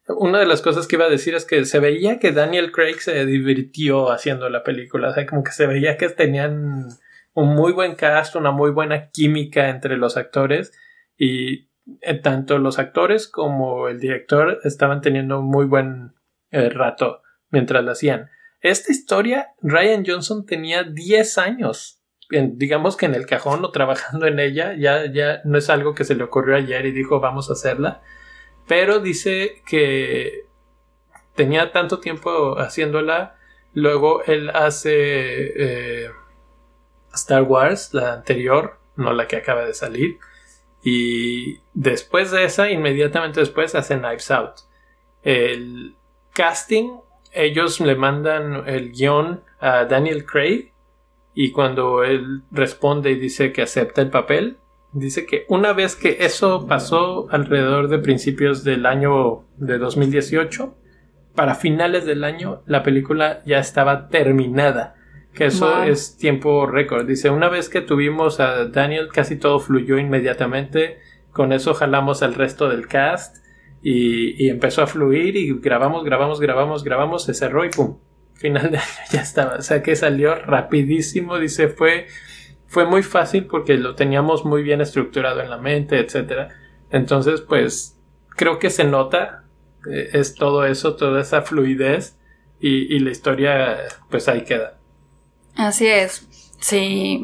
una 0.07 0.39
de 0.39 0.45
las 0.45 0.61
cosas 0.61 0.87
que 0.87 0.95
iba 0.95 1.05
a 1.05 1.09
decir 1.09 1.35
es 1.35 1.45
que 1.45 1.65
se 1.65 1.79
veía 1.79 2.19
que 2.19 2.31
Daniel 2.31 2.71
Craig 2.71 2.99
se 2.99 3.25
divirtió 3.25 4.11
haciendo 4.11 4.49
la 4.49 4.63
película. 4.63 5.09
O 5.09 5.25
como 5.27 5.43
que 5.43 5.51
se 5.51 5.67
veía 5.67 5.97
que 5.97 6.09
tenían 6.09 6.87
un 7.33 7.55
muy 7.55 7.73
buen 7.73 7.95
cast, 7.95 8.35
una 8.35 8.51
muy 8.51 8.71
buena 8.71 9.09
química 9.09 9.69
entre 9.69 9.97
los 9.97 10.17
actores. 10.17 10.71
Y 11.17 11.69
eh, 12.01 12.15
tanto 12.21 12.57
los 12.57 12.79
actores 12.79 13.27
como 13.27 13.87
el 13.87 13.99
director 13.99 14.59
estaban 14.63 15.01
teniendo 15.01 15.39
un 15.39 15.45
muy 15.45 15.65
buen 15.65 16.13
eh, 16.51 16.69
rato 16.69 17.21
mientras 17.49 17.83
la 17.83 17.91
hacían. 17.93 18.29
Esta 18.61 18.91
historia, 18.91 19.49
Ryan 19.61 20.03
Johnson 20.05 20.45
tenía 20.45 20.83
10 20.83 21.37
años, 21.37 21.96
digamos 22.29 22.97
que 22.97 23.05
en 23.05 23.15
el 23.15 23.25
cajón 23.25 23.63
o 23.63 23.71
trabajando 23.71 24.27
en 24.27 24.39
ella, 24.39 24.75
ya, 24.77 25.05
ya 25.11 25.41
no 25.45 25.57
es 25.57 25.69
algo 25.69 25.95
que 25.95 26.03
se 26.03 26.15
le 26.15 26.23
ocurrió 26.23 26.55
ayer 26.55 26.85
y 26.85 26.91
dijo 26.91 27.19
vamos 27.19 27.49
a 27.49 27.53
hacerla, 27.53 28.01
pero 28.67 28.99
dice 28.99 29.61
que 29.65 30.45
tenía 31.35 31.71
tanto 31.71 31.99
tiempo 31.99 32.59
haciéndola, 32.59 33.35
luego 33.73 34.23
él 34.25 34.49
hace 34.49 34.93
eh, 34.95 36.11
Star 37.13 37.43
Wars, 37.43 37.93
la 37.93 38.13
anterior, 38.13 38.79
no 38.95 39.13
la 39.13 39.27
que 39.27 39.37
acaba 39.37 39.63
de 39.63 39.73
salir, 39.73 40.19
y 40.83 41.59
después 41.73 42.31
de 42.31 42.43
esa, 42.43 42.69
inmediatamente 42.69 43.39
después, 43.39 43.75
hace 43.75 43.97
Knives 43.97 44.31
Out. 44.31 44.55
El 45.23 45.95
casting 46.33 46.99
ellos 47.31 47.79
le 47.79 47.95
mandan 47.95 48.67
el 48.67 48.91
guion 48.91 49.43
a 49.59 49.85
Daniel 49.85 50.25
Craig 50.25 50.71
y 51.39 51.51
cuando 51.51 52.03
él 52.03 52.41
responde 52.49 53.11
y 53.11 53.15
dice 53.15 53.51
que 53.51 53.61
acepta 53.61 54.01
el 54.01 54.09
papel, 54.09 54.57
dice 54.91 55.27
que 55.27 55.45
una 55.49 55.71
vez 55.71 55.95
que 55.95 56.17
eso 56.21 56.65
pasó 56.65 57.27
alrededor 57.29 57.89
de 57.89 57.99
principios 57.99 58.63
del 58.63 58.87
año 58.87 59.45
de 59.57 59.77
2018, 59.77 60.75
para 61.35 61.53
finales 61.53 62.07
del 62.07 62.23
año 62.23 62.63
la 62.65 62.81
película 62.81 63.43
ya 63.45 63.59
estaba 63.59 64.09
terminada. 64.09 64.95
Que 65.31 65.45
eso 65.45 65.83
es 65.83 66.17
tiempo 66.17 66.65
récord. 66.65 67.05
Dice, 67.05 67.29
una 67.29 67.49
vez 67.49 67.69
que 67.69 67.81
tuvimos 67.81 68.39
a 68.39 68.65
Daniel, 68.65 69.09
casi 69.13 69.35
todo 69.35 69.59
fluyó 69.59 69.99
inmediatamente. 69.99 70.97
Con 71.29 71.53
eso 71.53 71.75
jalamos 71.75 72.23
al 72.23 72.33
resto 72.33 72.67
del 72.67 72.87
cast 72.87 73.45
y, 73.83 74.49
empezó 74.49 74.81
a 74.81 74.87
fluir 74.87 75.35
y 75.35 75.53
grabamos, 75.59 76.03
grabamos, 76.03 76.39
grabamos, 76.39 76.83
grabamos, 76.83 77.25
se 77.25 77.35
cerró 77.35 77.63
y 77.63 77.69
pum, 77.69 77.99
final 78.37 78.71
de 78.71 78.77
año 78.77 78.87
ya 79.11 79.21
estaba. 79.21 79.55
O 79.55 79.61
sea 79.61 79.81
que 79.81 79.95
salió 79.95 80.35
rapidísimo, 80.35 81.37
dice, 81.39 81.69
fue, 81.69 82.07
fue 82.67 82.85
muy 82.85 83.03
fácil 83.03 83.45
porque 83.45 83.77
lo 83.77 83.95
teníamos 83.95 84.45
muy 84.45 84.63
bien 84.63 84.81
estructurado 84.81 85.41
en 85.41 85.49
la 85.49 85.57
mente, 85.57 85.99
etc. 85.99 86.51
Entonces, 86.89 87.41
pues, 87.41 87.97
creo 88.29 88.59
que 88.59 88.69
se 88.69 88.83
nota, 88.83 89.43
eh, 89.91 90.09
es 90.13 90.35
todo 90.35 90.65
eso, 90.65 90.95
toda 90.95 91.21
esa 91.21 91.41
fluidez 91.41 92.17
y, 92.59 92.95
y 92.95 92.99
la 92.99 93.11
historia, 93.11 93.77
pues 94.09 94.27
ahí 94.27 94.43
queda. 94.43 94.77
Así 95.55 95.87
es. 95.87 96.27
Si 96.59 97.23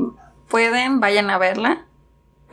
pueden, 0.49 0.99
vayan 0.99 1.29
a 1.29 1.37
verla 1.37 1.85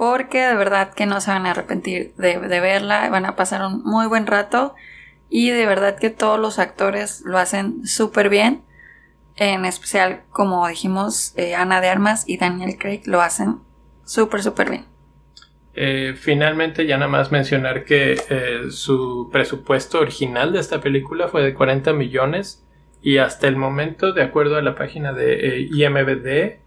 porque 0.00 0.40
de 0.40 0.54
verdad 0.54 0.94
que 0.94 1.04
no 1.04 1.20
se 1.20 1.30
van 1.30 1.44
a 1.44 1.50
arrepentir 1.50 2.14
de, 2.16 2.38
verla, 2.38 3.10
van 3.10 3.26
a 3.26 3.36
pasar 3.36 3.60
un 3.66 3.82
muy 3.84 4.06
buen 4.06 4.26
rato 4.26 4.74
y 5.30 5.50
de 5.50 5.64
verdad 5.64 5.96
que 5.96 6.10
todos 6.10 6.38
los 6.38 6.58
actores 6.58 7.22
lo 7.24 7.38
hacen 7.38 7.86
súper 7.86 8.28
bien, 8.28 8.62
en 9.36 9.64
especial 9.64 10.22
como 10.30 10.66
dijimos 10.66 11.32
eh, 11.36 11.54
Ana 11.54 11.80
de 11.80 11.88
Armas 11.88 12.24
y 12.28 12.36
Daniel 12.36 12.76
Craig 12.78 13.02
lo 13.06 13.22
hacen 13.22 13.60
súper 14.04 14.42
súper 14.42 14.70
bien. 14.70 14.84
Eh, 15.72 16.14
finalmente 16.18 16.84
ya 16.84 16.98
nada 16.98 17.10
más 17.10 17.30
mencionar 17.30 17.84
que 17.84 18.20
eh, 18.28 18.70
su 18.70 19.30
presupuesto 19.32 20.00
original 20.00 20.52
de 20.52 20.58
esta 20.58 20.80
película 20.80 21.28
fue 21.28 21.44
de 21.44 21.54
40 21.54 21.92
millones 21.92 22.66
y 23.00 23.18
hasta 23.18 23.46
el 23.46 23.54
momento 23.54 24.12
de 24.12 24.24
acuerdo 24.24 24.56
a 24.56 24.62
la 24.62 24.74
página 24.74 25.12
de 25.12 25.68
IMBD 25.70 26.58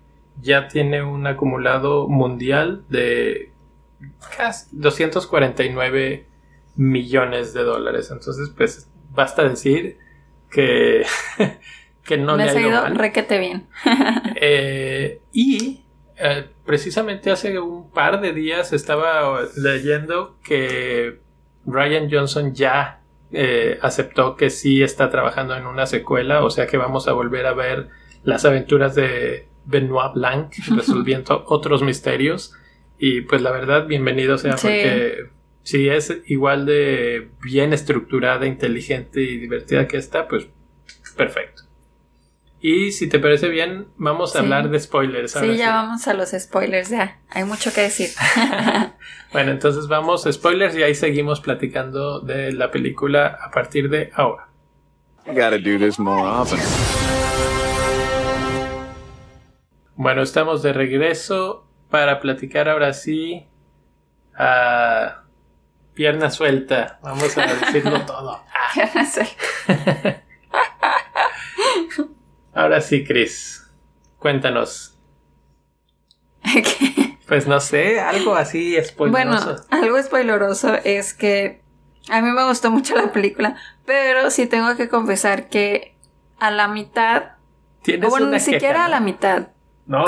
ya 0.42 0.70
tiene 0.70 1.04
un 1.04 1.28
acumulado 1.28 2.08
mundial 2.08 2.86
de 2.90 3.52
casi 4.36 4.68
249 4.72 6.33
millones 6.76 7.54
de 7.54 7.64
dólares. 7.64 8.10
Entonces, 8.12 8.52
pues 8.56 8.90
basta 9.12 9.48
decir 9.48 9.98
que, 10.50 11.06
que 12.04 12.18
no 12.18 12.38
le 12.38 12.44
ha 12.44 12.60
ido, 12.60 12.86
requete 12.90 13.40
bien. 13.40 13.68
Eh, 14.46 15.22
y 15.32 15.86
eh, 16.18 16.50
precisamente 16.66 17.32
hace 17.32 17.58
un 17.60 17.90
par 17.92 18.20
de 18.20 18.34
días 18.34 18.74
estaba 18.74 19.40
leyendo 19.56 20.38
que 20.44 21.22
Ryan 21.66 22.10
Johnson 22.12 22.54
ya 22.54 23.04
eh, 23.32 23.80
aceptó 23.82 24.36
que 24.36 24.50
sí 24.50 24.84
está 24.84 25.10
trabajando 25.10 25.56
en 25.56 25.66
una 25.66 25.86
secuela, 25.86 26.44
o 26.44 26.50
sea 26.50 26.68
que 26.68 26.78
vamos 26.78 27.08
a 27.08 27.14
volver 27.14 27.46
a 27.46 27.54
ver 27.54 27.88
las 28.24 28.46
aventuras 28.46 28.96
de 28.96 29.48
Benoit 29.66 30.14
Blanc 30.14 30.54
resolviendo 30.76 31.44
otros 31.48 31.84
misterios. 31.84 32.54
Y 32.98 33.22
pues 33.22 33.42
la 33.42 33.52
verdad, 33.52 33.88
bienvenido 33.88 34.38
sea 34.38 34.56
porque 34.56 35.30
si 35.64 35.90
es 35.90 36.14
igual 36.28 36.66
de 36.66 37.30
bien 37.42 37.74
estructurada, 37.74 38.46
inteligente 38.46 39.22
y 39.22 39.38
divertida 39.38 39.88
que 39.88 39.98
esta, 39.98 40.28
pues 40.28 40.48
perfecto. 41.16 41.64
Y 42.66 42.94
si 42.94 43.10
te 43.10 43.20
parece 43.20 43.50
bien, 43.50 43.88
vamos 43.98 44.36
a 44.36 44.40
hablar 44.40 44.70
de 44.70 44.80
spoilers. 44.80 45.34
Sí, 45.34 45.58
ya 45.58 45.72
vamos 45.72 46.08
a 46.08 46.14
los 46.14 46.32
spoilers, 46.32 46.90
ya. 46.90 47.20
Hay 47.30 47.44
mucho 47.44 47.74
que 47.74 47.82
decir. 47.82 48.08
bueno, 49.34 49.52
entonces 49.52 49.90
vamos 49.90 50.26
a 50.26 50.32
spoilers 50.32 50.74
y 50.78 50.84
ahí 50.84 50.96
seguimos 50.96 51.42
platicando 51.42 52.22
de 52.22 52.54
la 52.54 52.72
película 52.72 53.38
a 53.42 53.52
partir 53.52 53.90
de 53.90 54.12
ahora. 54.16 54.48
do 55.26 55.78
this 55.78 56.00
more 56.00 56.24
often. 56.24 56.60
Bueno, 59.96 60.22
estamos 60.22 60.64
de 60.64 60.72
regreso 60.72 61.68
para 61.90 62.22
platicar 62.22 62.70
ahora 62.70 62.94
sí 62.94 63.46
a 64.36 65.23
pierna 65.94 66.30
suelta. 66.30 67.00
Vamos 67.02 67.38
a 67.38 67.46
decirlo 67.46 68.02
todo. 68.06 68.44
Pierna 68.74 69.06
suelta. 69.06 69.36
ahora 72.54 72.82
sí, 72.82 73.04
Chris. 73.04 73.66
Cuéntanos. 74.20 74.98
Pues 77.26 77.48
no 77.48 77.62
sé, 77.62 78.02
algo 78.02 78.36
así 78.36 78.78
spoileroso. 78.84 79.46
Bueno, 79.46 79.64
algo 79.72 80.04
spoileroso 80.04 80.76
es 80.84 81.14
que 81.14 81.62
a 82.10 82.22
mí 82.22 82.30
me 82.30 82.44
gustó 82.44 82.70
mucho 82.70 82.96
la 82.96 83.14
película, 83.14 83.56
pero 83.86 84.30
sí 84.30 84.46
tengo 84.46 84.76
que 84.76 84.90
confesar 84.90 85.48
que 85.48 85.96
a 86.40 86.52
la 86.52 86.68
mitad, 86.68 87.38
o 87.88 88.10
bueno, 88.10 88.28
ni 88.28 88.42
siquiera 88.42 88.86
a 88.86 88.90
la 88.90 89.00
mitad, 89.00 89.48
no. 89.88 90.06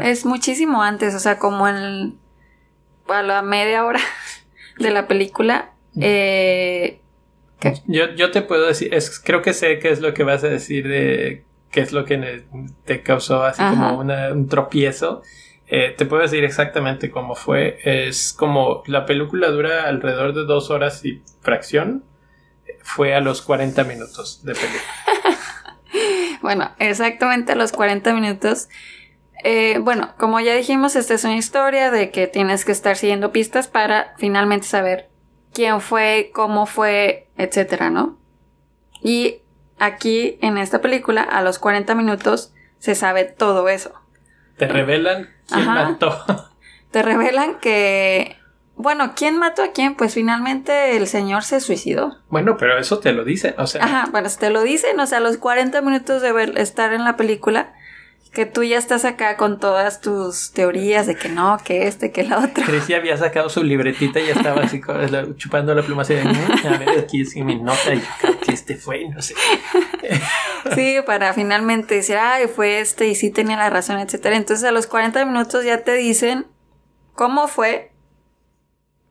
Es 0.00 0.24
muchísimo 0.24 0.82
antes, 0.82 1.14
o 1.14 1.20
sea, 1.20 1.38
como 1.38 1.68
en 1.68 2.18
a 3.06 3.22
la 3.22 3.42
media 3.42 3.84
hora 3.84 4.00
de 4.80 4.90
la 4.90 5.06
película. 5.06 5.72
Eh, 6.00 7.00
yo, 7.86 8.14
yo 8.14 8.30
te 8.30 8.42
puedo 8.42 8.66
decir, 8.66 8.92
es, 8.94 9.20
creo 9.20 9.42
que 9.42 9.52
sé 9.52 9.78
qué 9.78 9.90
es 9.90 10.00
lo 10.00 10.14
que 10.14 10.24
vas 10.24 10.42
a 10.44 10.48
decir 10.48 10.88
de 10.88 11.44
qué 11.70 11.80
es 11.80 11.92
lo 11.92 12.04
que 12.04 12.44
te 12.84 13.02
causó 13.02 13.44
así 13.44 13.62
como 13.62 13.98
un 13.98 14.48
tropiezo. 14.48 15.22
Eh, 15.68 15.94
te 15.96 16.04
puedo 16.04 16.22
decir 16.22 16.42
exactamente 16.42 17.10
cómo 17.10 17.34
fue. 17.34 17.78
Es 17.84 18.32
como 18.32 18.82
la 18.86 19.06
película 19.06 19.50
dura 19.50 19.84
alrededor 19.84 20.34
de 20.34 20.44
dos 20.44 20.70
horas 20.70 21.04
y 21.04 21.22
fracción. 21.42 22.04
Fue 22.82 23.14
a 23.14 23.20
los 23.20 23.42
40 23.42 23.84
minutos 23.84 24.44
de 24.44 24.54
película. 24.54 24.82
Bueno, 26.42 26.70
exactamente 26.78 27.52
a 27.52 27.54
los 27.54 27.70
40 27.70 28.14
minutos. 28.14 28.68
Eh, 29.44 29.78
bueno, 29.80 30.14
como 30.18 30.40
ya 30.40 30.54
dijimos, 30.54 30.96
esta 30.96 31.14
es 31.14 31.24
una 31.24 31.36
historia 31.36 31.90
de 31.90 32.10
que 32.10 32.26
tienes 32.26 32.64
que 32.64 32.72
estar 32.72 32.96
siguiendo 32.96 33.32
pistas 33.32 33.68
para 33.68 34.14
finalmente 34.18 34.66
saber 34.66 35.08
quién 35.52 35.80
fue, 35.80 36.30
cómo 36.34 36.66
fue, 36.66 37.28
etcétera, 37.36 37.90
¿no? 37.90 38.18
Y 39.02 39.42
aquí 39.78 40.38
en 40.42 40.58
esta 40.58 40.80
película, 40.80 41.22
a 41.22 41.42
los 41.42 41.58
40 41.58 41.94
minutos, 41.94 42.52
se 42.78 42.94
sabe 42.94 43.24
todo 43.24 43.68
eso. 43.68 43.92
Te 44.56 44.68
revelan 44.68 45.30
quién 45.48 45.66
mató. 45.66 46.24
Te 46.90 47.02
revelan 47.02 47.60
que 47.60 48.40
bueno, 48.80 49.12
¿quién 49.14 49.36
mató 49.36 49.62
a 49.62 49.72
quién? 49.72 49.94
Pues 49.94 50.14
finalmente 50.14 50.96
el 50.96 51.06
señor 51.06 51.42
se 51.42 51.60
suicidó. 51.60 52.16
Bueno, 52.30 52.56
pero 52.56 52.78
eso 52.78 52.98
te 52.98 53.12
lo 53.12 53.24
dicen, 53.24 53.54
o 53.58 53.66
sea. 53.66 53.84
Ajá, 53.84 54.08
bueno, 54.10 54.30
te 54.30 54.48
lo 54.48 54.62
dicen, 54.62 54.98
o 55.00 55.06
sea, 55.06 55.20
los 55.20 55.36
40 55.36 55.82
minutos 55.82 56.22
de 56.22 56.32
ver, 56.32 56.56
estar 56.56 56.94
en 56.94 57.04
la 57.04 57.18
película, 57.18 57.74
que 58.32 58.46
tú 58.46 58.62
ya 58.62 58.78
estás 58.78 59.04
acá 59.04 59.36
con 59.36 59.58
todas 59.58 60.00
tus 60.00 60.52
teorías 60.52 61.06
de 61.06 61.16
que 61.16 61.28
no, 61.28 61.58
que 61.64 61.88
este, 61.88 62.12
que 62.12 62.22
la 62.22 62.38
otra. 62.38 62.64
Ya 62.86 62.96
había 62.96 63.16
sacado 63.16 63.48
su 63.48 63.62
libretita 63.64 64.20
y 64.20 64.26
ya 64.26 64.34
estaba 64.34 64.62
así 64.62 64.80
chupando 65.36 65.74
la 65.74 65.82
pluma 65.82 66.02
así 66.02 66.14
de, 66.14 66.20
a 66.22 66.78
ver, 66.78 66.90
aquí 67.00 67.22
es 67.22 67.34
mi 67.36 67.60
nota, 67.60 67.94
y 67.94 67.98
yo 67.98 68.06
creo 68.20 68.40
que 68.40 68.52
este 68.52 68.76
fue, 68.76 69.08
no 69.08 69.20
sé. 69.20 69.34
sí, 70.74 70.98
para 71.04 71.32
finalmente 71.32 71.96
decir, 71.96 72.16
ay, 72.16 72.46
fue 72.46 72.80
este 72.80 73.08
y 73.08 73.14
sí 73.14 73.30
tenía 73.30 73.56
la 73.56 73.70
razón, 73.70 73.98
etcétera. 73.98 74.36
Entonces 74.36 74.64
a 74.64 74.72
los 74.72 74.86
40 74.86 75.24
minutos 75.24 75.64
ya 75.64 75.82
te 75.82 75.94
dicen 75.94 76.46
cómo 77.14 77.48
fue 77.48 77.90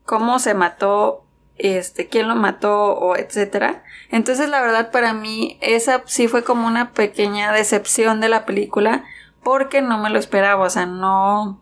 cómo 0.09 0.39
se 0.39 0.55
mató, 0.55 1.23
este, 1.59 2.07
quién 2.07 2.27
lo 2.27 2.35
mató 2.35 2.93
o 2.93 3.15
etcétera. 3.15 3.83
Entonces 4.11 4.49
la 4.49 4.61
verdad 4.61 4.91
para 4.91 5.13
mí 5.13 5.57
esa 5.61 6.03
sí 6.05 6.27
fue 6.27 6.43
como 6.43 6.67
una 6.67 6.91
pequeña 6.93 7.51
decepción 7.51 8.19
de 8.19 8.29
la 8.29 8.45
película 8.45 9.03
porque 9.43 9.81
no 9.81 9.97
me 9.99 10.09
lo 10.09 10.19
esperaba, 10.19 10.65
o 10.65 10.69
sea, 10.69 10.85
no 10.85 11.61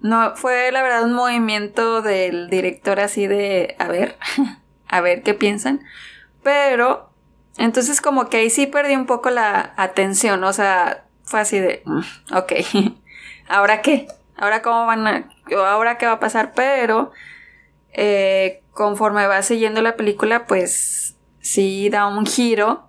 no 0.00 0.36
fue 0.36 0.70
la 0.72 0.82
verdad 0.82 1.04
un 1.04 1.14
movimiento 1.14 2.02
del 2.02 2.50
director 2.50 3.00
así 3.00 3.26
de 3.26 3.76
a 3.78 3.88
ver, 3.88 4.16
a 4.88 5.00
ver 5.00 5.22
qué 5.22 5.34
piensan, 5.34 5.80
pero 6.42 7.10
entonces 7.58 8.00
como 8.00 8.28
que 8.28 8.38
ahí 8.38 8.50
sí 8.50 8.66
perdí 8.66 8.94
un 8.94 9.06
poco 9.06 9.30
la 9.30 9.72
atención, 9.76 10.44
o 10.44 10.52
sea, 10.52 11.04
fue 11.24 11.40
así 11.40 11.58
de, 11.58 11.82
mm, 11.84 12.00
ok, 12.34 12.52
¿ahora 13.48 13.82
qué? 13.82 14.06
¿Ahora 14.36 14.60
cómo 14.60 14.86
van 14.86 15.06
a, 15.06 15.28
ahora 15.66 15.96
qué 15.96 16.06
va 16.06 16.12
a 16.12 16.20
pasar? 16.20 16.52
Pero 16.54 17.10
eh, 17.92 18.62
conforme 18.76 19.26
va 19.26 19.42
siguiendo 19.42 19.82
la 19.82 19.96
película, 19.96 20.46
pues 20.46 21.16
sí 21.40 21.88
da 21.90 22.06
un 22.06 22.26
giro 22.26 22.88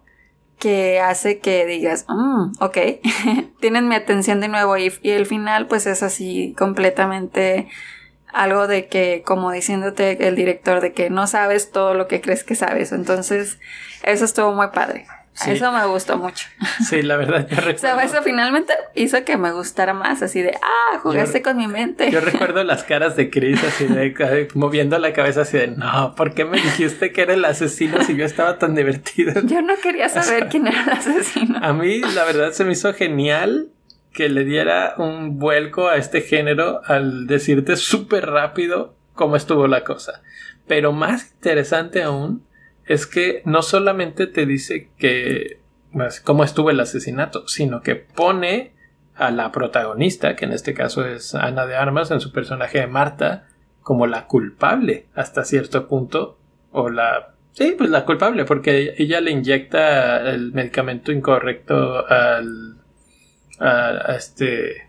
que 0.59 0.99
hace 0.99 1.39
que 1.39 1.65
digas, 1.65 2.05
mm, 2.07 2.51
ok, 2.59 2.77
tienen 3.59 3.87
mi 3.87 3.95
atención 3.95 4.39
de 4.41 4.49
nuevo 4.49 4.77
y, 4.77 4.93
y, 5.01 5.11
el 5.11 5.25
final 5.25 5.67
pues 5.67 5.87
es 5.87 6.03
así 6.03 6.53
completamente 6.57 7.67
algo 8.33 8.67
de 8.67 8.87
que, 8.87 9.23
como 9.25 9.51
diciéndote 9.51 10.27
el 10.27 10.35
director, 10.35 10.81
de 10.81 10.93
que 10.93 11.09
no 11.09 11.25
sabes 11.27 11.71
todo 11.71 11.93
lo 11.93 12.07
que 12.07 12.21
crees 12.21 12.43
que 12.43 12.55
sabes. 12.55 12.91
Entonces, 12.91 13.59
eso 14.03 14.25
estuvo 14.25 14.53
muy 14.53 14.67
padre. 14.67 15.07
Eso 15.45 15.71
me 15.71 15.85
gustó 15.85 16.17
mucho. 16.17 16.47
Sí, 16.87 17.01
la 17.01 17.15
verdad, 17.15 17.47
yo 17.47 17.57
recuerdo. 17.61 17.99
eso 17.99 18.23
finalmente 18.23 18.73
hizo 18.95 19.23
que 19.23 19.37
me 19.37 19.51
gustara 19.51 19.93
más, 19.93 20.21
así 20.23 20.41
de, 20.41 20.57
ah, 20.61 20.99
jugaste 20.99 21.41
con 21.41 21.57
mi 21.57 21.67
mente. 21.67 22.09
Yo 22.09 22.19
recuerdo 22.21 22.63
las 22.63 22.83
caras 22.83 23.15
de 23.15 23.29
Chris, 23.29 23.63
así 23.63 23.85
de, 23.85 24.47
moviendo 24.55 24.97
la 24.97 25.13
cabeza, 25.13 25.41
así 25.41 25.57
de, 25.57 25.67
no, 25.67 26.15
¿por 26.15 26.33
qué 26.33 26.45
me 26.45 26.57
dijiste 26.57 27.11
que 27.11 27.21
era 27.21 27.33
el 27.33 27.45
asesino 27.45 28.03
si 28.03 28.15
yo 28.15 28.25
estaba 28.25 28.57
tan 28.57 28.73
divertido? 28.75 29.33
Yo 29.43 29.61
no 29.61 29.75
quería 29.81 30.09
saber 30.09 30.47
quién 30.49 30.67
era 30.67 30.83
el 30.83 30.89
asesino. 30.89 31.59
A 31.61 31.73
mí, 31.73 31.99
la 31.99 32.23
verdad, 32.25 32.51
se 32.51 32.63
me 32.63 32.73
hizo 32.73 32.93
genial 32.93 33.69
que 34.13 34.29
le 34.29 34.43
diera 34.43 34.95
un 34.97 35.37
vuelco 35.37 35.89
a 35.89 35.97
este 35.97 36.21
género 36.21 36.81
al 36.85 37.27
decirte 37.27 37.75
súper 37.75 38.25
rápido 38.25 38.95
cómo 39.13 39.35
estuvo 39.35 39.67
la 39.67 39.83
cosa. 39.83 40.21
Pero 40.67 40.91
más 40.91 41.31
interesante 41.33 42.03
aún 42.03 42.43
es 42.87 43.05
que 43.05 43.41
no 43.45 43.61
solamente 43.61 44.27
te 44.27 44.45
dice 44.45 44.89
que 44.97 45.59
pues, 45.91 46.21
cómo 46.21 46.43
estuvo 46.43 46.69
el 46.71 46.79
asesinato, 46.79 47.47
sino 47.47 47.81
que 47.81 47.95
pone 47.95 48.73
a 49.15 49.31
la 49.31 49.51
protagonista, 49.51 50.35
que 50.35 50.45
en 50.45 50.53
este 50.53 50.73
caso 50.73 51.05
es 51.05 51.35
Ana 51.35 51.65
de 51.65 51.75
Armas, 51.75 52.11
en 52.11 52.19
su 52.19 52.31
personaje 52.31 52.79
de 52.79 52.87
Marta, 52.87 53.47
como 53.81 54.07
la 54.07 54.27
culpable 54.27 55.07
hasta 55.15 55.43
cierto 55.43 55.87
punto, 55.87 56.37
o 56.71 56.89
la... 56.89 57.33
Sí, 57.53 57.73
pues 57.75 57.89
la 57.89 58.05
culpable, 58.05 58.45
porque 58.45 58.93
ella 58.97 59.19
le 59.19 59.31
inyecta 59.31 60.29
el 60.29 60.53
medicamento 60.53 61.11
incorrecto 61.11 62.07
al... 62.07 62.77
a, 63.59 64.15
este... 64.15 64.87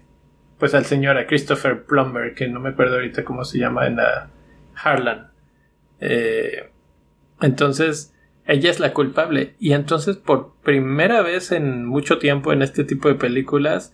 pues 0.59 0.75
al 0.75 0.85
señor, 0.85 1.17
a 1.17 1.27
Christopher 1.27 1.85
Plumber, 1.85 2.35
que 2.35 2.49
no 2.49 2.61
me 2.61 2.71
acuerdo 2.71 2.97
ahorita 2.97 3.25
cómo 3.25 3.45
se 3.45 3.59
llama 3.59 3.87
en 3.87 3.97
la 3.97 4.29
Harlan. 4.75 5.31
Eh, 6.01 6.71
entonces, 7.41 8.15
ella 8.47 8.71
es 8.71 8.81
la 8.81 8.93
culpable. 8.95 9.55
Y 9.59 9.73
entonces, 9.73 10.17
por 10.17 10.55
primera 10.63 11.23
vez 11.23 11.53
en 11.53 11.87
mucho 11.87 12.19
tiempo 12.19 12.53
en 12.53 12.63
este 12.63 12.85
tipo 12.85 13.09
de 13.09 13.15
películas, 13.15 13.93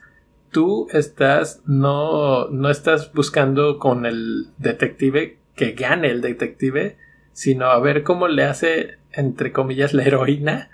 tú 0.51 0.86
estás, 0.92 1.62
no, 1.66 2.49
no 2.49 2.70
estás 2.70 3.12
buscando 3.12 3.78
con 3.78 4.07
el 4.07 4.47
detective 4.59 5.38
que 5.57 5.72
gane 5.72 6.09
el 6.09 6.20
detective, 6.20 6.97
sino 7.32 7.66
a 7.66 7.80
ver 7.80 8.05
cómo 8.05 8.28
le 8.28 8.45
hace, 8.45 8.99
entre 9.12 9.53
comillas, 9.53 9.92
la 9.92 10.05
heroína 10.05 10.70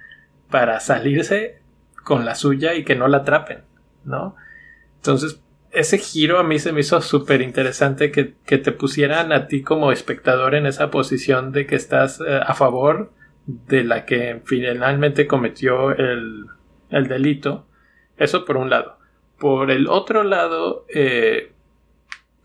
para 0.51 0.81
salirse 0.81 1.59
con 2.05 2.25
la 2.25 2.35
suya 2.35 2.75
y 2.75 2.85
que 2.85 2.97
no 2.97 3.09
la 3.09 3.18
atrapen, 3.18 3.62
¿no? 4.05 4.37
Entonces, 4.97 5.41
ese 5.73 5.99
giro 5.99 6.39
a 6.39 6.43
mí 6.43 6.59
se 6.59 6.73
me 6.73 6.81
hizo 6.81 7.01
súper 7.01 7.43
interesante 7.43 8.11
que, 8.11 8.25
te 8.25 8.73
pusieran 8.73 9.33
a 9.33 9.47
ti 9.47 9.62
como 9.62 9.93
espectador 9.93 10.55
en 10.55 10.66
esa 10.66 10.91
posición 10.91 11.53
de 11.53 11.66
que 11.66 11.77
estás 11.77 12.21
eh, 12.21 12.41
a 12.45 12.55
favor 12.55 13.12
de 13.47 13.85
la 13.85 14.05
que 14.05 14.41
finalmente 14.45 15.27
cometió 15.27 15.93
el, 15.93 16.47
delito. 16.91 17.66
Eso 18.16 18.45
por 18.45 18.57
un 18.57 18.71
lado. 18.71 18.99
Por 19.39 19.71
el 19.71 19.89
otro 19.89 20.25
lado, 20.25 20.87
eh, 20.93 21.53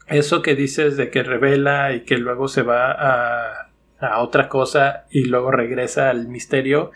eso 0.07 0.41
que 0.41 0.55
dices 0.55 0.95
de 0.97 1.09
que 1.09 1.23
revela 1.23 1.93
y 1.93 2.01
que 2.01 2.17
luego 2.17 2.47
se 2.47 2.61
va 2.61 2.91
a, 2.91 3.71
a 3.99 4.21
otra 4.21 4.49
cosa 4.49 5.05
y 5.09 5.26
luego 5.26 5.51
regresa 5.51 6.09
al 6.09 6.28
misterio. 6.28 6.91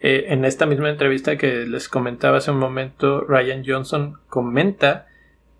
Eh, 0.00 0.26
en 0.28 0.44
esta 0.44 0.66
misma 0.66 0.90
entrevista 0.90 1.36
que 1.36 1.66
les 1.66 1.88
comentaba 1.88 2.38
hace 2.38 2.50
un 2.50 2.58
momento, 2.58 3.22
Ryan 3.22 3.62
Johnson 3.66 4.18
comenta 4.28 5.06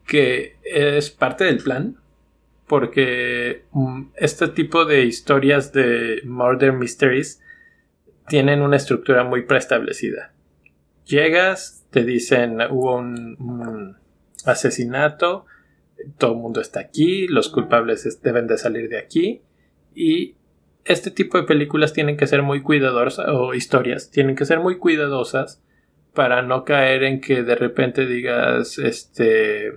que 0.07 0.57
es 0.63 1.11
parte 1.11 1.45
del 1.45 1.59
plan, 1.59 1.97
porque 2.67 3.65
mm, 3.73 4.03
este 4.17 4.49
tipo 4.49 4.85
de 4.85 5.05
historias 5.05 5.73
de 5.73 6.23
murder 6.25 6.73
mysteries 6.73 7.41
tienen 8.29 8.63
una 8.63 8.77
estructura 8.77 9.25
muy 9.25 9.43
preestablecida. 9.43 10.33
Llegas, 11.05 11.87
te 11.91 12.05
dicen 12.05 12.59
hubo 12.71 12.97
un, 12.97 13.97
asesinato, 14.45 15.47
todo 16.19 16.33
el 16.33 16.39
mundo 16.39 16.61
está 16.61 16.81
aquí, 16.81 17.27
los 17.29 17.49
culpables 17.49 18.21
deben 18.23 18.47
de 18.47 18.59
salir 18.59 18.89
de 18.89 18.99
aquí 18.99 19.43
y 19.95 20.35
este 20.85 21.11
tipo 21.11 21.39
de 21.39 21.45
películas 21.45 21.93
tienen 21.93 22.17
que 22.17 22.29
ser 22.29 22.43
muy 22.43 22.63
cuidadosas 22.63 23.27
o 23.29 23.55
historias 23.55 24.11
tienen 24.11 24.37
que 24.37 24.45
ser 24.45 24.61
muy 24.61 24.79
cuidadosas 24.79 25.61
para 26.15 26.43
no 26.43 26.65
caer 26.65 27.03
en 27.03 27.21
que 27.21 27.43
de 27.43 27.57
repente 27.57 28.07
digas 28.07 28.79
este 28.79 29.73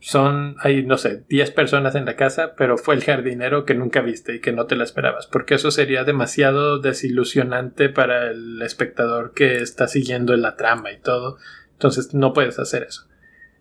son, 0.00 0.56
hay, 0.60 0.84
no 0.84 0.96
sé, 0.96 1.24
10 1.28 1.50
personas 1.50 1.94
en 1.94 2.04
la 2.04 2.16
casa, 2.16 2.54
pero 2.56 2.78
fue 2.78 2.94
el 2.94 3.04
jardinero 3.04 3.64
que 3.64 3.74
nunca 3.74 4.00
viste 4.00 4.36
y 4.36 4.40
que 4.40 4.52
no 4.52 4.66
te 4.66 4.76
la 4.76 4.84
esperabas, 4.84 5.26
porque 5.26 5.54
eso 5.54 5.70
sería 5.70 6.04
demasiado 6.04 6.78
desilusionante 6.78 7.88
para 7.88 8.30
el 8.30 8.62
espectador 8.62 9.32
que 9.34 9.60
está 9.60 9.88
siguiendo 9.88 10.36
la 10.36 10.56
trama 10.56 10.92
y 10.92 11.00
todo. 11.00 11.38
Entonces 11.72 12.14
no 12.14 12.32
puedes 12.32 12.58
hacer 12.58 12.84
eso. 12.84 13.08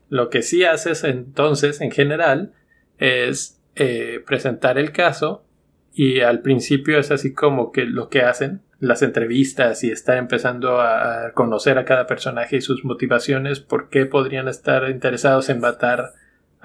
Lo 0.10 0.30
que 0.30 0.42
sí 0.42 0.64
haces 0.64 1.04
entonces, 1.04 1.82
en 1.82 1.92
general, 1.92 2.54
es 2.98 3.60
eh, 3.76 4.24
presentar 4.26 4.78
el 4.78 4.92
caso 4.92 5.46
y 5.94 6.22
al 6.22 6.42
principio 6.42 7.00
es 7.00 7.12
así 7.12 7.34
como 7.34 7.72
que 7.72 7.86
lo 7.86 8.10
que 8.10 8.22
hacen 8.22 8.62
las 8.80 9.02
entrevistas 9.02 9.84
y 9.84 9.90
estar 9.90 10.18
empezando 10.18 10.80
a 10.82 11.32
conocer 11.34 11.80
a 11.80 11.86
cada 11.86 12.06
personaje 12.06 12.58
y 12.58 12.62
sus 12.62 12.86
motivaciones, 12.86 13.60
por 13.60 13.90
qué 13.90 14.06
podrían 14.06 14.48
estar 14.48 14.88
interesados 14.90 15.50
en 15.50 15.60
matar 15.60 16.14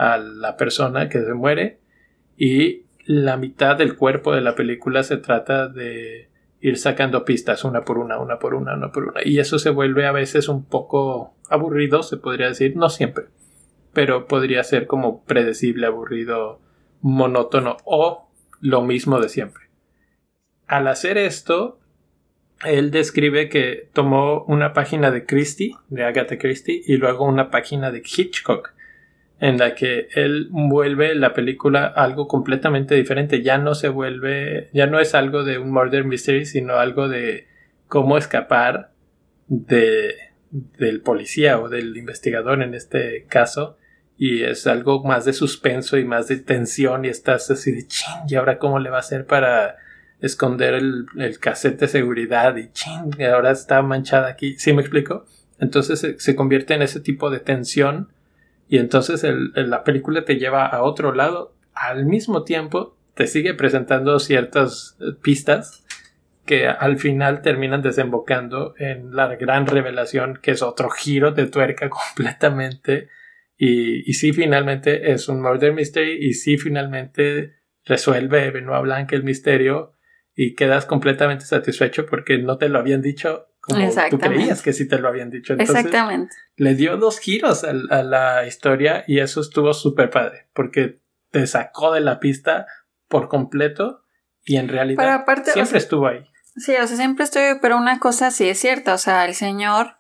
a 0.03 0.19
la 0.19 0.57
persona 0.57 1.09
que 1.09 1.23
se 1.23 1.33
muere 1.33 1.79
y 2.37 2.87
la 3.05 3.37
mitad 3.37 3.77
del 3.77 3.97
cuerpo 3.97 4.35
de 4.35 4.41
la 4.41 4.57
película 4.57 5.05
se 5.05 5.17
trata 5.17 5.69
de 5.69 6.29
ir 6.61 6.77
sacando 6.77 7.25
pistas 7.25 7.65
una 7.65 7.83
por 7.83 7.99
una, 7.99 8.19
una 8.19 8.39
por 8.39 8.55
una, 8.55 8.75
una 8.75 8.91
por 8.91 9.05
una. 9.05 9.21
Y 9.25 9.39
eso 9.39 9.61
se 9.61 9.71
vuelve 9.71 10.07
a 10.07 10.13
veces 10.13 10.49
un 10.49 10.65
poco 10.65 11.35
aburrido, 11.49 12.03
se 12.03 12.17
podría 12.17 12.49
decir, 12.49 12.77
no 12.77 12.89
siempre, 12.89 13.27
pero 13.93 14.27
podría 14.27 14.65
ser 14.65 14.87
como 14.89 15.25
predecible, 15.25 15.87
aburrido, 15.87 16.61
monótono 17.01 17.77
o 17.85 18.29
lo 18.61 18.83
mismo 18.83 19.21
de 19.21 19.29
siempre. 19.29 19.65
Al 20.67 20.89
hacer 20.89 21.17
esto, 21.17 21.79
él 22.65 22.91
describe 22.91 23.49
que 23.49 23.89
tomó 23.93 24.45
una 24.45 24.73
página 24.73 25.13
de 25.13 25.27
Christie, 25.27 25.77
de 25.89 26.05
Agatha 26.05 26.39
Christie, 26.39 26.83
y 26.87 26.97
luego 26.97 27.25
una 27.25 27.51
página 27.51 27.93
de 27.93 28.03
Hitchcock 28.05 28.73
en 29.43 29.59
la 29.59 29.75
que 29.75 30.07
él 30.15 30.47
vuelve 30.53 31.17
la 31.17 31.35
película 31.35 31.87
algo 31.87 32.29
completamente 32.29 32.95
diferente. 32.95 33.43
Ya 33.43 33.59
no 33.59 33.75
se 33.75 33.89
vuelve, 33.89 34.71
ya 34.73 34.87
no 34.87 35.01
es 35.01 35.17
algo 35.17 35.43
de 35.43 35.59
un 35.59 35.73
murder 35.73 36.05
mystery, 36.05 36.47
sino 36.47 36.77
algo 36.77 37.09
de 37.09 37.49
cómo 37.89 38.17
escapar 38.19 38.93
de, 39.49 40.15
del 40.51 41.01
policía 41.01 41.59
o 41.59 41.69
del 41.69 41.97
investigador 41.97 42.63
en 42.63 42.75
este 42.75 43.27
caso. 43.29 43.79
Y 44.17 44.45
es 44.45 44.69
algo 44.69 45.03
más 45.03 45.25
de 45.25 45.33
suspenso 45.33 45.99
y 45.99 46.05
más 46.05 46.29
de 46.29 46.37
tensión 46.37 47.05
y 47.05 47.09
estás 47.09 47.51
así 47.51 47.73
de 47.73 47.89
ching, 47.89 48.23
y 48.29 48.37
ahora 48.37 48.59
cómo 48.59 48.79
le 48.79 48.91
va 48.91 48.99
a 48.99 49.01
hacer 49.01 49.27
para 49.27 49.75
esconder 50.21 50.75
el, 50.75 51.07
el 51.19 51.41
cassette 51.41 51.81
de 51.81 51.89
seguridad 51.89 52.55
y 52.55 52.71
ching, 52.71 53.11
y 53.19 53.25
ahora 53.25 53.51
está 53.51 53.83
manchada 53.83 54.29
aquí. 54.29 54.57
¿Sí 54.57 54.73
me 54.73 54.83
explico? 54.83 55.27
Entonces 55.59 55.99
se, 55.99 56.21
se 56.21 56.37
convierte 56.37 56.75
en 56.75 56.83
ese 56.83 57.01
tipo 57.01 57.29
de 57.29 57.41
tensión 57.41 58.13
y 58.69 58.79
entonces 58.79 59.25
la 59.55 59.85
película 59.85 60.25
te 60.25 60.37
lleva 60.37 60.67
a 60.67 60.83
otro 60.83 61.13
lado. 61.13 61.55
Al 61.75 62.07
mismo 62.07 62.45
tiempo 62.45 62.97
te 63.15 63.27
sigue 63.27 63.55
presentando 63.55 64.19
ciertas 64.19 64.97
eh, 65.01 65.13
pistas 65.21 65.85
que 66.47 66.67
al 66.67 66.99
final 66.99 67.43
terminan 67.43 67.83
desembocando 67.83 68.75
en 68.79 69.15
la 69.15 69.37
gran 69.37 69.67
revelación 69.67 70.39
que 70.43 70.53
es 70.53 70.63
otro 70.63 70.91
giro 70.91 71.33
de 71.33 71.47
tuerca 71.47 71.89
completamente 72.15 73.09
y, 73.57 74.09
y 74.11 74.15
sí 74.15 74.33
finalmente 74.33 75.13
es 75.13 75.29
un 75.29 75.41
murder 75.41 75.73
mystery 75.73 76.19
y 76.21 76.35
sí 76.35 76.59
finalmente 76.59 77.55
resuelve 77.85 78.51
Benoit 78.51 78.83
Blanc 78.83 79.13
el 79.13 79.23
misterio 79.23 79.95
y 80.35 80.55
quedas 80.55 80.87
completamente 80.87 81.45
satisfecho 81.45 82.07
porque 82.07 82.39
no 82.39 82.57
te 82.59 82.69
lo 82.69 82.79
habían 82.79 83.03
dicho 83.03 83.52
como 83.63 83.79
tú 84.11 84.19
creías 84.19 84.61
que 84.61 84.73
sí 84.73 84.87
te 84.89 84.99
lo 84.99 85.09
habían 85.09 85.31
dicho. 85.31 85.53
Entonces, 85.55 85.77
Exactamente. 85.77 86.35
le 86.57 86.75
dio 86.75 86.97
dos 86.99 87.21
giros 87.21 87.65
a, 87.65 87.71
a 87.71 88.03
la 88.03 88.45
historia 88.47 89.05
y 89.07 89.21
eso 89.21 89.41
estuvo 89.41 89.73
súper 89.73 90.11
padre 90.11 90.49
porque 90.53 91.01
te 91.31 91.47
sacó 91.47 91.93
de 91.93 92.01
la 92.01 92.19
pista 92.21 92.67
por 93.09 93.29
completo 93.29 94.05
y 94.45 94.57
en 94.57 94.69
realidad 94.69 95.03
Pero 95.05 95.13
aparte, 95.17 95.51
o 95.51 95.55
siempre 95.55 95.71
sea, 95.71 95.79
estuvo 95.79 96.07
ahí. 96.09 96.25
Sí, 96.57 96.73
o 96.73 96.87
sea, 96.87 96.97
siempre 96.97 97.25
estoy, 97.25 97.59
pero 97.63 97.77
una 97.77 98.01
cosa 98.01 98.31
sí 98.33 98.49
es 98.49 98.59
cierta, 98.59 98.95
o 98.95 98.99
sea, 98.99 99.25
el 99.25 99.35
señor 99.35 99.97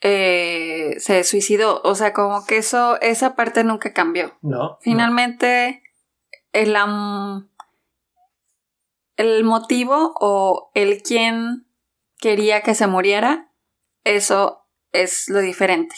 eh, 0.00 0.94
se 0.98 1.22
suicidó, 1.24 1.82
o 1.84 1.94
sea, 1.94 2.14
como 2.14 2.46
que 2.46 2.56
eso, 2.56 2.98
esa 3.02 3.36
parte 3.36 3.62
nunca 3.62 3.92
cambió. 3.92 4.36
¿No? 4.40 4.78
Finalmente, 4.80 5.82
el, 6.54 6.74
am- 6.74 7.50
el 9.16 9.44
motivo 9.44 10.14
o 10.18 10.70
el 10.74 11.02
quien 11.02 11.66
quería 12.20 12.62
que 12.62 12.74
se 12.74 12.86
muriera, 12.86 13.50
eso 14.04 14.66
es 14.92 15.28
lo 15.28 15.40
diferente. 15.40 15.94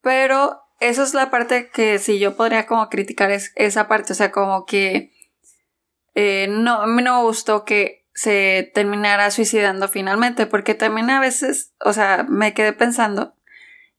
Pero 0.00 0.60
eso 0.80 1.02
es 1.02 1.14
la 1.14 1.30
parte 1.30 1.70
que 1.70 1.98
si 1.98 2.18
yo 2.18 2.36
podría 2.36 2.66
como 2.66 2.88
criticar 2.88 3.30
es 3.30 3.52
esa 3.56 3.88
parte, 3.88 4.12
o 4.12 4.16
sea, 4.16 4.30
como 4.30 4.66
que 4.66 5.12
eh, 6.14 6.46
no, 6.48 6.82
a 6.82 6.86
no 6.86 6.92
me 6.92 7.22
gustó 7.22 7.64
que 7.64 8.06
se 8.14 8.70
terminara 8.74 9.30
suicidando 9.30 9.88
finalmente, 9.88 10.46
porque 10.46 10.74
también 10.74 11.10
a 11.10 11.20
veces, 11.20 11.72
o 11.80 11.92
sea, 11.92 12.24
me 12.28 12.54
quedé 12.54 12.72
pensando 12.72 13.34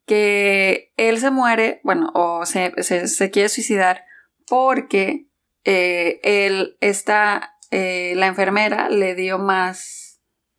que 0.06 0.94
él 0.98 1.20
se 1.20 1.32
muere, 1.32 1.82
bueno, 1.84 2.12
o 2.14 2.46
se, 2.46 2.72
se, 2.84 3.08
se 3.08 3.32
quiere 3.32 3.50
suicidar 3.50 4.06
porque 4.48 5.28
eh, 5.66 6.20
él 6.24 6.78
está, 6.80 7.58
eh, 7.72 8.14
la 8.16 8.28
enfermera 8.28 8.90
le 8.90 9.16
dio 9.16 9.40
más 9.40 10.05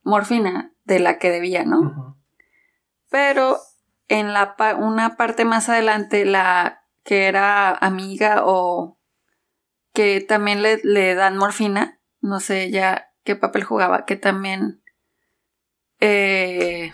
morfina 0.06 0.72
de 0.84 1.00
la 1.00 1.18
que 1.18 1.30
debía, 1.30 1.64
¿no? 1.64 2.16
Pero 3.10 3.58
en 4.08 4.32
la 4.32 4.56
pa- 4.56 4.74
una 4.76 5.16
parte 5.16 5.44
más 5.44 5.68
adelante, 5.68 6.24
la 6.24 6.82
que 7.04 7.26
era 7.26 7.70
amiga 7.74 8.42
o 8.44 8.98
que 9.92 10.20
también 10.20 10.62
le, 10.62 10.80
le 10.84 11.14
dan 11.14 11.36
morfina, 11.36 11.98
no 12.20 12.40
sé 12.40 12.70
ya 12.70 13.10
qué 13.24 13.34
papel 13.36 13.64
jugaba, 13.64 14.04
que 14.06 14.16
también... 14.16 14.80
eh, 16.00 16.92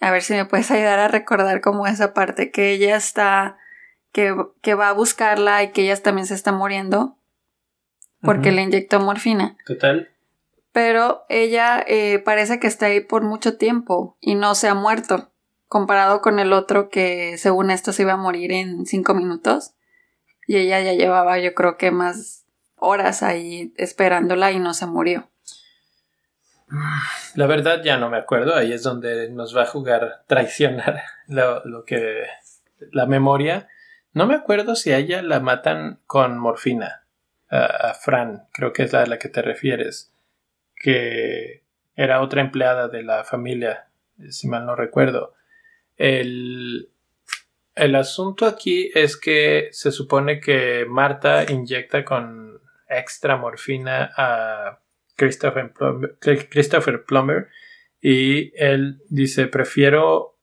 a 0.00 0.10
ver 0.10 0.22
si 0.22 0.32
me 0.34 0.44
puedes 0.46 0.70
ayudar 0.70 0.98
a 0.98 1.08
recordar 1.08 1.60
como 1.60 1.86
esa 1.86 2.12
parte, 2.14 2.50
que 2.50 2.72
ella 2.72 2.96
está, 2.96 3.58
que, 4.12 4.34
que 4.62 4.74
va 4.74 4.88
a 4.88 4.92
buscarla 4.94 5.62
y 5.62 5.72
que 5.72 5.82
ella 5.82 5.96
también 6.02 6.26
se 6.26 6.34
está 6.34 6.52
muriendo 6.52 7.16
porque 8.22 8.50
le 8.52 8.62
inyectó 8.62 9.00
morfina 9.00 9.56
Total. 9.64 10.10
Pero 10.72 11.24
ella 11.28 11.84
eh, 11.86 12.20
parece 12.20 12.60
que 12.60 12.66
está 12.66 12.86
ahí 12.86 13.00
por 13.00 13.22
mucho 13.22 13.56
tiempo 13.56 14.16
y 14.20 14.34
no 14.34 14.54
se 14.54 14.68
ha 14.68 14.74
muerto, 14.74 15.30
comparado 15.68 16.20
con 16.20 16.38
el 16.38 16.52
otro 16.52 16.88
que 16.88 17.36
según 17.38 17.70
esto 17.70 17.92
se 17.92 18.02
iba 18.02 18.12
a 18.12 18.16
morir 18.16 18.52
en 18.52 18.86
cinco 18.86 19.14
minutos 19.14 19.74
y 20.46 20.56
ella 20.56 20.80
ya 20.80 20.92
llevaba 20.92 21.38
yo 21.38 21.54
creo 21.54 21.76
que 21.76 21.90
más 21.90 22.44
horas 22.76 23.22
ahí 23.22 23.72
esperándola 23.76 24.52
y 24.52 24.58
no 24.58 24.74
se 24.74 24.86
murió. 24.86 25.28
La 27.34 27.46
verdad 27.46 27.82
ya 27.82 27.96
no 27.96 28.10
me 28.10 28.16
acuerdo, 28.16 28.54
ahí 28.54 28.72
es 28.72 28.82
donde 28.82 29.28
nos 29.30 29.56
va 29.56 29.62
a 29.62 29.66
jugar 29.66 30.22
traicionar 30.26 31.02
lo, 31.26 31.64
lo 31.64 31.84
que 31.84 32.24
la 32.92 33.06
memoria. 33.06 33.68
No 34.12 34.26
me 34.26 34.34
acuerdo 34.34 34.76
si 34.76 34.92
a 34.92 34.98
ella 34.98 35.22
la 35.22 35.40
matan 35.40 36.00
con 36.06 36.38
morfina, 36.38 37.04
a, 37.48 37.90
a 37.90 37.94
Fran, 37.94 38.48
creo 38.52 38.72
que 38.72 38.84
es 38.84 38.92
la 38.92 39.02
a 39.02 39.06
la 39.06 39.18
que 39.18 39.28
te 39.28 39.42
refieres, 39.42 40.12
que 40.80 41.62
era 41.94 42.22
otra 42.22 42.40
empleada 42.40 42.88
de 42.88 43.02
la 43.02 43.22
familia, 43.22 43.88
si 44.30 44.48
mal 44.48 44.64
no 44.64 44.74
recuerdo. 44.74 45.34
El, 45.96 46.88
el 47.74 47.94
asunto 47.94 48.46
aquí 48.46 48.90
es 48.94 49.18
que 49.18 49.68
se 49.72 49.92
supone 49.92 50.40
que 50.40 50.86
Marta 50.88 51.44
inyecta 51.52 52.04
con 52.04 52.58
extra 52.88 53.36
morfina 53.36 54.10
a 54.16 54.80
Christopher 55.14 55.72
Christopher 56.18 57.04
Plummer 57.04 57.48
y 58.00 58.52
él 58.56 59.02
dice 59.10 59.46
prefiero 59.46 60.38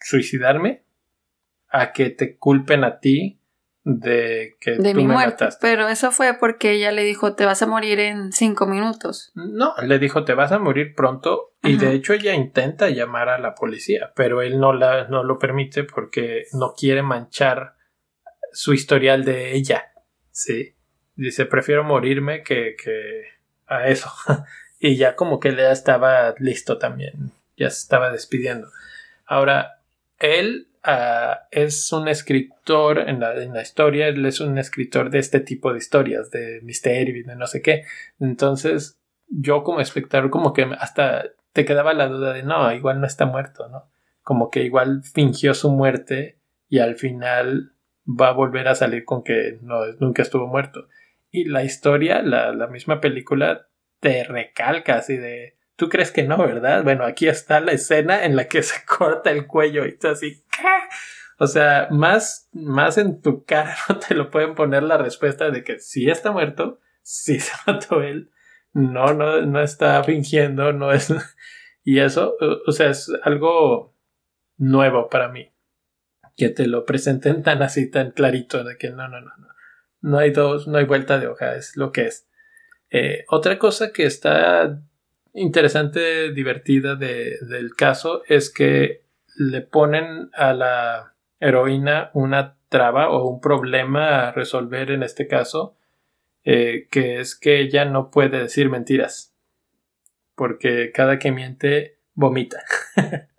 suicidarme 0.00 0.82
a 1.68 1.92
que 1.92 2.08
te 2.10 2.36
culpen 2.36 2.82
a 2.82 2.98
ti 2.98 3.35
de 3.88 4.56
que 4.60 4.72
De 4.72 4.90
tú 4.90 4.96
mi 4.96 5.06
me 5.06 5.14
muerte. 5.14 5.44
mataste. 5.44 5.60
Pero 5.64 5.86
eso 5.88 6.10
fue 6.10 6.34
porque 6.40 6.72
ella 6.72 6.90
le 6.90 7.04
dijo 7.04 7.36
te 7.36 7.46
vas 7.46 7.62
a 7.62 7.68
morir 7.68 8.00
en 8.00 8.32
cinco 8.32 8.66
minutos. 8.66 9.30
No, 9.36 9.74
le 9.80 10.00
dijo 10.00 10.24
te 10.24 10.34
vas 10.34 10.50
a 10.50 10.58
morir 10.58 10.92
pronto 10.96 11.52
y 11.62 11.76
de 11.76 11.92
hecho 11.92 12.12
ella 12.12 12.34
intenta 12.34 12.88
llamar 12.88 13.28
a 13.28 13.38
la 13.38 13.54
policía, 13.54 14.12
pero 14.16 14.42
él 14.42 14.58
no, 14.58 14.72
la, 14.72 15.06
no 15.06 15.22
lo 15.22 15.38
permite 15.38 15.84
porque 15.84 16.46
no 16.52 16.74
quiere 16.76 17.02
manchar 17.02 17.74
su 18.52 18.74
historial 18.74 19.24
de 19.24 19.54
ella. 19.54 19.84
Sí, 20.32 20.74
dice 21.14 21.46
prefiero 21.46 21.84
morirme 21.84 22.42
que, 22.42 22.74
que 22.82 23.22
a 23.68 23.86
eso. 23.86 24.10
y 24.80 24.96
ya 24.96 25.14
como 25.14 25.38
que 25.38 25.54
ya 25.54 25.70
estaba 25.70 26.34
listo 26.40 26.78
también, 26.78 27.30
ya 27.56 27.70
se 27.70 27.82
estaba 27.82 28.10
despidiendo. 28.10 28.66
Ahora, 29.26 29.80
él 30.18 30.66
ah, 30.86 31.48
es 31.50 31.92
un 31.92 32.08
escritor 32.08 32.98
en 32.98 33.20
la, 33.20 33.34
en 33.42 33.52
la 33.52 33.62
historia, 33.62 34.08
él 34.08 34.24
es 34.24 34.40
un 34.40 34.56
escritor 34.56 35.10
de 35.10 35.18
este 35.18 35.40
tipo 35.40 35.72
de 35.72 35.78
historias, 35.78 36.30
de 36.30 36.60
misterio 36.62 37.16
y 37.16 37.22
de 37.22 37.36
no 37.36 37.46
sé 37.46 37.60
qué. 37.60 37.84
Entonces, 38.18 38.98
yo 39.28 39.62
como 39.62 39.80
espectador, 39.80 40.30
como 40.30 40.52
que 40.52 40.66
hasta 40.78 41.24
te 41.52 41.64
quedaba 41.64 41.94
la 41.94 42.08
duda 42.08 42.32
de 42.32 42.42
no, 42.42 42.72
igual 42.72 43.00
no 43.00 43.06
está 43.06 43.26
muerto, 43.26 43.68
¿no? 43.68 43.90
Como 44.22 44.50
que 44.50 44.62
igual 44.62 45.02
fingió 45.04 45.54
su 45.54 45.70
muerte 45.70 46.38
y 46.68 46.78
al 46.78 46.96
final 46.96 47.72
va 48.06 48.28
a 48.28 48.32
volver 48.32 48.68
a 48.68 48.74
salir 48.74 49.04
con 49.04 49.22
que 49.22 49.58
no, 49.62 49.80
nunca 50.00 50.22
estuvo 50.22 50.46
muerto. 50.46 50.88
Y 51.30 51.44
la 51.44 51.64
historia, 51.64 52.22
la, 52.22 52.52
la 52.52 52.66
misma 52.66 53.00
película, 53.00 53.68
te 54.00 54.24
recalca 54.24 54.96
así 54.96 55.16
de. 55.16 55.56
Tú 55.76 55.88
crees 55.88 56.10
que 56.10 56.22
no, 56.22 56.38
¿verdad? 56.38 56.84
Bueno, 56.84 57.04
aquí 57.04 57.28
está 57.28 57.60
la 57.60 57.72
escena 57.72 58.24
en 58.24 58.36
la 58.36 58.48
que 58.48 58.62
se 58.62 58.84
corta 58.86 59.30
el 59.30 59.46
cuello 59.46 59.84
y 59.86 59.96
tú 59.96 60.08
así. 60.08 60.42
O 61.38 61.46
sea, 61.46 61.88
más, 61.90 62.48
más 62.52 62.96
en 62.96 63.20
tu 63.20 63.44
cara 63.44 63.76
no 63.90 63.98
te 63.98 64.14
lo 64.14 64.30
pueden 64.30 64.54
poner 64.54 64.82
la 64.82 64.96
respuesta 64.96 65.50
de 65.50 65.62
que 65.64 65.78
sí 65.80 66.08
está 66.08 66.32
muerto, 66.32 66.80
sí 67.02 67.40
se 67.40 67.52
mató 67.66 68.02
él, 68.02 68.30
no, 68.72 69.12
no, 69.12 69.42
no 69.42 69.60
está 69.62 70.02
fingiendo, 70.04 70.72
no 70.72 70.92
es. 70.92 71.12
Y 71.84 72.00
eso, 72.00 72.36
o 72.66 72.72
sea, 72.72 72.88
es 72.90 73.12
algo 73.22 73.94
nuevo 74.56 75.08
para 75.08 75.28
mí. 75.28 75.52
Que 76.36 76.48
te 76.48 76.66
lo 76.66 76.84
presenten 76.84 77.42
tan 77.42 77.62
así, 77.62 77.90
tan 77.90 78.10
clarito, 78.12 78.64
de 78.64 78.76
que 78.76 78.90
no, 78.90 79.06
no, 79.08 79.20
no, 79.20 79.30
no. 79.36 79.48
No 80.00 80.18
hay 80.18 80.30
dos, 80.30 80.66
no 80.68 80.78
hay 80.78 80.84
vuelta 80.84 81.18
de 81.18 81.26
hoja, 81.26 81.54
es 81.56 81.76
lo 81.76 81.92
que 81.92 82.06
es. 82.06 82.28
Eh, 82.90 83.24
otra 83.28 83.58
cosa 83.58 83.92
que 83.92 84.04
está 84.04 84.80
interesante, 85.32 86.32
divertida 86.32 86.94
de- 86.96 87.38
del 87.42 87.74
caso 87.74 88.22
es 88.26 88.50
que 88.50 89.05
le 89.36 89.60
ponen 89.62 90.30
a 90.34 90.52
la 90.52 91.14
heroína 91.40 92.10
una 92.14 92.56
traba 92.68 93.10
o 93.10 93.28
un 93.28 93.40
problema 93.40 94.28
a 94.28 94.32
resolver 94.32 94.90
en 94.90 95.02
este 95.02 95.28
caso, 95.28 95.76
eh, 96.44 96.88
que 96.90 97.20
es 97.20 97.34
que 97.34 97.60
ella 97.60 97.84
no 97.84 98.10
puede 98.10 98.40
decir 98.40 98.70
mentiras, 98.70 99.34
porque 100.34 100.92
cada 100.92 101.18
que 101.18 101.32
miente 101.32 101.98
vomita. 102.14 102.62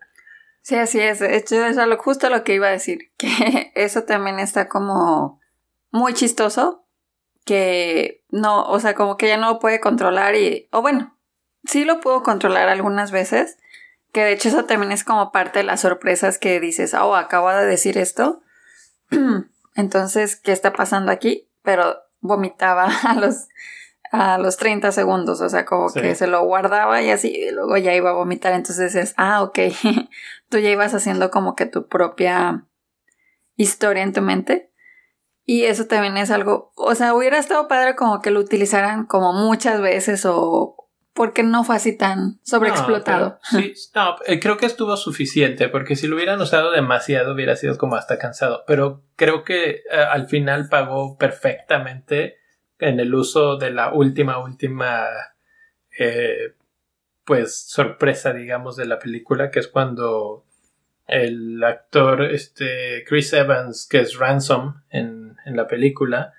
Sí, 0.68 0.76
así 0.76 1.00
es. 1.00 1.22
Hecho, 1.22 1.66
es 1.66 1.78
lo, 1.78 1.98
justo 1.98 2.30
lo 2.30 2.44
que 2.44 2.56
iba 2.56 2.68
a 2.68 2.72
decir. 2.72 3.14
Que 3.18 3.72
eso 3.76 4.04
también 4.04 4.38
está 4.38 4.68
como 4.68 5.40
muy 5.92 6.14
chistoso. 6.14 6.86
Que 7.46 8.26
no, 8.32 8.66
o 8.66 8.78
sea, 8.82 8.94
como 8.94 9.16
que 9.16 9.28
ella 9.28 9.38
no 9.38 9.54
lo 9.54 9.60
puede 9.60 9.80
controlar 9.80 10.36
y. 10.36 10.68
O 10.74 10.82
bueno, 10.82 11.18
sí 11.64 11.86
lo 11.86 12.02
puedo 12.02 12.22
controlar 12.22 12.68
algunas 12.68 13.12
veces. 13.12 13.58
Que 14.18 14.24
de 14.24 14.32
hecho, 14.32 14.50
eso 14.50 14.66
también 14.66 14.92
es 14.92 15.04
como 15.04 15.32
parte 15.32 15.60
de 15.60 15.64
las 15.64 15.82
sorpresas 15.82 16.40
que 16.40 16.60
dices, 16.60 16.96
oh, 16.96 17.16
acabo 17.16 17.52
de 17.52 17.68
decir 17.68 18.00
esto. 18.00 18.42
Entonces, 19.76 20.36
¿qué 20.38 20.54
está 20.54 20.74
pasando 20.74 21.12
aquí? 21.12 21.52
Pero 21.62 21.98
vomitaba 22.20 22.90
a 23.04 23.14
los, 23.14 23.48
a 24.12 24.40
los 24.40 24.58
30 24.58 24.92
segundos. 24.92 25.40
O 25.42 25.50
sea, 25.50 25.66
como 25.66 25.90
Sí. 25.90 26.02
que 26.02 26.16
se 26.16 26.26
lo 26.26 26.44
guardaba 26.46 27.00
y 27.04 27.12
así, 27.12 27.28
y 27.28 27.52
luego 27.52 27.78
ya 27.78 27.94
iba 27.94 28.10
a 28.10 28.14
vomitar. 28.14 28.54
Entonces 28.54 28.96
es, 28.96 29.14
ah, 29.18 29.44
ok. 29.44 29.60
tú 30.50 30.58
ya 30.58 30.72
ibas 30.72 30.96
haciendo 30.96 31.30
como 31.30 31.54
que 31.54 31.68
tu 31.68 31.88
propia 31.88 32.66
historia 33.56 34.02
en 34.02 34.14
tu 34.14 34.24
mente. 34.24 34.74
Y 35.46 35.66
eso 35.66 35.86
también 35.86 36.18
es 36.18 36.32
algo, 36.32 36.72
o 36.76 36.96
sea, 36.96 37.14
hubiera 37.14 37.38
estado 37.38 37.68
padre 37.68 37.96
como 37.96 38.20
que 38.20 38.32
lo 38.32 38.40
utilizaran 38.40 39.06
como 39.06 39.32
muchas 39.32 39.80
veces 39.80 40.26
o 40.26 40.76
porque 41.18 41.42
no 41.42 41.64
fue 41.64 41.78
así 41.78 41.98
tan 41.98 42.40
sobreexplotado. 42.44 43.40
Sí, 43.42 43.74
no, 43.96 44.18
eh, 44.28 44.40
creo 44.40 44.58
que 44.58 44.68
estuvo 44.68 44.96
suficiente, 44.96 45.68
porque 45.68 45.96
si 45.96 46.06
lo 46.06 46.16
hubieran 46.16 46.40
usado 46.40 46.70
demasiado 46.70 47.34
hubiera 47.34 47.56
sido 47.56 47.76
como 47.80 47.96
hasta 47.96 48.20
cansado. 48.20 48.64
Pero 48.68 49.02
creo 49.16 49.44
que 49.44 49.82
eh, 49.92 49.98
al 50.12 50.28
final 50.28 50.70
pagó 50.70 51.18
perfectamente 51.18 52.38
en 52.78 53.00
el 53.00 53.16
uso 53.16 53.58
de 53.58 53.72
la 53.72 53.94
última, 53.94 54.38
última, 54.38 55.08
eh, 55.98 56.54
pues, 57.26 57.68
sorpresa, 57.68 58.32
digamos, 58.32 58.76
de 58.76 58.86
la 58.86 59.00
película, 59.00 59.50
que 59.50 59.58
es 59.60 59.68
cuando 59.68 60.46
el 61.08 61.64
actor, 61.64 62.26
este, 62.26 63.04
Chris 63.08 63.34
Evans, 63.34 63.88
que 63.90 64.02
es 64.02 64.20
Ransom 64.20 64.84
en, 64.92 65.36
en 65.46 65.56
la 65.56 65.68
película, 65.68 66.34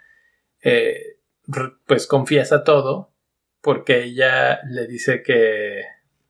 pues 1.86 2.06
confiesa 2.06 2.62
todo 2.62 3.07
porque 3.60 4.04
ella 4.04 4.60
le 4.68 4.86
dice 4.86 5.22
que 5.22 5.82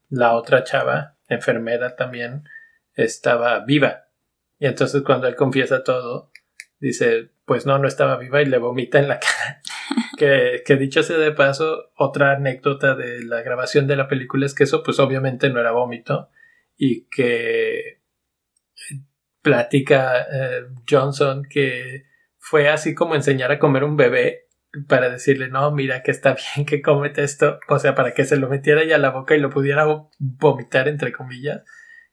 la 0.08 0.34
otra 0.34 0.64
chava, 0.64 1.16
enfermera 1.28 1.96
también, 1.96 2.44
estaba 2.94 3.64
viva. 3.64 4.08
Y 4.58 4.66
entonces 4.66 5.02
cuando 5.02 5.28
él 5.28 5.36
confiesa 5.36 5.84
todo, 5.84 6.30
dice, 6.80 7.30
pues 7.44 7.66
no, 7.66 7.78
no 7.78 7.88
estaba 7.88 8.16
viva 8.16 8.42
y 8.42 8.46
le 8.46 8.58
vomita 8.58 8.98
en 8.98 9.08
la 9.08 9.20
cara. 9.20 9.60
que, 10.16 10.76
dicho 10.76 11.02
sea 11.02 11.18
de 11.18 11.32
paso, 11.32 11.90
otra 11.96 12.32
anécdota 12.32 12.94
de 12.94 13.24
la 13.24 13.42
grabación 13.42 13.86
de 13.86 13.96
la 13.96 14.08
película 14.08 14.46
es 14.46 14.54
que 14.54 14.64
eso 14.64 14.82
pues 14.82 14.98
obviamente 14.98 15.48
no 15.50 15.60
era 15.60 15.72
vómito 15.72 16.30
y 16.76 17.08
que 17.08 18.00
platica 19.42 20.26
eh, 20.30 20.66
Johnson 20.88 21.44
que 21.48 22.06
fue 22.38 22.68
así 22.68 22.94
como 22.94 23.14
enseñar 23.14 23.52
a 23.52 23.58
comer 23.58 23.84
un 23.84 23.96
bebé 23.96 24.47
para 24.86 25.10
decirle, 25.10 25.48
no, 25.48 25.70
mira 25.70 26.02
que 26.02 26.10
está 26.10 26.36
bien 26.56 26.66
que 26.66 26.82
comete 26.82 27.22
esto, 27.22 27.58
o 27.68 27.78
sea, 27.78 27.94
para 27.94 28.12
que 28.12 28.24
se 28.24 28.36
lo 28.36 28.48
metiera 28.48 28.84
ya 28.84 28.96
a 28.96 28.98
la 28.98 29.10
boca 29.10 29.34
y 29.34 29.40
lo 29.40 29.50
pudiera 29.50 29.86
vomitar, 30.18 30.88
entre 30.88 31.12
comillas, 31.12 31.62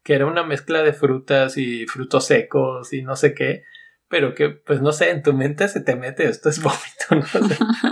que 0.04 0.14
era 0.14 0.26
una 0.26 0.44
mezcla 0.44 0.84
de 0.84 0.94
frutas 0.94 1.58
y 1.58 1.86
frutos 1.88 2.26
secos 2.26 2.94
y 2.94 3.02
no 3.02 3.16
sé 3.16 3.34
qué, 3.34 3.64
pero 4.08 4.36
que, 4.36 4.50
pues 4.50 4.82
no 4.82 4.92
sé, 4.92 5.10
en 5.12 5.24
tu 5.24 5.34
mente 5.34 5.68
se 5.68 5.82
te 5.82 5.96
mete, 5.96 6.28
esto 6.28 6.50
es 6.50 6.62
vómito, 6.62 7.12
¿no? 7.12 7.48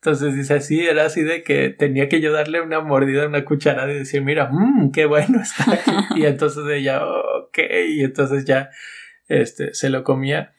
Entonces 0.00 0.34
dice 0.36 0.54
así, 0.54 0.86
era 0.86 1.06
así 1.06 1.22
de 1.22 1.42
que 1.42 1.70
tenía 1.70 2.08
que 2.08 2.20
yo 2.20 2.32
darle 2.32 2.60
una 2.60 2.80
mordida, 2.80 3.26
una 3.26 3.44
cucharada 3.44 3.90
y 3.92 3.98
decir, 3.98 4.22
mira, 4.22 4.48
mmm, 4.50 4.92
qué 4.92 5.06
bueno 5.06 5.40
está 5.42 5.72
aquí. 5.72 5.90
Y 6.14 6.24
entonces 6.24 6.62
ella, 6.70 7.04
ok, 7.04 7.58
y 7.88 8.04
entonces 8.04 8.44
ya, 8.44 8.70
este, 9.26 9.74
se 9.74 9.90
lo 9.90 10.04
comía 10.04 10.52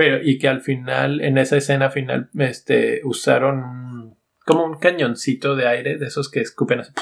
pero 0.00 0.18
y 0.22 0.38
que 0.38 0.48
al 0.48 0.62
final 0.62 1.20
en 1.20 1.36
esa 1.36 1.58
escena 1.58 1.90
final 1.90 2.30
este 2.38 3.02
usaron 3.04 4.16
como 4.46 4.64
un 4.64 4.78
cañoncito 4.78 5.56
de 5.56 5.68
aire 5.68 5.98
de 5.98 6.06
esos 6.06 6.30
que 6.30 6.40
escupen 6.40 6.80
así, 6.80 6.94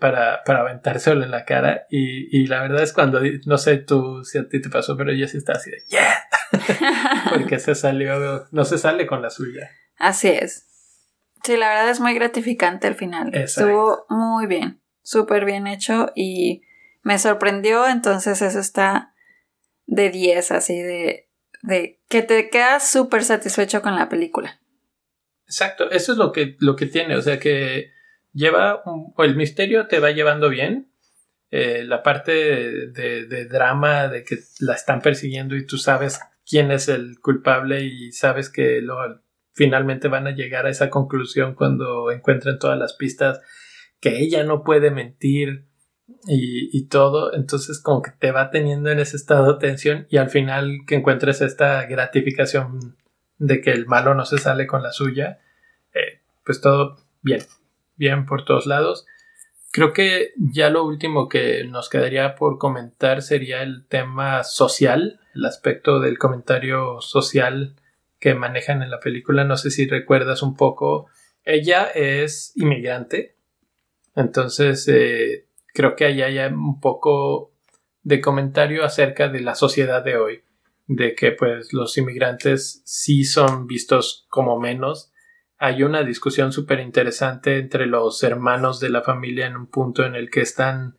para, 0.00 0.42
para 0.44 0.60
aventárselo 0.60 1.22
en 1.22 1.30
la 1.30 1.44
cara 1.44 1.82
y, 1.90 2.34
y, 2.34 2.46
la 2.46 2.62
verdad 2.62 2.82
es 2.82 2.94
cuando 2.94 3.20
no 3.44 3.58
sé 3.58 3.76
tú 3.76 4.24
si 4.24 4.38
a 4.38 4.48
ti 4.48 4.62
te 4.62 4.70
pasó 4.70 4.96
pero 4.96 5.12
ella 5.12 5.28
sí 5.28 5.36
está 5.36 5.52
así 5.52 5.70
de 5.70 5.82
yeah 5.90 6.24
porque 7.34 7.58
se 7.58 7.74
salió 7.74 8.48
no 8.50 8.64
se 8.64 8.78
sale 8.78 9.06
con 9.06 9.20
la 9.20 9.28
suya. 9.28 9.70
Así 9.98 10.28
es. 10.28 10.68
Sí 11.44 11.58
la 11.58 11.68
verdad 11.68 11.90
es 11.90 12.00
muy 12.00 12.14
gratificante 12.14 12.88
el 12.88 12.94
final. 12.94 13.34
Estuvo 13.34 14.06
muy 14.08 14.46
bien 14.46 14.80
súper 15.02 15.44
bien 15.44 15.66
hecho 15.66 16.12
y 16.14 16.62
me 17.02 17.18
sorprendió 17.18 17.86
entonces 17.86 18.40
eso 18.40 18.58
está 18.58 19.14
de 19.84 20.08
10 20.08 20.50
así 20.52 20.80
de 20.80 21.29
de 21.62 22.00
que 22.08 22.22
te 22.22 22.48
quedas 22.50 22.90
súper 22.90 23.24
satisfecho 23.24 23.82
con 23.82 23.94
la 23.96 24.08
película. 24.08 24.60
Exacto, 25.46 25.90
eso 25.90 26.12
es 26.12 26.18
lo 26.18 26.32
que, 26.32 26.56
lo 26.60 26.76
que 26.76 26.86
tiene, 26.86 27.16
o 27.16 27.22
sea 27.22 27.38
que 27.40 27.90
lleva, 28.32 28.82
el 29.18 29.36
misterio 29.36 29.88
te 29.88 29.98
va 29.98 30.12
llevando 30.12 30.48
bien, 30.48 30.92
eh, 31.50 31.82
la 31.84 32.02
parte 32.02 32.32
de, 32.32 33.26
de, 33.26 33.44
drama, 33.46 34.06
de 34.06 34.22
que 34.22 34.38
la 34.60 34.74
están 34.74 35.00
persiguiendo 35.00 35.56
y 35.56 35.66
tú 35.66 35.78
sabes 35.78 36.20
quién 36.46 36.70
es 36.70 36.88
el 36.88 37.18
culpable 37.20 37.82
y 37.82 38.12
sabes 38.12 38.48
que 38.48 38.80
lo, 38.80 38.96
finalmente 39.52 40.08
van 40.08 40.28
a 40.28 40.30
llegar 40.30 40.66
a 40.66 40.70
esa 40.70 40.90
conclusión 40.90 41.54
cuando 41.54 42.12
encuentren 42.12 42.58
todas 42.58 42.78
las 42.78 42.94
pistas, 42.94 43.40
que 44.00 44.20
ella 44.20 44.44
no 44.44 44.62
puede 44.62 44.90
mentir, 44.90 45.66
y, 46.26 46.86
todo, 46.86 47.34
entonces 47.34 47.80
como 47.80 48.02
que 48.02 48.10
te 48.10 48.32
va 48.32 48.50
teniendo 48.50 48.90
en 48.90 49.00
ese 49.00 49.16
estado 49.16 49.54
de 49.54 49.58
tensión 49.58 50.06
y 50.10 50.18
al 50.18 50.30
final 50.30 50.80
que 50.86 50.96
encuentres 50.96 51.40
esta 51.40 51.86
gratificación 51.86 52.96
de 53.38 53.60
que 53.60 53.70
el 53.70 53.86
malo 53.86 54.14
no 54.14 54.24
se 54.24 54.38
sale 54.38 54.66
con 54.66 54.82
la 54.82 54.92
suya, 54.92 55.40
eh, 55.94 56.20
pues 56.44 56.60
todo 56.60 56.98
bien, 57.22 57.42
bien 57.96 58.26
por 58.26 58.44
todos 58.44 58.66
lados. 58.66 59.06
Creo 59.72 59.92
que 59.92 60.32
ya 60.36 60.68
lo 60.68 60.84
último 60.84 61.28
que 61.28 61.64
nos 61.64 61.88
quedaría 61.88 62.34
por 62.34 62.58
comentar 62.58 63.22
sería 63.22 63.62
el 63.62 63.86
tema 63.86 64.42
social, 64.42 65.20
el 65.34 65.44
aspecto 65.44 66.00
del 66.00 66.18
comentario 66.18 67.00
social 67.00 67.76
que 68.18 68.34
manejan 68.34 68.82
en 68.82 68.90
la 68.90 69.00
película. 69.00 69.44
No 69.44 69.56
sé 69.56 69.70
si 69.70 69.88
recuerdas 69.88 70.42
un 70.42 70.56
poco. 70.56 71.06
Ella 71.44 71.84
es 71.84 72.52
inmigrante, 72.56 73.36
entonces 74.14 74.86
eh, 74.88 75.46
creo 75.72 75.96
que 75.96 76.06
ahí 76.06 76.22
hay 76.22 76.38
un 76.52 76.80
poco 76.80 77.52
de 78.02 78.20
comentario 78.20 78.84
acerca 78.84 79.28
de 79.28 79.40
la 79.40 79.54
sociedad 79.54 80.04
de 80.04 80.16
hoy, 80.16 80.42
de 80.86 81.14
que 81.14 81.32
pues 81.32 81.72
los 81.72 81.96
inmigrantes 81.98 82.82
sí 82.84 83.24
son 83.24 83.66
vistos 83.66 84.26
como 84.28 84.58
menos. 84.58 85.12
Hay 85.58 85.82
una 85.82 86.02
discusión 86.02 86.52
súper 86.52 86.80
interesante 86.80 87.58
entre 87.58 87.86
los 87.86 88.22
hermanos 88.22 88.80
de 88.80 88.90
la 88.90 89.02
familia 89.02 89.46
en 89.46 89.56
un 89.56 89.66
punto 89.66 90.04
en 90.04 90.14
el 90.14 90.30
que 90.30 90.40
están 90.40 90.96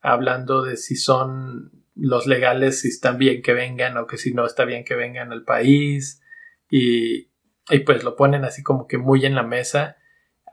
hablando 0.00 0.62
de 0.62 0.76
si 0.76 0.96
son 0.96 1.72
los 1.96 2.26
legales, 2.26 2.80
si 2.80 2.88
están 2.88 3.18
bien 3.18 3.42
que 3.42 3.52
vengan 3.54 3.96
o 3.96 4.06
que 4.06 4.18
si 4.18 4.32
no 4.32 4.46
está 4.46 4.64
bien 4.64 4.84
que 4.84 4.94
vengan 4.94 5.32
al 5.32 5.44
país 5.44 6.20
y, 6.70 7.30
y 7.70 7.78
pues 7.84 8.04
lo 8.04 8.16
ponen 8.16 8.44
así 8.44 8.62
como 8.62 8.86
que 8.86 8.98
muy 8.98 9.26
en 9.26 9.34
la 9.34 9.42
mesa 9.42 9.96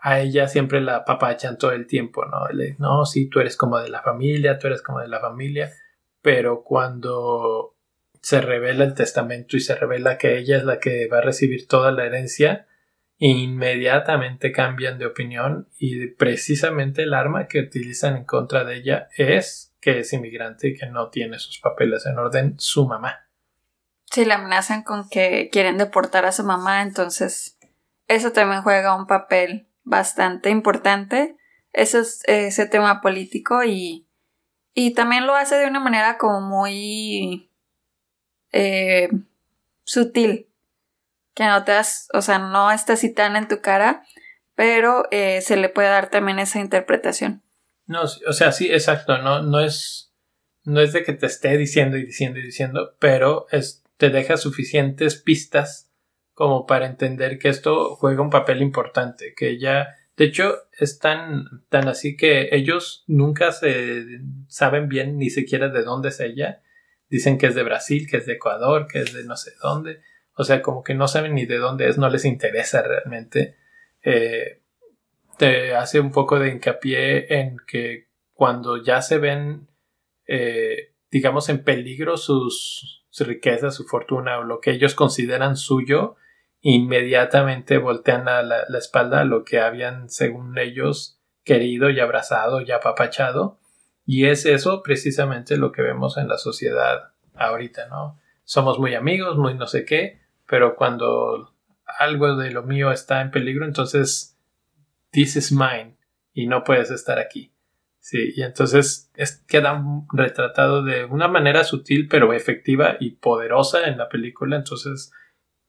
a 0.01 0.19
ella 0.19 0.47
siempre 0.47 0.81
la 0.81 1.05
papachan 1.05 1.57
todo 1.57 1.71
el 1.71 1.85
tiempo, 1.85 2.25
¿no? 2.25 2.47
Le, 2.49 2.75
no, 2.79 3.05
sí, 3.05 3.29
tú 3.29 3.39
eres 3.39 3.55
como 3.55 3.77
de 3.77 3.89
la 3.89 4.01
familia, 4.01 4.57
tú 4.57 4.67
eres 4.67 4.81
como 4.81 4.99
de 4.99 5.07
la 5.07 5.19
familia, 5.19 5.71
pero 6.21 6.63
cuando 6.63 7.75
se 8.19 8.41
revela 8.41 8.83
el 8.83 8.95
testamento 8.95 9.57
y 9.57 9.59
se 9.59 9.75
revela 9.75 10.17
que 10.17 10.39
ella 10.39 10.57
es 10.57 10.63
la 10.63 10.79
que 10.79 11.07
va 11.07 11.19
a 11.19 11.21
recibir 11.21 11.67
toda 11.67 11.91
la 11.91 12.05
herencia, 12.05 12.67
inmediatamente 13.19 14.51
cambian 14.51 14.97
de 14.97 15.05
opinión 15.05 15.69
y 15.77 16.07
precisamente 16.07 17.03
el 17.03 17.13
arma 17.13 17.47
que 17.47 17.59
utilizan 17.59 18.17
en 18.17 18.25
contra 18.25 18.63
de 18.63 18.77
ella 18.77 19.07
es 19.15 19.75
que 19.79 19.99
es 19.99 20.13
inmigrante 20.13 20.69
y 20.69 20.73
que 20.75 20.87
no 20.87 21.09
tiene 21.09 21.37
sus 21.37 21.59
papeles 21.59 22.07
en 22.07 22.17
orden 22.17 22.55
su 22.57 22.87
mamá. 22.87 23.27
Sí, 24.05 24.25
la 24.25 24.35
amenazan 24.35 24.81
con 24.81 25.07
que 25.07 25.49
quieren 25.51 25.77
deportar 25.77 26.25
a 26.25 26.31
su 26.31 26.43
mamá, 26.43 26.81
entonces 26.81 27.59
eso 28.07 28.31
también 28.31 28.63
juega 28.63 28.95
un 28.95 29.05
papel 29.05 29.67
bastante 29.83 30.49
importante. 30.49 31.37
Eso 31.73 31.99
es 31.99 32.21
ese 32.25 32.65
tema 32.65 33.01
político 33.01 33.63
y, 33.63 34.07
y 34.73 34.93
también 34.93 35.27
lo 35.27 35.35
hace 35.35 35.55
de 35.55 35.67
una 35.67 35.79
manera 35.79 36.17
como 36.17 36.41
muy 36.41 37.49
eh, 38.51 39.09
sutil. 39.83 40.47
Que 41.33 41.45
no 41.45 41.63
te 41.63 41.71
das, 41.71 42.09
o 42.13 42.21
sea, 42.21 42.39
no 42.39 42.71
está 42.71 42.95
tan 43.15 43.37
en 43.37 43.47
tu 43.47 43.61
cara, 43.61 44.03
pero 44.55 45.05
eh, 45.11 45.41
se 45.41 45.55
le 45.55 45.69
puede 45.69 45.87
dar 45.87 46.09
también 46.09 46.39
esa 46.39 46.59
interpretación. 46.59 47.41
No, 47.85 48.03
o 48.03 48.33
sea, 48.33 48.51
sí, 48.51 48.71
exacto, 48.71 49.17
no, 49.17 49.41
no 49.41 49.59
es, 49.59 50.13
no 50.63 50.81
es 50.81 50.93
de 50.93 51.03
que 51.03 51.13
te 51.13 51.25
esté 51.25 51.57
diciendo 51.57 51.97
y 51.97 52.05
diciendo 52.05 52.39
y 52.39 52.43
diciendo, 52.43 52.95
pero 52.99 53.47
es, 53.51 53.83
te 53.97 54.09
deja 54.09 54.37
suficientes 54.37 55.15
pistas 55.15 55.90
como 56.41 56.65
para 56.65 56.87
entender 56.87 57.37
que 57.37 57.49
esto 57.49 57.95
juega 57.97 58.23
un 58.23 58.31
papel 58.31 58.63
importante, 58.63 59.35
que 59.37 59.59
ya, 59.59 59.89
de 60.17 60.25
hecho, 60.25 60.55
es 60.75 60.97
tan, 60.97 61.45
tan 61.69 61.87
así 61.87 62.17
que 62.17 62.49
ellos 62.51 63.03
nunca 63.05 63.51
se 63.51 64.21
saben 64.47 64.89
bien 64.89 65.19
ni 65.19 65.29
siquiera 65.29 65.69
de 65.69 65.83
dónde 65.83 66.09
es 66.09 66.19
ella. 66.19 66.63
Dicen 67.11 67.37
que 67.37 67.45
es 67.45 67.53
de 67.53 67.61
Brasil, 67.61 68.07
que 68.09 68.17
es 68.17 68.25
de 68.25 68.33
Ecuador, 68.33 68.87
que 68.91 69.01
es 69.01 69.13
de 69.13 69.23
no 69.23 69.37
sé 69.37 69.51
dónde. 69.61 70.01
O 70.33 70.43
sea, 70.43 70.63
como 70.63 70.83
que 70.83 70.95
no 70.95 71.07
saben 71.07 71.35
ni 71.35 71.45
de 71.45 71.59
dónde 71.59 71.87
es, 71.87 71.99
no 71.99 72.09
les 72.09 72.25
interesa 72.25 72.81
realmente. 72.81 73.55
Eh, 74.01 74.63
te 75.37 75.75
hace 75.75 75.99
un 75.99 76.11
poco 76.11 76.39
de 76.39 76.49
hincapié 76.49 77.37
en 77.39 77.57
que 77.67 78.07
cuando 78.33 78.81
ya 78.81 79.03
se 79.03 79.19
ven, 79.19 79.67
eh, 80.25 80.95
digamos, 81.11 81.49
en 81.49 81.63
peligro 81.63 82.17
sus, 82.17 83.05
sus 83.11 83.27
riquezas, 83.27 83.75
su 83.75 83.83
fortuna 83.83 84.39
o 84.39 84.43
lo 84.43 84.59
que 84.59 84.71
ellos 84.71 84.95
consideran 84.95 85.55
suyo, 85.55 86.15
inmediatamente 86.61 87.77
voltean 87.77 88.29
a 88.29 88.43
la, 88.43 88.63
espalda 88.77 89.21
a 89.21 89.25
lo 89.25 89.43
que 89.43 89.59
habían, 89.59 90.09
según 90.09 90.57
ellos, 90.57 91.19
querido 91.43 91.89
y 91.89 91.99
abrazado 91.99 92.61
y 92.61 92.71
apapachado. 92.71 93.59
Y 94.05 94.25
es 94.25 94.45
eso 94.45 94.83
precisamente 94.83 95.57
lo 95.57 95.71
que 95.71 95.81
vemos 95.81 96.17
en 96.17 96.27
la 96.27 96.37
sociedad 96.37 97.13
ahorita, 97.35 97.87
¿no? 97.87 98.19
Somos 98.43 98.79
muy 98.79 98.95
amigos, 98.95 99.37
muy 99.37 99.55
no 99.55 99.67
sé 99.67 99.85
qué, 99.85 100.21
pero 100.47 100.75
cuando 100.75 101.53
algo 101.99 102.35
de 102.35 102.51
lo 102.51 102.63
mío 102.63 102.91
está 102.91 103.21
en 103.21 103.31
peligro, 103.31 103.65
entonces, 103.65 104.37
this 105.11 105.35
is 105.35 105.51
mine 105.51 105.97
y 106.33 106.47
no 106.47 106.63
puedes 106.63 106.91
estar 106.91 107.19
aquí. 107.19 107.53
Sí, 107.99 108.33
y 108.35 108.41
entonces 108.41 109.11
es, 109.15 109.43
queda 109.47 109.83
retratado 110.11 110.83
de 110.83 111.05
una 111.05 111.27
manera 111.27 111.63
sutil 111.63 112.07
pero 112.09 112.33
efectiva 112.33 112.97
y 112.99 113.11
poderosa 113.11 113.87
en 113.87 113.97
la 113.97 114.09
película, 114.09 114.55
entonces 114.55 115.11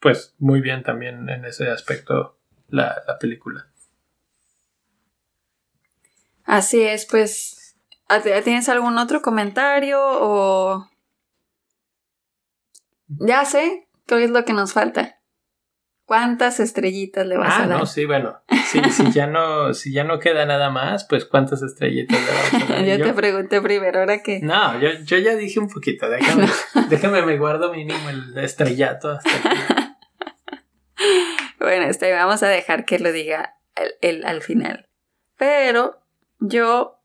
pues 0.03 0.35
muy 0.39 0.61
bien 0.61 0.83
también 0.83 1.29
en 1.31 1.45
ese 1.45 1.71
aspecto 1.71 2.37
la, 2.69 3.03
la 3.07 3.19
película. 3.19 3.69
Así 6.45 6.83
es, 6.83 7.07
pues. 7.07 7.77
¿Tienes 8.45 8.69
algún 8.69 8.99
otro 8.99 9.23
comentario 9.23 9.99
o.? 10.03 10.91
Ya 13.07 13.45
sé, 13.45 13.89
¿qué 14.07 14.25
es 14.25 14.31
lo 14.31 14.45
que 14.45 14.53
nos 14.53 14.73
falta? 14.73 15.21
¿Cuántas 16.05 16.61
estrellitas 16.61 17.27
le 17.27 17.39
vas 17.39 17.55
ah, 17.55 17.63
a 17.63 17.67
dar? 17.69 17.79
no, 17.79 17.87
sí, 17.87 18.05
bueno. 18.05 18.43
Sí, 18.67 18.81
si, 18.91 19.13
ya 19.13 19.27
no, 19.27 19.73
si 19.73 19.93
ya 19.93 20.05
no 20.05 20.19
queda 20.19 20.45
nada 20.45 20.69
más, 20.69 21.05
pues 21.05 21.25
¿cuántas 21.25 21.63
estrellitas 21.63 22.19
le 22.21 22.27
vamos 22.27 22.71
a 22.71 22.73
dar? 22.73 22.85
yo, 22.99 23.05
te 23.05 23.13
pregunté 23.15 23.61
primero, 23.63 24.01
¿ahora 24.01 24.23
qué? 24.23 24.41
No, 24.43 24.79
yo, 24.81 24.91
yo 25.05 25.19
ya 25.19 25.37
dije 25.37 25.61
un 25.61 25.69
poquito. 25.69 26.09
Déjame, 26.11 26.49
déjame 26.91 27.23
me 27.23 27.39
guardo 27.39 27.73
mínimo 27.73 28.11
el 28.11 28.37
estrellato 28.39 29.11
hasta 29.11 29.31
aquí. 29.31 29.75
bueno, 31.63 31.87
este, 31.87 32.13
vamos 32.13 32.43
a 32.43 32.49
dejar 32.49 32.85
que 32.85 32.99
lo 32.99 33.13
diga 33.13 33.57
el, 34.01 34.25
al 34.25 34.43
final. 34.43 34.89
Pero 35.37 36.01
yo, 36.39 37.01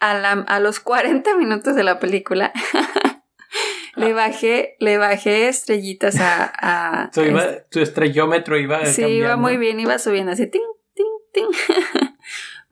a, 0.00 0.14
la, 0.14 0.32
a 0.32 0.60
los 0.60 0.80
40 0.80 1.36
minutos 1.36 1.74
de 1.74 1.84
la 1.84 1.98
película, 1.98 2.52
le 3.96 4.12
bajé, 4.12 4.76
le 4.78 4.98
bajé 4.98 5.48
estrellitas 5.48 6.20
a. 6.20 6.52
a 6.54 7.10
tu, 7.14 7.22
tu, 7.70 7.80
estrellómetro 7.80 8.58
iba. 8.58 8.84
Sí, 8.86 9.04
iba 9.04 9.36
muy 9.36 9.56
bien, 9.56 9.80
iba 9.80 9.98
subiendo 9.98 10.32
así, 10.32 10.46
ting, 10.46 10.62
ting, 10.94 11.06
ting. 11.32 11.48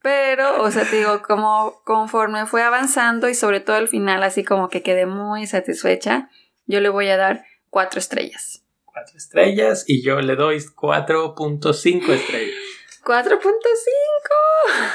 Pero, 0.02 0.62
o 0.62 0.70
sea, 0.70 0.84
te 0.84 0.96
digo, 0.96 1.22
como 1.22 1.80
conforme 1.84 2.44
fue 2.44 2.62
avanzando 2.62 3.30
y 3.30 3.34
sobre 3.34 3.60
todo 3.60 3.76
al 3.76 3.88
final, 3.88 4.22
así 4.22 4.44
como 4.44 4.68
que 4.68 4.82
quedé 4.82 5.06
muy 5.06 5.46
satisfecha, 5.46 6.28
yo 6.66 6.80
le 6.80 6.90
voy 6.90 7.08
a 7.08 7.16
dar 7.16 7.46
cuatro 7.70 8.00
estrellas. 8.00 8.63
Cuatro 8.94 9.18
estrellas 9.18 9.84
y 9.88 10.04
yo 10.04 10.20
le 10.20 10.36
doy 10.36 10.58
4.5 10.58 12.10
estrellas. 12.10 12.54
4.5. 13.02 13.40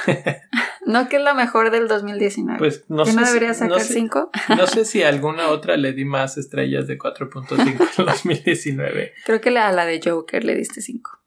no 0.85 1.09
que 1.09 1.17
es 1.17 1.21
la 1.21 1.33
mejor 1.33 1.69
del 1.69 1.89
2019. 1.89 2.59
Pues 2.59 2.85
no 2.87 3.05
sé. 3.05 3.13
no 3.13 3.25
debería 3.25 3.53
sacar 3.53 3.81
5? 3.81 4.31
no 4.57 4.67
sé 4.67 4.85
si 4.85 5.03
alguna 5.03 5.49
otra 5.49 5.75
le 5.75 5.91
di 5.91 6.05
más 6.05 6.37
estrellas 6.37 6.87
de 6.87 6.97
4.5 6.97 7.89
en 7.97 8.05
2019. 8.05 9.15
Creo 9.25 9.41
que 9.41 9.49
a 9.49 9.71
la 9.73 9.85
de 9.85 9.99
Joker 10.01 10.45
le 10.45 10.55
diste 10.55 10.79
5. 10.79 11.19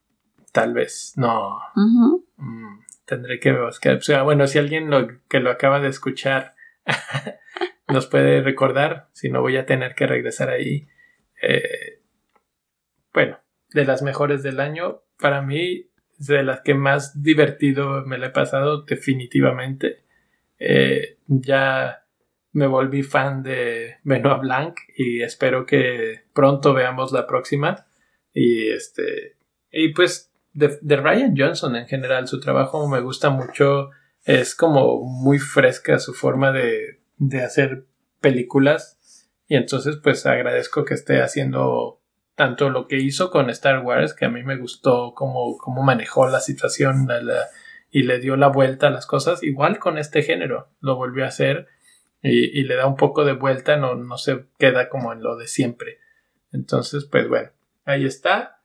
Tal 0.51 0.73
vez. 0.73 1.13
No. 1.17 1.59
Mm, 1.75 2.81
tendré 3.05 3.39
que 3.39 3.53
buscar. 3.53 3.97
O 3.97 4.01
sea, 4.01 4.23
bueno, 4.23 4.47
si 4.47 4.59
alguien 4.59 4.89
lo, 4.89 5.09
que 5.29 5.41
lo 5.41 5.51
acaba 5.51 5.79
de 5.81 5.89
escuchar 5.89 6.55
nos 7.89 8.07
puede 8.07 8.41
recordar, 8.41 9.11
si 9.13 9.29
no 9.29 9.43
voy 9.43 9.59
a 9.59 9.67
tener 9.67 9.95
que 9.95 10.07
regresar 10.07 10.49
ahí. 10.49 10.89
Eh, 11.43 11.99
bueno, 13.13 13.39
de 13.71 13.85
las 13.85 14.03
mejores 14.03 14.43
del 14.43 14.61
año, 14.61 15.03
para 15.19 15.43
mí 15.43 15.89
de 16.19 16.43
las 16.43 16.61
que 16.61 16.75
más 16.75 17.23
divertido 17.23 18.05
me 18.05 18.19
la 18.19 18.27
he 18.27 18.31
pasado 18.31 18.83
definitivamente. 18.83 20.05
Eh, 20.59 21.19
ya 21.27 22.05
me 22.53 22.67
volví 22.67 23.03
fan 23.03 23.43
de 23.43 23.97
Benoit 24.05 24.41
Blanc 24.41 24.77
y 24.97 25.23
espero 25.23 25.67
que 25.67 26.21
pronto 26.33 26.75
veamos 26.75 27.13
la 27.13 27.27
próxima. 27.27 27.87
Y 28.33 28.71
este 28.71 29.37
y 29.71 29.89
pues 29.89 30.33
de, 30.53 30.79
de, 30.83 30.97
Ryan 30.97 31.35
Johnson 31.37 31.77
en 31.77 31.87
general, 31.87 32.29
su 32.29 32.39
trabajo 32.41 32.87
me 32.89 33.01
gusta 33.01 33.31
mucho. 33.31 33.91
Es 34.25 34.55
como 34.55 35.03
muy 35.03 35.39
fresca 35.39 35.99
su 35.99 36.13
forma 36.13 36.53
de, 36.53 37.01
de 37.17 37.43
hacer 37.43 37.87
películas. 38.21 39.29
Y 39.49 39.57
entonces 39.57 39.97
pues 40.03 40.25
agradezco 40.27 40.85
que 40.85 40.95
esté 40.95 41.21
haciendo 41.23 42.02
tanto 42.35 42.71
lo 42.71 42.87
que 42.87 42.99
hizo 42.99 43.31
con 43.31 43.51
Star 43.51 43.81
Wars, 43.81 44.15
que 44.15 44.25
a 44.25 44.31
mí 44.31 44.43
me 44.43 44.57
gustó 44.57 45.13
cómo, 45.15 45.57
cómo 45.59 45.83
manejó 45.83 46.29
la 46.29 46.41
situación 46.41 47.09
y 47.91 48.03
le 48.05 48.19
dio 48.21 48.37
la 48.37 48.49
vuelta 48.49 48.89
a 48.89 48.91
las 48.91 49.07
cosas, 49.07 49.43
igual 49.43 49.79
con 49.79 49.99
este 49.99 50.23
género, 50.23 50.69
lo 50.81 50.97
volvió 50.97 51.25
a 51.25 51.29
hacer 51.29 51.69
y, 52.23 52.63
le 52.63 52.77
da 52.77 52.87
un 52.87 52.97
poco 52.97 53.25
de 53.25 53.33
vuelta, 53.33 53.77
no, 53.77 53.97
no 53.97 54.17
se 54.17 54.47
queda 54.59 54.89
como 54.89 55.13
en 55.13 55.23
lo 55.23 55.37
de 55.37 55.49
siempre. 55.49 55.99
Entonces, 56.53 57.05
pues 57.05 57.29
bueno, 57.29 57.51
ahí 57.85 58.05
está. 58.07 58.61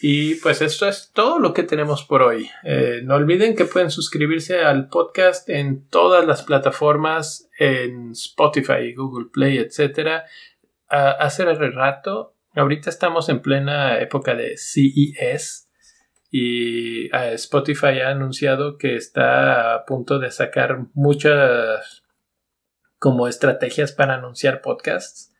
Y 0.00 0.36
pues 0.36 0.60
esto 0.60 0.88
es 0.88 1.12
todo 1.14 1.38
lo 1.38 1.52
que 1.54 1.62
tenemos 1.62 2.04
por 2.04 2.22
hoy. 2.22 2.50
Eh, 2.64 3.00
no 3.04 3.14
olviden 3.14 3.54
que 3.54 3.64
pueden 3.64 3.90
suscribirse 3.90 4.62
al 4.62 4.88
podcast 4.88 5.48
en 5.48 5.86
todas 5.88 6.26
las 6.26 6.42
plataformas, 6.42 7.48
en 7.58 8.10
Spotify, 8.12 8.92
Google 8.94 9.28
Play, 9.32 9.58
etc. 9.58 10.22
hace 10.88 11.44
el 11.44 11.72
rato 11.72 12.33
Ahorita 12.54 12.88
estamos 12.88 13.28
en 13.28 13.40
plena 13.40 13.98
época 13.98 14.34
de 14.34 14.56
CES 14.56 15.68
y 16.30 17.06
eh, 17.06 17.34
Spotify 17.34 18.00
ha 18.00 18.10
anunciado 18.10 18.76
que 18.78 18.96
está 18.96 19.74
a 19.74 19.84
punto 19.84 20.18
de 20.18 20.30
sacar 20.30 20.86
muchas 20.94 22.04
como 22.98 23.28
estrategias 23.28 23.92
para 23.92 24.14
anunciar 24.14 24.62
podcasts, 24.62 25.32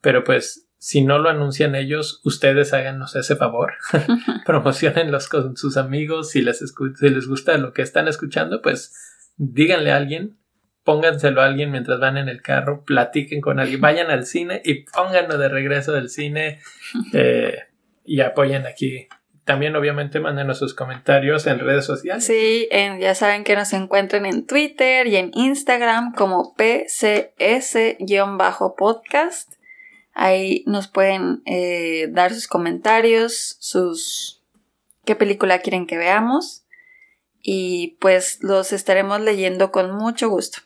pero 0.00 0.24
pues 0.24 0.68
si 0.78 1.02
no 1.02 1.18
lo 1.18 1.28
anuncian 1.28 1.74
ellos, 1.74 2.20
ustedes 2.24 2.72
háganos 2.72 3.16
ese 3.16 3.34
favor, 3.34 3.74
promocionenlos 4.46 5.28
con 5.28 5.56
sus 5.56 5.76
amigos, 5.76 6.30
si 6.30 6.42
les, 6.42 6.58
si 6.58 7.08
les 7.08 7.26
gusta 7.26 7.58
lo 7.58 7.72
que 7.72 7.82
están 7.82 8.08
escuchando, 8.08 8.62
pues 8.62 8.94
díganle 9.36 9.90
a 9.90 9.96
alguien 9.96 10.37
pónganselo 10.88 11.42
a 11.42 11.44
alguien 11.44 11.70
mientras 11.70 12.00
van 12.00 12.16
en 12.16 12.30
el 12.30 12.40
carro, 12.40 12.82
platiquen 12.82 13.42
con 13.42 13.60
alguien, 13.60 13.78
vayan 13.78 14.10
al 14.10 14.24
cine 14.24 14.62
y 14.64 14.84
pónganlo 14.84 15.36
de 15.36 15.50
regreso 15.50 15.92
del 15.92 16.08
cine 16.08 16.60
eh, 17.12 17.64
y 18.06 18.22
apoyen 18.22 18.64
aquí. 18.64 19.06
También 19.44 19.76
obviamente 19.76 20.18
mándenos 20.18 20.58
sus 20.58 20.72
comentarios 20.72 21.46
en 21.46 21.58
redes 21.58 21.84
sociales. 21.84 22.24
Sí, 22.24 22.70
ya 22.70 23.14
saben 23.14 23.44
que 23.44 23.54
nos 23.54 23.74
encuentran 23.74 24.24
en 24.24 24.46
Twitter 24.46 25.06
y 25.06 25.16
en 25.16 25.30
Instagram 25.34 26.14
como 26.14 26.54
PCS-podcast. 26.56 29.56
Ahí 30.14 30.64
nos 30.66 30.88
pueden 30.88 31.42
eh, 31.44 32.08
dar 32.12 32.32
sus 32.32 32.48
comentarios, 32.48 33.58
sus 33.60 34.42
qué 35.04 35.16
película 35.16 35.58
quieren 35.58 35.86
que 35.86 35.98
veamos 35.98 36.64
y 37.42 37.98
pues 38.00 38.38
los 38.40 38.72
estaremos 38.72 39.20
leyendo 39.20 39.70
con 39.70 39.94
mucho 39.94 40.30
gusto. 40.30 40.60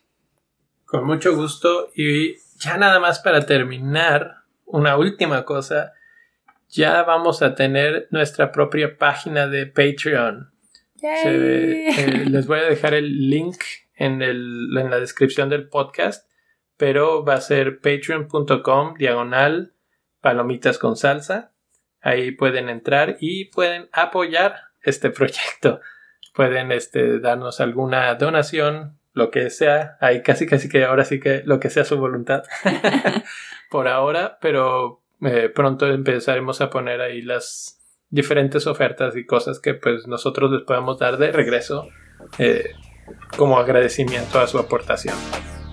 Con 0.92 1.06
mucho 1.06 1.34
gusto. 1.34 1.90
Y 1.94 2.36
ya 2.58 2.76
nada 2.76 3.00
más 3.00 3.18
para 3.18 3.46
terminar, 3.46 4.42
una 4.66 4.98
última 4.98 5.46
cosa. 5.46 5.94
Ya 6.68 7.02
vamos 7.04 7.40
a 7.40 7.54
tener 7.54 8.08
nuestra 8.10 8.52
propia 8.52 8.98
página 8.98 9.46
de 9.46 9.64
Patreon. 9.64 10.52
Eh, 11.02 12.26
les 12.28 12.46
voy 12.46 12.58
a 12.58 12.64
dejar 12.64 12.92
el 12.92 13.30
link 13.30 13.56
en, 13.94 14.20
el, 14.20 14.68
en 14.76 14.90
la 14.90 15.00
descripción 15.00 15.48
del 15.48 15.70
podcast, 15.70 16.30
pero 16.76 17.24
va 17.24 17.34
a 17.36 17.40
ser 17.40 17.80
patreon.com 17.80 18.94
diagonal 18.98 19.72
palomitas 20.20 20.76
con 20.76 20.96
salsa. 20.96 21.54
Ahí 22.02 22.32
pueden 22.32 22.68
entrar 22.68 23.16
y 23.18 23.46
pueden 23.46 23.88
apoyar 23.92 24.56
este 24.82 25.08
proyecto. 25.08 25.80
Pueden 26.34 26.70
este, 26.70 27.18
darnos 27.18 27.62
alguna 27.62 28.14
donación 28.14 28.98
lo 29.14 29.30
que 29.30 29.50
sea, 29.50 29.96
ahí 30.00 30.22
casi 30.22 30.46
casi 30.46 30.68
que 30.68 30.84
ahora 30.84 31.04
sí 31.04 31.20
que 31.20 31.42
lo 31.44 31.60
que 31.60 31.70
sea 31.70 31.84
su 31.84 31.98
voluntad 31.98 32.42
por 33.70 33.88
ahora, 33.88 34.38
pero 34.40 35.02
eh, 35.22 35.50
pronto 35.54 35.86
empezaremos 35.86 36.60
a 36.60 36.70
poner 36.70 37.00
ahí 37.00 37.22
las 37.22 37.78
diferentes 38.10 38.66
ofertas 38.66 39.16
y 39.16 39.24
cosas 39.24 39.60
que 39.60 39.74
pues 39.74 40.06
nosotros 40.06 40.50
les 40.50 40.62
podemos 40.62 40.98
dar 40.98 41.16
de 41.16 41.32
regreso 41.32 41.88
eh, 42.38 42.72
como 43.36 43.58
agradecimiento 43.58 44.40
a 44.40 44.46
su 44.46 44.58
aportación. 44.58 45.16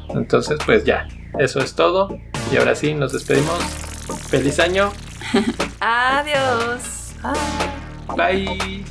Entonces 0.09 0.57
pues 0.65 0.83
ya, 0.83 1.07
eso 1.37 1.59
es 1.59 1.75
todo 1.75 2.19
y 2.51 2.57
ahora 2.57 2.75
sí 2.75 2.93
nos 2.93 3.13
despedimos. 3.13 3.59
Feliz 4.29 4.59
año. 4.59 4.91
Adiós. 5.79 7.13
Bye. 8.15 8.83